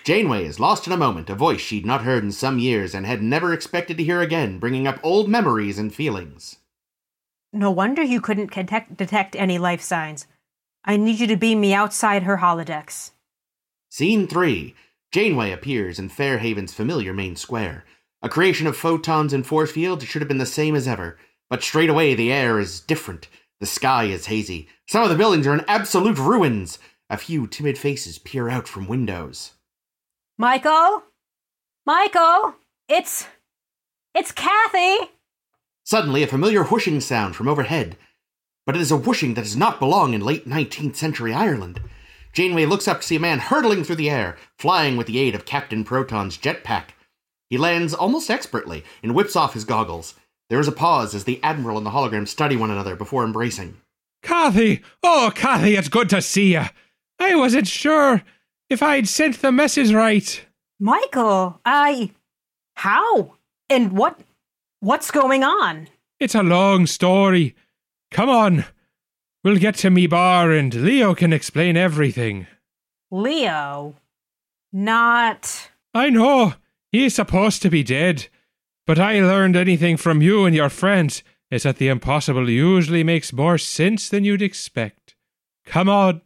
[0.03, 3.05] Janeway is lost in a moment, a voice she'd not heard in some years and
[3.05, 6.57] had never expected to hear again, bringing up old memories and feelings.
[7.51, 10.27] No wonder you couldn't detect, detect any life signs.
[10.85, 13.11] I need you to beam me outside her holodecks.
[13.89, 14.75] Scene 3.
[15.11, 17.83] Janeway appears in Fairhaven's familiar main square.
[18.21, 21.17] A creation of photons and force fields, should have been the same as ever.
[21.49, 23.27] But straight away, the air is different.
[23.59, 24.69] The sky is hazy.
[24.87, 26.79] Some of the buildings are in absolute ruins.
[27.09, 29.53] A few timid faces peer out from windows.
[30.37, 31.03] Michael?
[31.85, 32.55] Michael?
[32.87, 33.27] It's.
[34.13, 35.11] It's Kathy!
[35.83, 37.97] Suddenly, a familiar whooshing sound from overhead.
[38.65, 41.81] But it is a whooshing that does not belong in late 19th century Ireland.
[42.33, 45.35] Janeway looks up to see a man hurtling through the air, flying with the aid
[45.35, 46.91] of Captain Proton's jetpack.
[47.51, 50.15] He lands almost expertly and whips off his goggles.
[50.49, 53.75] There is a pause as the Admiral and the hologram study one another before embracing.
[54.23, 54.81] Kathy!
[55.03, 56.63] Oh, Kathy, it's good to see you.
[57.19, 58.23] I wasn't sure
[58.69, 60.45] if I'd sent the message right.
[60.79, 62.11] Michael, I.
[62.75, 63.35] How?
[63.69, 64.21] And what?
[64.79, 65.89] What's going on?
[66.21, 67.53] It's a long story.
[68.11, 68.63] Come on.
[69.43, 72.47] We'll get to me bar and Leo can explain everything.
[73.11, 73.95] Leo?
[74.71, 75.69] Not.
[75.93, 76.53] I know.
[76.91, 78.27] He's supposed to be dead.
[78.85, 83.33] But I learned anything from you and your friends is that the impossible usually makes
[83.33, 85.15] more sense than you'd expect.
[85.65, 86.21] Come on.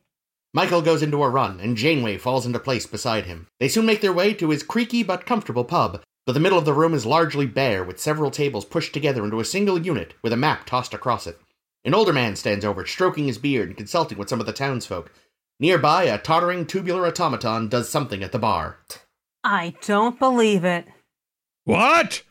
[0.54, 3.48] Michael goes into a run, and Janeway falls into place beside him.
[3.60, 6.64] They soon make their way to his creaky but comfortable pub, but the middle of
[6.66, 10.32] the room is largely bare, with several tables pushed together into a single unit, with
[10.32, 11.38] a map tossed across it.
[11.84, 15.12] An older man stands over stroking his beard and consulting with some of the townsfolk.
[15.60, 18.80] Nearby, a tottering tubular automaton does something at the bar.
[19.48, 20.88] I don't believe it.
[21.66, 22.24] What?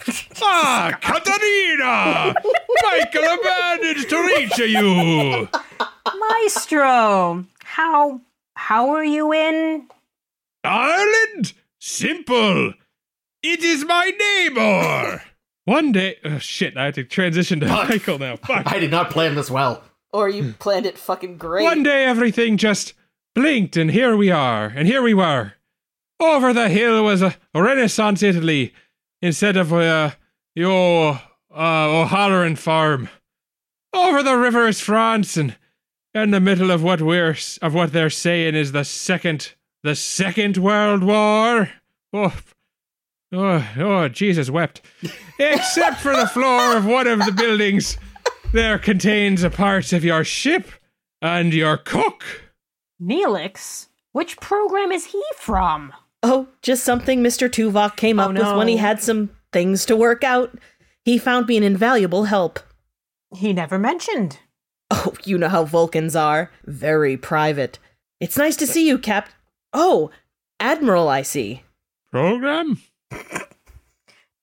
[0.42, 2.34] ah, Caterina!
[2.82, 5.48] Michael managed to reach you!
[6.18, 8.20] Maestro, how
[8.56, 9.86] how are you in?
[10.64, 11.52] Ireland?
[11.78, 12.74] Simple.
[13.44, 15.22] It is my neighbor.
[15.66, 16.76] One day, oh shit!
[16.76, 17.88] I have to transition to Fuck.
[17.90, 18.36] Michael now.
[18.36, 18.66] Fuck.
[18.66, 19.84] I did not plan this well.
[20.12, 21.62] Or you planned it fucking great.
[21.62, 22.94] One day, everything just
[23.36, 25.52] blinked, and here we are, and here we were.
[26.20, 28.72] Over the hill was a Renaissance Italy
[29.20, 30.12] instead of uh,
[30.54, 31.18] the old
[31.54, 33.08] uh, O'Halloran farm.
[33.92, 35.56] Over the river is France, and
[36.14, 40.56] in the middle of what we're of what they're saying is the second the Second
[40.56, 41.70] World War.
[42.12, 42.34] Oh,
[43.32, 44.80] oh, oh Jesus wept.
[45.38, 47.98] Except for the floor of one of the buildings,
[48.52, 50.68] there contains a part of your ship
[51.20, 52.24] and your cook.
[53.02, 53.88] Neelix?
[54.12, 55.92] Which program is he from?
[56.26, 57.50] Oh, just something Mr.
[57.50, 60.58] Tuvok came Oh, up with when he had some things to work out.
[61.04, 62.60] He found me an invaluable help.
[63.36, 64.38] He never mentioned.
[64.90, 66.50] Oh, you know how Vulcans are.
[66.64, 67.78] Very private.
[68.20, 69.28] It's nice to see you, Cap.
[69.74, 70.10] Oh,
[70.60, 71.62] Admiral, I see.
[72.10, 72.80] Program?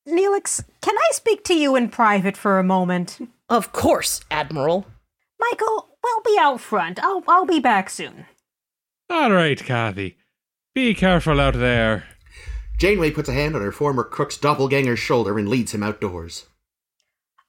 [0.08, 3.20] Neelix, can I speak to you in private for a moment?
[3.50, 4.86] Of course, Admiral.
[5.40, 7.00] Michael, we'll be out front.
[7.02, 8.26] I'll I'll be back soon.
[9.10, 10.18] All right, Kathy.
[10.74, 12.06] Be careful out there.
[12.80, 16.48] Janeway puts a hand on her former crook's doppelganger's shoulder and leads him outdoors.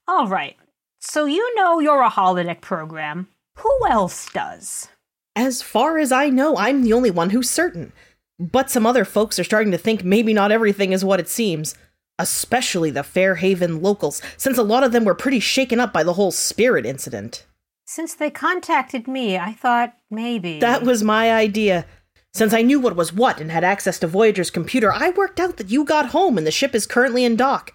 [0.07, 0.57] All right.
[0.99, 3.27] So you know you're a holodeck program.
[3.57, 4.89] Who else does?
[5.35, 7.93] As far as I know, I'm the only one who's certain.
[8.39, 11.75] But some other folks are starting to think maybe not everything is what it seems.
[12.19, 16.13] Especially the Fairhaven locals, since a lot of them were pretty shaken up by the
[16.13, 17.45] whole spirit incident.
[17.85, 20.59] Since they contacted me, I thought maybe.
[20.59, 21.85] That was my idea.
[22.33, 25.57] Since I knew what was what and had access to Voyager's computer, I worked out
[25.57, 27.73] that you got home and the ship is currently in dock.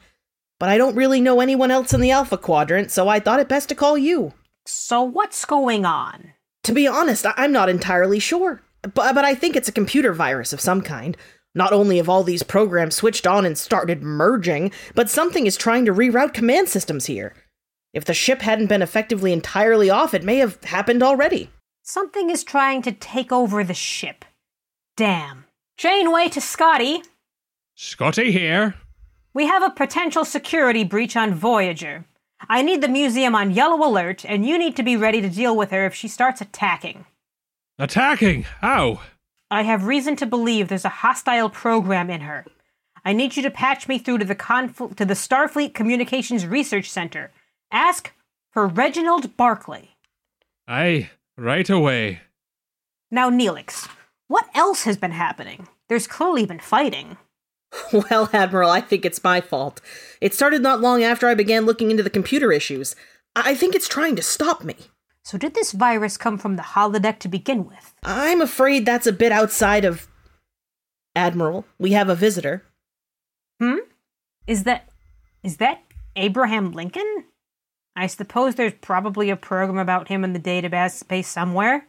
[0.59, 3.49] But I don't really know anyone else in the Alpha Quadrant, so I thought it
[3.49, 4.33] best to call you.
[4.67, 6.33] So what's going on?
[6.65, 8.61] To be honest, I- I'm not entirely sure.
[8.83, 11.17] But, but I think it's a computer virus of some kind.
[11.55, 15.85] Not only have all these programs switched on and started merging, but something is trying
[15.85, 17.35] to reroute command systems here.
[17.95, 21.51] If the ship hadn't been effectively entirely off, it may have happened already.
[21.83, 24.25] Something is trying to take over the ship.
[24.99, 25.45] Damn.
[25.77, 27.05] Janeway to Scotty.
[27.77, 28.75] Scotty here.
[29.33, 32.05] We have a potential security breach on Voyager.
[32.49, 35.57] I need the museum on yellow alert, and you need to be ready to deal
[35.57, 37.05] with her if she starts attacking.
[37.79, 38.43] Attacking.
[38.61, 39.01] How?
[39.53, 42.45] I have reason to believe there's a hostile program in her.
[43.05, 46.91] I need you to patch me through to the conf- to the Starfleet Communications Research
[46.91, 47.31] Center.
[47.71, 48.13] Ask
[48.51, 49.91] for Reginald Barclay.
[50.67, 52.23] Aye, right away.
[53.13, 53.89] Now, Neelix,
[54.29, 55.69] what else has been happening?
[55.89, 57.17] There's clearly been fighting.
[57.93, 59.83] Well, Admiral, I think it's my fault.
[60.23, 62.97] It started not long after I began looking into the computer issues.
[63.37, 64.77] I think it's trying to stop me.
[65.23, 67.93] So, did this virus come from the holodeck to begin with?
[68.03, 70.09] I'm afraid that's a bit outside of.
[71.15, 72.65] Admiral, we have a visitor.
[73.61, 73.81] Hmm?
[74.47, 74.89] Is that
[75.43, 75.83] is that
[76.17, 77.25] Abraham Lincoln?
[77.97, 81.87] I suppose there's probably a program about him in the database space somewhere.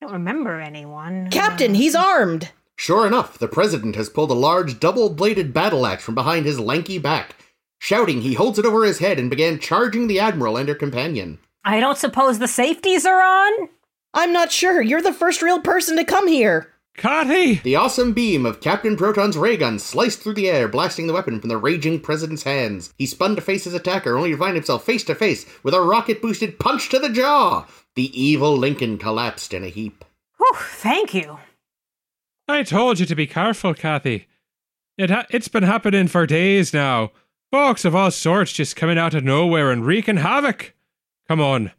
[0.00, 1.30] I don't remember anyone.
[1.30, 2.50] Captain, he's um, armed!
[2.76, 6.60] Sure enough, the president has pulled a large double bladed battle axe from behind his
[6.60, 7.36] lanky back.
[7.78, 11.38] Shouting, he holds it over his head and began charging the admiral and her companion.
[11.64, 13.70] I don't suppose the safeties are on?
[14.12, 14.82] I'm not sure.
[14.82, 16.74] You're the first real person to come here.
[16.98, 17.54] Kathy!
[17.54, 21.40] The awesome beam of Captain Proton's ray gun sliced through the air, blasting the weapon
[21.40, 22.92] from the raging president's hands.
[22.98, 25.80] He spun to face his attacker, only to find himself face to face with a
[25.80, 27.66] rocket boosted punch to the jaw.
[27.96, 30.04] The evil Lincoln collapsed in a heap.
[30.38, 31.38] Whew, thank you.
[32.48, 34.28] I told you to be careful, Kathy.
[34.96, 37.10] It ha- it's been happening for days now.
[37.50, 40.74] Folks of all sorts just coming out of nowhere and wreaking havoc.
[41.28, 41.72] Come on,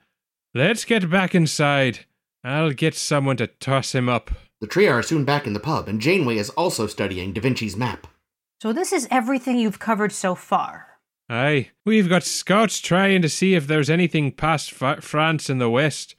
[0.57, 2.05] Let's get back inside.
[2.43, 4.31] I'll get someone to toss him up.
[4.59, 7.75] The trio are soon back in the pub, and Janeway is also studying Da Vinci's
[7.77, 8.07] map.
[8.59, 10.86] So this is everything you've covered so far.
[11.29, 15.69] Aye, we've got scouts trying to see if there's anything past Fa- France in the
[15.69, 16.15] west.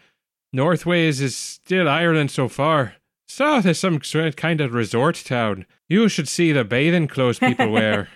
[0.52, 2.94] Northways is still Ireland so far.
[3.26, 5.66] South is some kind of resort town.
[5.88, 8.08] You should see the bathing clothes people wear.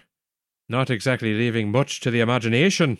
[0.68, 2.98] Not exactly leaving much to the imagination.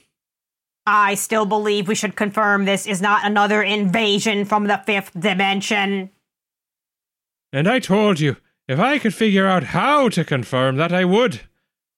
[0.87, 6.11] I still believe we should confirm this is not another invasion from the fifth dimension.
[7.53, 8.37] And I told you,
[8.67, 11.43] if I could figure out how to confirm that, I would.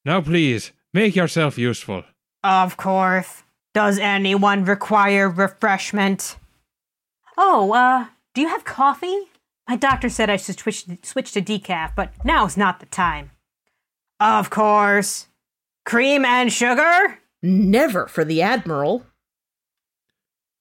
[0.04, 2.04] Now, please, make yourself useful.
[2.42, 3.42] Of course.
[3.74, 6.36] Does anyone require refreshment?
[7.36, 9.28] Oh, uh, do you have coffee?
[9.68, 13.32] My doctor said I should switch, switch to decaf, but now's not the time.
[14.20, 15.26] Of course.
[15.84, 17.18] Cream and sugar?
[17.42, 19.04] Never for the Admiral.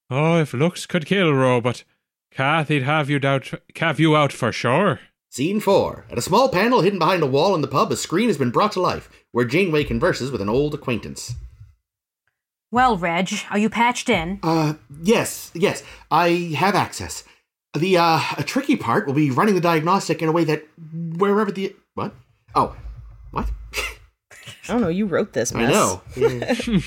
[0.10, 1.84] Oh, if looks could kill, Robot,
[2.32, 5.00] Kathy'd have you out, have you out for sure.
[5.34, 6.06] Scene 4.
[6.12, 8.52] At a small panel hidden behind a wall in the pub, a screen has been
[8.52, 11.34] brought to life, where Janeway converses with an old acquaintance.
[12.72, 14.40] Well, Reg, are you patched in?
[14.44, 15.82] Uh, yes, yes,
[16.12, 17.24] I have access.
[17.76, 20.66] The, uh, a tricky part will be running the diagnostic in a way that
[21.18, 21.76] wherever the.
[21.96, 22.14] What?
[22.54, 22.76] Oh,
[23.32, 23.50] what?
[23.76, 24.88] I don't know.
[24.90, 25.68] You wrote this mess.
[25.68, 26.02] I know.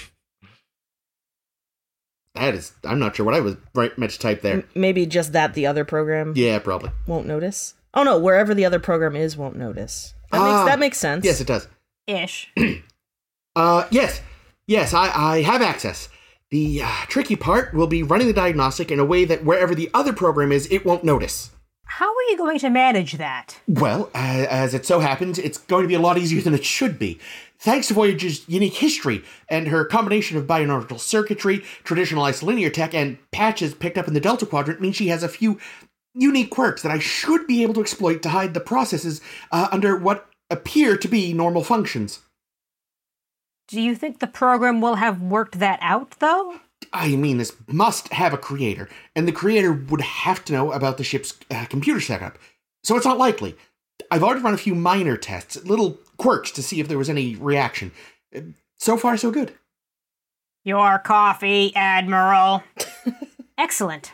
[2.37, 2.75] that is.
[2.85, 4.55] I'm not sure what I was right, meant to type there.
[4.55, 6.93] M- Maybe just that the other program Yeah, probably.
[7.09, 7.75] won't notice.
[7.97, 10.15] Oh no, wherever the other program is won't notice.
[10.31, 11.25] That Ah, makes that makes sense.
[11.25, 11.67] Yes, it does.
[12.07, 12.53] Ish.
[13.57, 14.21] Uh, yes,
[14.67, 16.11] yes, I, I have access.
[16.51, 19.89] The uh, tricky part will be running the diagnostic in a way that wherever the
[19.95, 21.53] other program is, it won't notice.
[21.87, 23.59] How are you going to manage that?
[23.67, 24.19] Well, uh,
[24.51, 27.19] as it so happens, it's going to be a lot easier than it should be.
[27.59, 33.17] Thanks to Voyager's unique history and her combination of bioneural circuitry, traditional isolinear tech, and
[33.31, 35.59] patches picked up in the Delta Quadrant means she has a few
[36.17, 39.21] unique quirks that I should be able to exploit to hide the processes
[39.53, 42.21] uh, under what appear to be normal functions.
[43.69, 46.61] Do you think the program will have worked that out, though?
[46.93, 50.99] I mean, this must have a creator, and the creator would have to know about
[50.99, 52.39] the ship's uh, computer setup.
[52.85, 53.57] So it's not likely.
[54.11, 57.35] I've already run a few minor tests, little quirks to see if there was any
[57.35, 57.91] reaction.
[58.79, 59.55] So far, so good.
[60.65, 62.63] Your coffee, Admiral.
[63.59, 64.13] Excellent.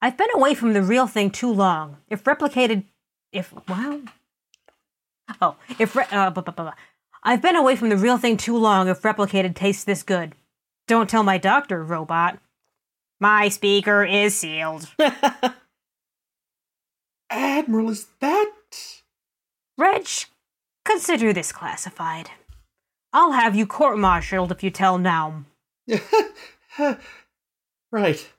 [0.00, 1.98] I've been away from the real thing too long.
[2.08, 2.84] If replicated,
[3.32, 4.00] if wow.
[5.40, 6.72] Oh, if re- uh, blah, blah, blah.
[7.22, 8.88] I've been away from the real thing too long.
[8.88, 10.34] If replicated tastes this good,
[10.86, 12.38] don't tell my doctor, robot.
[13.18, 14.88] My speaker is sealed.
[17.30, 18.52] Admiral, is that.
[19.78, 20.06] Reg,
[20.84, 22.30] consider this classified.
[23.12, 25.46] I'll have you court-martialed if you tell Naum.
[27.90, 28.30] right.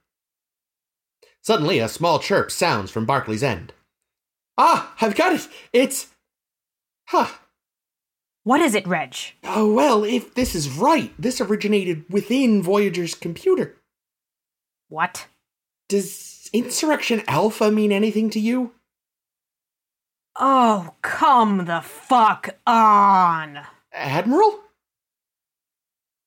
[1.48, 3.72] Suddenly, a small chirp sounds from Barclay's end.
[4.58, 5.48] Ah, I've got it!
[5.72, 6.08] It's.
[7.08, 7.30] Huh.
[8.44, 9.16] What is it, Reg?
[9.46, 13.78] Oh, well, if this is right, this originated within Voyager's computer.
[14.90, 15.28] What?
[15.88, 18.74] Does Insurrection Alpha mean anything to you?
[20.36, 23.60] Oh, come the fuck on!
[23.94, 24.60] Admiral?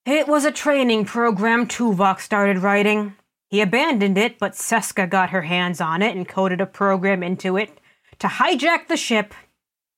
[0.07, 3.17] It was a training program Tuvok started writing.
[3.51, 7.57] He abandoned it, but Seska got her hands on it and coded a program into
[7.57, 7.81] it
[8.21, 9.35] to hijack the ship.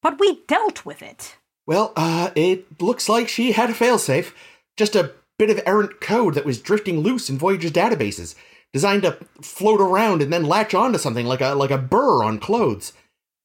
[0.00, 1.36] But we dealt with it.
[1.66, 4.32] Well, uh, it looks like she had a failsafe.
[4.76, 8.34] Just a bit of errant code that was drifting loose in Voyager's databases,
[8.72, 12.38] designed to float around and then latch onto something like a like a burr on
[12.38, 12.94] clothes.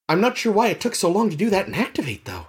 [0.08, 2.48] I'm not sure why it took so long to do that and activate, though.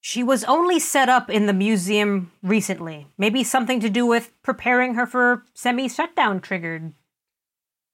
[0.00, 3.08] She was only set up in the museum recently.
[3.18, 6.92] Maybe something to do with preparing her for semi shutdown triggered.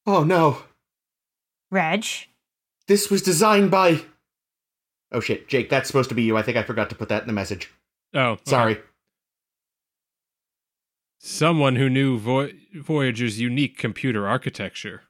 [0.07, 0.59] Oh no,
[1.71, 2.05] Reg?
[2.87, 4.03] this was designed by.
[5.13, 6.37] Oh shit, Jake, that's supposed to be you.
[6.37, 7.71] I think I forgot to put that in the message.
[8.15, 8.43] Oh, okay.
[8.45, 8.79] Sorry.
[11.19, 15.05] Someone who knew Vo- Voyager's unique computer architecture.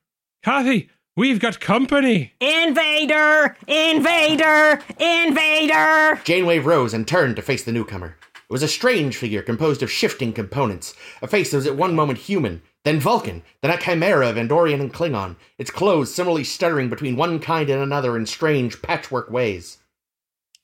[0.45, 2.35] Kathy, we've got company.
[2.41, 3.57] Invader!
[3.67, 4.83] Invader!
[4.99, 6.21] Invader!
[6.25, 8.17] Janeway rose and turned to face the newcomer.
[8.35, 11.95] It was a strange figure composed of shifting components, a face that was at one
[11.95, 16.91] moment human, then Vulcan, then a chimera of Andorian and Klingon, its clothes similarly stuttering
[16.91, 19.79] between one kind and another in strange patchwork ways.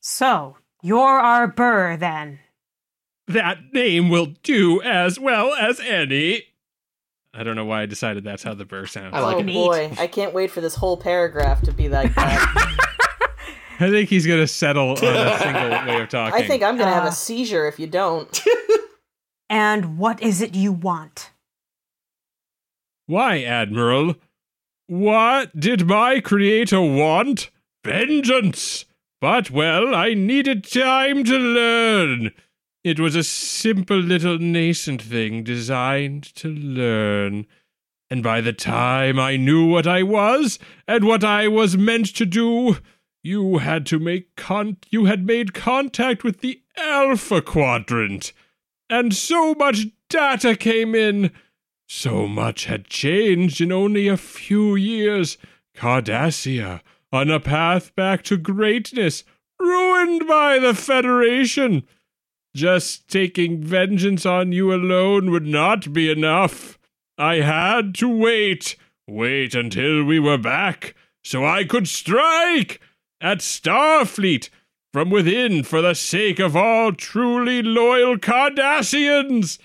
[0.00, 2.40] So, you're our Burr then.
[3.26, 6.49] That name will do as well as any.
[7.32, 9.14] I don't know why I decided that's how the burr sounds.
[9.14, 12.76] I like oh boy, I can't wait for this whole paragraph to be like that.
[13.80, 16.42] I think he's going to settle on a single way of talking.
[16.42, 17.08] I think I'm gonna have Uh.
[17.08, 18.40] a seizure if you don't.
[19.52, 21.32] And what is it you want?
[23.06, 24.14] Why, Admiral?
[24.86, 27.50] What did my creator want?
[27.84, 28.84] Vengeance!
[29.20, 32.30] But, well, I needed time to learn.
[32.82, 37.46] It was a simple little nascent thing designed to learn.
[38.08, 40.58] And by the time I knew what I was
[40.88, 42.78] and what I was meant to do,
[43.22, 48.32] you had to make con- you had made contact with the Alpha Quadrant.
[48.88, 51.32] And so much data came in.
[51.86, 55.36] So much had changed in only a few years.
[55.76, 56.80] Cardassia,
[57.12, 59.22] on a path back to greatness,
[59.58, 61.86] ruined by the Federation.
[62.54, 66.78] Just taking vengeance on you alone would not be enough.
[67.16, 72.80] I had to wait, wait until we were back, so I could strike
[73.20, 74.48] at Starfleet
[74.92, 79.58] from within for the sake of all truly loyal Cardassians.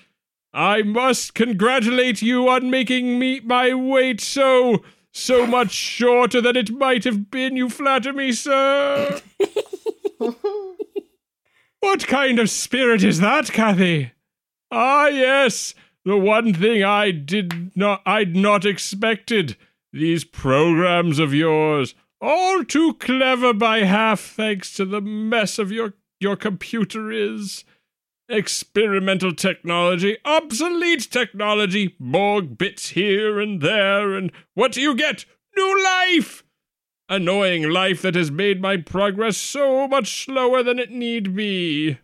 [0.52, 6.70] I must congratulate you on making me my wait so so much shorter than it
[6.70, 7.56] might have been.
[7.56, 9.20] You flatter me, sir.
[11.80, 14.12] what kind of spirit is that, Kathy?
[14.70, 15.74] Ah, yes,
[16.04, 19.56] the one thing I did not I'd not expected.
[19.92, 25.94] These programs of yours, all too clever by half, thanks to the mess of your
[26.20, 27.64] your computer is.
[28.28, 35.24] Experimental technology, obsolete technology, Borg bits here and there, and what do you get?
[35.56, 36.42] New life!
[37.08, 41.98] Annoying life that has made my progress so much slower than it need be.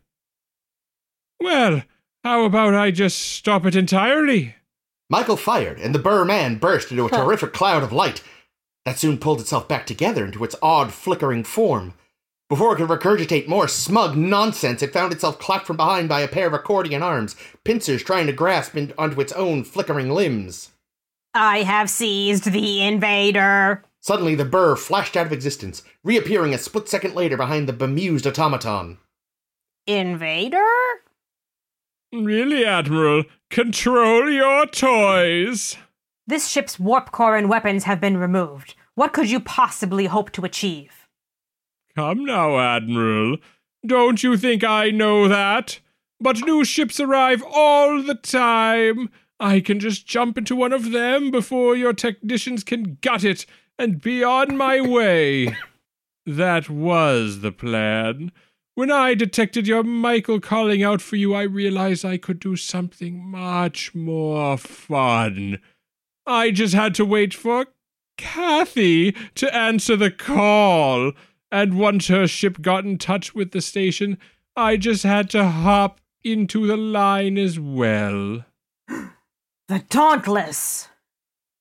[1.41, 1.83] Well,
[2.23, 4.55] how about I just stop it entirely?
[5.11, 8.23] Michael fired, and the Burr man burst into a terrific cloud of light
[8.85, 11.95] that soon pulled itself back together into its odd, flickering form.
[12.49, 16.29] Before it could regurgitate more smug nonsense, it found itself clapped from behind by a
[16.29, 17.35] pair of accordion arms,
[17.65, 20.71] pincers trying to grasp in- onto its own flickering limbs.
[21.35, 23.83] I have seized the invader.
[24.03, 28.27] Suddenly, the burr flashed out of existence, reappearing a split second later behind the bemused
[28.27, 28.99] automaton.
[29.87, 30.59] Invader?
[32.13, 33.25] Really, Admiral?
[33.49, 35.77] Control your toys!
[36.27, 38.75] This ship's warp core and weapons have been removed.
[38.97, 41.07] What could you possibly hope to achieve?
[41.95, 43.37] Come now, Admiral.
[43.87, 45.79] Don't you think I know that?
[46.21, 49.11] But new ships arrive all the time.
[49.39, 53.47] I can just jump into one of them before your technicians can gut it
[53.79, 55.57] and be on my way.
[56.27, 58.33] that was the plan.
[58.75, 63.23] When I detected your Michael calling out for you, I realized I could do something
[63.23, 65.59] much more fun.
[66.27, 67.67] I just had to wait for
[68.17, 71.13] Kathy to answer the call.
[71.51, 74.17] And once her ship got in touch with the station,
[74.57, 78.45] I just had to hop into the line as well.
[79.69, 80.89] The Dauntless.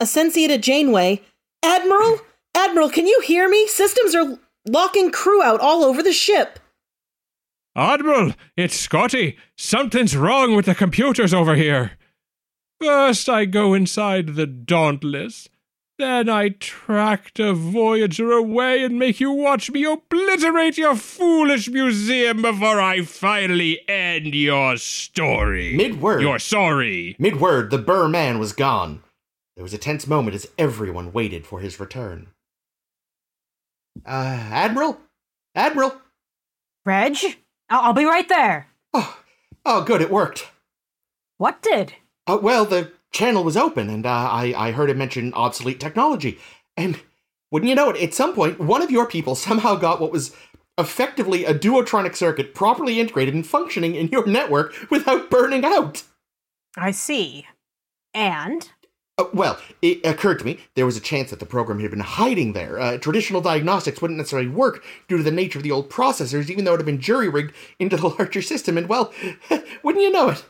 [0.02, 1.22] Ascensia Janeway.
[1.64, 2.20] Admiral?
[2.56, 3.68] Admiral, can you hear me?
[3.68, 6.60] Systems are locking crew out all over the ship.
[7.76, 9.38] Admiral, it's Scotty.
[9.56, 11.92] Something's wrong with the computers over here.
[12.82, 15.48] First, I go inside the Dauntless.
[15.98, 22.42] Then I track the Voyager away and make you watch me obliterate your foolish museum
[22.42, 25.76] before I finally end your story.
[25.78, 26.24] Mid word.
[26.24, 27.16] You're sorry.
[27.20, 29.04] Mid word, the Burr man was gone.
[29.62, 32.30] There was a tense moment as everyone waited for his return.
[34.04, 35.00] Uh, Admiral?
[35.54, 36.02] Admiral?
[36.84, 37.16] Reg?
[37.70, 38.70] I'll, I'll be right there.
[38.92, 39.20] Oh,
[39.64, 40.48] oh, good, it worked.
[41.38, 41.94] What did?
[42.26, 46.40] Uh, well, the channel was open, and uh, I, I heard him mention obsolete technology.
[46.76, 47.00] And
[47.52, 50.36] wouldn't you know it, at some point, one of your people somehow got what was
[50.80, 56.02] effectively a duotronic circuit properly integrated and functioning in your network without burning out.
[56.76, 57.46] I see.
[58.16, 58.68] And?
[59.18, 62.00] Uh, well, it occurred to me there was a chance that the program had been
[62.00, 62.80] hiding there.
[62.80, 66.64] Uh, traditional diagnostics wouldn't necessarily work due to the nature of the old processors, even
[66.64, 68.78] though it had been jury rigged into the larger system.
[68.78, 69.14] And well,
[69.84, 70.46] wouldn't you know it?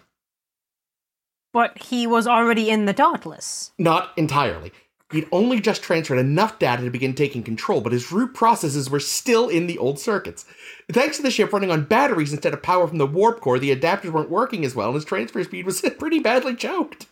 [1.54, 3.72] But he was already in the Dauntless.
[3.78, 4.72] Not entirely.
[5.12, 9.02] He'd only just transferred enough data to begin taking control, but his root processes were
[9.02, 10.46] still in the old circuits.
[10.90, 13.76] Thanks to the ship running on batteries instead of power from the warp core, the
[13.76, 17.08] adapters weren't working as well, and his transfer speed was pretty badly choked.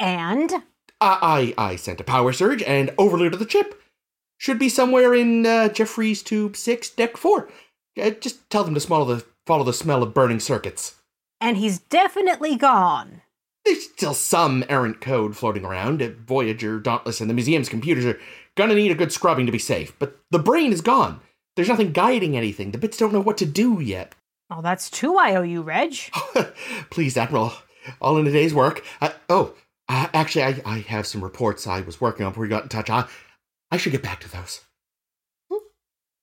[0.00, 0.50] And?
[1.00, 3.80] I, I, I sent a power surge and overloaded the chip.
[4.38, 7.48] Should be somewhere in uh, Jefferies Tube 6, Deck 4.
[8.02, 10.96] Uh, just tell them to follow the, follow the smell of burning circuits.
[11.40, 13.20] And he's definitely gone.
[13.64, 16.00] There's still some errant code floating around.
[16.00, 18.18] Uh, Voyager, Dauntless, and the museum's computers are
[18.56, 21.20] gonna need a good scrubbing to be safe, but the brain is gone.
[21.56, 22.70] There's nothing guiding anything.
[22.70, 24.14] The bits don't know what to do yet.
[24.50, 25.94] Oh, that's two IOU, Reg.
[26.90, 27.52] Please, Admiral.
[28.00, 28.84] All in a day's work.
[29.00, 29.54] I, oh,
[29.90, 32.68] Uh, actually, I, I have some reports I was working on before we got in
[32.68, 32.88] touch.
[32.88, 33.08] I,
[33.72, 34.60] I should get back to those.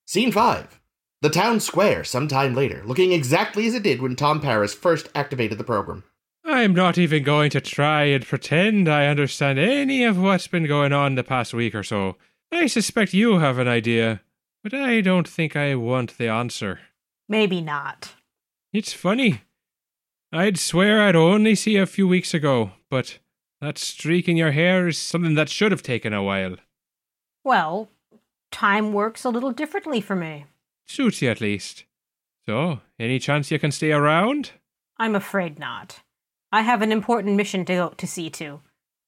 [0.06, 0.80] Scene 5.
[1.22, 5.58] The town square, sometime later, looking exactly as it did when Tom Paris first activated
[5.58, 6.06] the program.
[6.46, 10.94] I'm not even going to try and pretend I understand any of what's been going
[10.94, 12.16] on the past week or so.
[12.54, 14.22] I suspect you have an idea,
[14.64, 16.80] but I don't think I want the answer.
[17.28, 18.14] Maybe not.
[18.72, 19.42] It's funny.
[20.32, 23.20] I'd swear I'd only see you a few weeks ago, but
[23.62, 26.58] that streak in your hair is something that should have taken a while.
[27.44, 27.90] Well,
[28.52, 30.46] time works a little differently for me.
[30.86, 31.86] Suits you at least.
[32.46, 34.52] So, any chance you can stay around?
[34.98, 36.02] I'm afraid not.
[36.52, 38.62] I have an important mission to go to see to.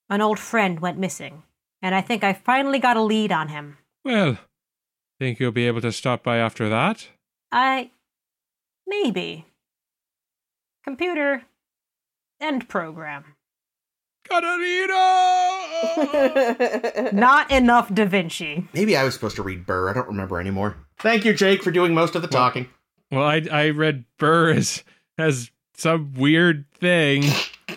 [0.09, 1.43] An old friend went missing,
[1.81, 3.77] and I think I finally got a lead on him.
[4.03, 4.37] Well,
[5.19, 7.09] think you'll be able to stop by after that?
[7.51, 7.91] I.
[8.87, 9.45] maybe.
[10.83, 11.43] Computer.
[12.41, 13.35] End program.
[14.29, 14.99] Caterina!
[17.13, 18.67] Not enough Da Vinci.
[18.73, 19.89] Maybe I was supposed to read Burr.
[19.89, 20.77] I don't remember anymore.
[20.99, 22.67] Thank you, Jake, for doing most of the talking.
[23.11, 24.83] well, I I read Burr as
[25.17, 27.23] as some weird thing.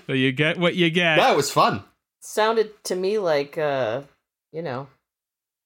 [0.07, 1.17] but you get what you get.
[1.17, 1.85] That was fun.
[2.21, 4.03] Sounded to me like, uh,
[4.53, 4.89] you know,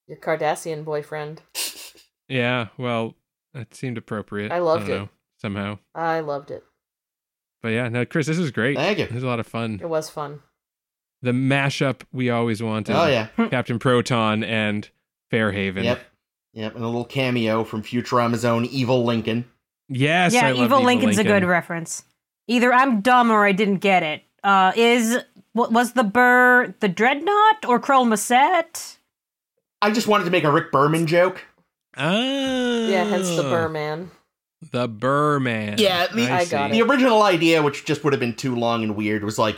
[0.07, 1.41] your Cardassian boyfriend.
[2.27, 3.15] Yeah, well,
[3.53, 4.51] that seemed appropriate.
[4.51, 4.99] I loved don't it.
[4.99, 5.09] know,
[5.41, 5.79] somehow.
[5.95, 6.63] I loved it.
[7.61, 8.77] But yeah, no, Chris, this is great.
[8.77, 9.05] Thank you.
[9.05, 9.79] It was a lot of fun.
[9.81, 10.41] It was fun.
[11.21, 12.95] The mashup we always wanted.
[12.95, 13.27] Oh, yeah.
[13.49, 14.87] Captain Proton and
[15.31, 15.83] Fairhaven.
[15.83, 15.99] Yep.
[16.53, 16.75] Yep.
[16.75, 19.45] And a little cameo from Futurama's own Evil Lincoln.
[19.89, 22.03] Yes, yeah, I love Evil Lincoln's a good reference.
[22.47, 24.23] Either I'm dumb or I didn't get it.
[24.43, 25.17] Uh, is
[25.53, 28.97] what was the Burr the Dreadnought or Crell Moset?
[29.81, 31.43] I just wanted to make a Rick Berman joke.
[31.95, 32.13] Ah.
[32.87, 34.11] Yeah, hence the Burr man.
[34.71, 35.75] The Burman.
[35.77, 36.89] Yeah, the- I got The it.
[36.89, 39.57] original idea, which just would have been too long and weird, was like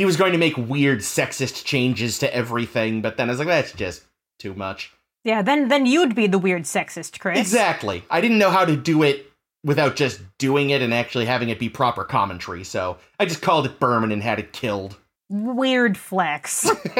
[0.00, 3.48] he was going to make weird sexist changes to everything, but then I was like,
[3.48, 4.02] that's just
[4.38, 4.90] too much.
[5.24, 7.38] Yeah, then then you'd be the weird sexist, Chris.
[7.38, 8.02] Exactly.
[8.08, 9.30] I didn't know how to do it
[9.62, 13.66] without just doing it and actually having it be proper commentary, so I just called
[13.66, 14.96] it Berman and had it killed.
[15.28, 16.66] Weird flex.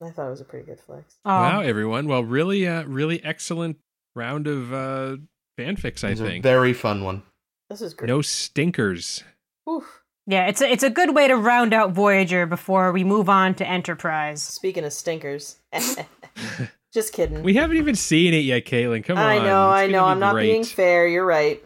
[0.00, 1.16] I thought it was a pretty good flex.
[1.26, 2.06] Um, Wow, everyone.
[2.08, 3.76] Well, really, uh, really excellent
[4.16, 5.16] round of uh,
[5.58, 6.02] fanfics.
[6.02, 7.22] I It a think very fun one.
[7.68, 8.08] This is great.
[8.08, 9.22] no stinkers.
[9.68, 10.02] Oof.
[10.28, 13.54] Yeah, it's a, it's a good way to round out Voyager before we move on
[13.54, 14.42] to Enterprise.
[14.42, 15.56] Speaking of stinkers.
[16.92, 17.42] Just kidding.
[17.42, 19.02] We haven't even seen it yet, Caitlin.
[19.02, 19.24] Come on.
[19.24, 20.04] I know, I know.
[20.04, 20.50] I'm not great.
[20.52, 21.08] being fair.
[21.08, 21.64] You're right.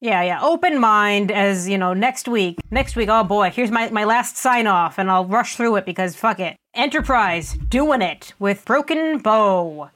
[0.00, 0.40] Yeah, yeah.
[0.40, 2.58] Open mind as, you know, next week.
[2.70, 5.84] Next week, oh boy, here's my, my last sign off, and I'll rush through it
[5.84, 6.56] because fuck it.
[6.74, 9.90] Enterprise, doing it with Broken Bow.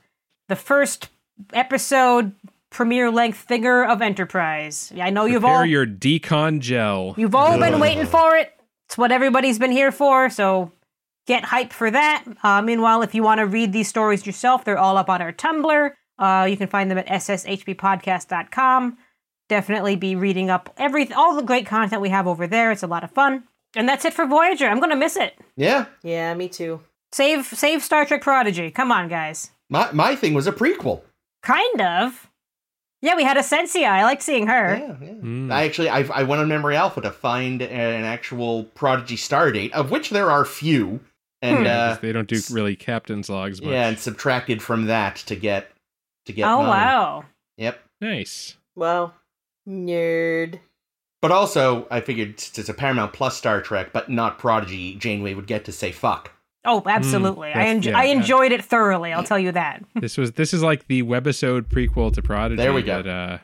[0.48, 1.10] The first
[1.52, 2.32] episode
[2.70, 4.92] premiere length figure of Enterprise.
[5.00, 7.14] I know you've Prepare all your decon gel.
[7.16, 8.52] you've all been waiting for it.
[8.86, 10.72] It's what everybody's been here for, so
[11.26, 12.24] get hype for that.
[12.42, 15.32] Uh, meanwhile, if you want to read these stories yourself, they're all up on our
[15.32, 15.90] Tumblr.
[16.18, 18.98] Uh, you can find them at sshbpodcast.com.
[19.48, 22.70] Definitely be reading up every all the great content we have over there.
[22.70, 23.44] It's a lot of fun.
[23.74, 24.66] And that's it for Voyager.
[24.66, 25.34] I'm gonna miss it.
[25.56, 25.86] Yeah.
[26.02, 26.80] Yeah, me too.
[27.12, 28.70] Save save Star Trek Prodigy.
[28.70, 29.50] Come on, guys.
[29.68, 31.02] My my thing was a prequel.
[31.42, 32.29] Kind of.
[33.02, 34.76] Yeah, we had a I like seeing her.
[34.76, 35.12] Yeah, yeah.
[35.14, 35.52] Mm.
[35.52, 39.72] I actually I, I went on Memory Alpha to find an actual Prodigy star date,
[39.72, 41.00] of which there are few,
[41.40, 41.66] and Hmm.
[41.66, 43.70] uh, they don't do really captain's logs much.
[43.72, 45.70] yeah, and subtracted from that to get
[46.26, 46.46] to get.
[46.46, 46.68] Oh mine.
[46.68, 47.24] wow.
[47.56, 47.80] Yep.
[48.02, 48.56] Nice.
[48.76, 49.14] Well,
[49.68, 50.60] nerd.
[51.22, 55.34] But also, I figured since it's a Paramount Plus Star Trek, but not Prodigy, Janeway
[55.34, 56.32] would get to say fuck.
[56.64, 57.50] Oh, absolutely.
[57.52, 59.12] I that's- yeah, I that- enjoyed it thoroughly.
[59.12, 59.82] I'll tell you that.
[60.00, 62.56] This was this is like the webisode prequel to Prodigy.
[62.62, 63.02] There we go.
[63.02, 63.38] That, uh,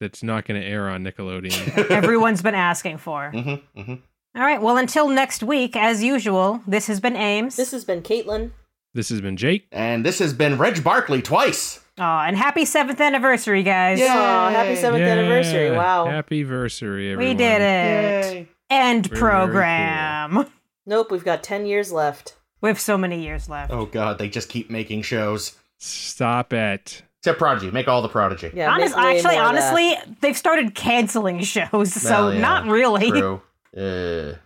[0.00, 1.90] that's not going to air on Nickelodeon.
[1.90, 3.30] Everyone's been asking for.
[3.34, 3.94] Mm-hmm, mm-hmm.
[4.36, 4.60] All right.
[4.60, 7.56] Well, until next week, as usual, this has been Ames.
[7.56, 8.50] This has been Caitlin.
[8.92, 9.66] this has been Jake.
[9.72, 11.80] And this has been Reg Barclay twice.
[11.98, 14.00] oh, and happy seventh anniversary, guys.
[14.00, 14.14] Yeah.
[14.14, 15.12] Oh, happy seventh Yeah.
[15.12, 15.70] anniversary!
[15.70, 16.06] Wow.
[16.06, 17.32] Happy anniversary, everyone.
[17.32, 18.34] we did it.
[18.34, 18.48] Yay.
[18.70, 20.46] End Very, very program.
[20.86, 22.34] Nope, we've got ten years left.
[22.64, 23.70] We have so many years left.
[23.70, 25.52] Oh god, they just keep making shows.
[25.76, 27.02] Stop it.
[27.20, 28.52] Except Prodigy, make all the Prodigy.
[28.54, 29.64] Yeah, Honest, make actually, more that.
[29.68, 33.10] honestly, they've started canceling shows, so Well, yeah, not really.
[33.10, 33.42] True.
[33.76, 34.38] Uh,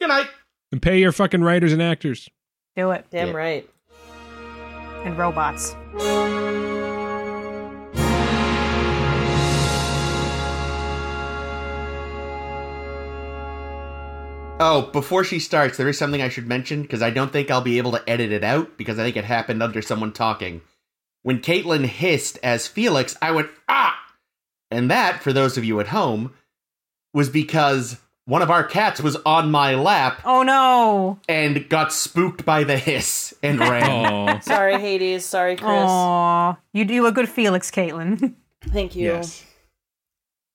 [0.00, 0.28] good night.
[0.70, 2.28] And pay your fucking writers and actors.
[2.76, 3.04] Do it.
[3.10, 3.34] damn Yeah.
[3.34, 3.70] right.
[5.04, 5.74] And robots.
[14.62, 17.62] Oh, before she starts, there is something I should mention because I don't think I'll
[17.62, 20.60] be able to edit it out because I think it happened under someone talking.
[21.22, 23.98] When Caitlin hissed as Felix, I went, ah!
[24.70, 26.34] And that, for those of you at home,
[27.14, 31.18] was because one of our cats was on my lap Oh no.
[31.26, 33.82] and got spooked by the hiss and ran.
[34.28, 35.24] Oh, Sorry, Hades.
[35.24, 35.68] Sorry, Chris.
[35.70, 36.56] Aw.
[36.74, 38.34] You do a good Felix, Caitlin.
[38.62, 39.04] Thank you.
[39.06, 39.42] yes.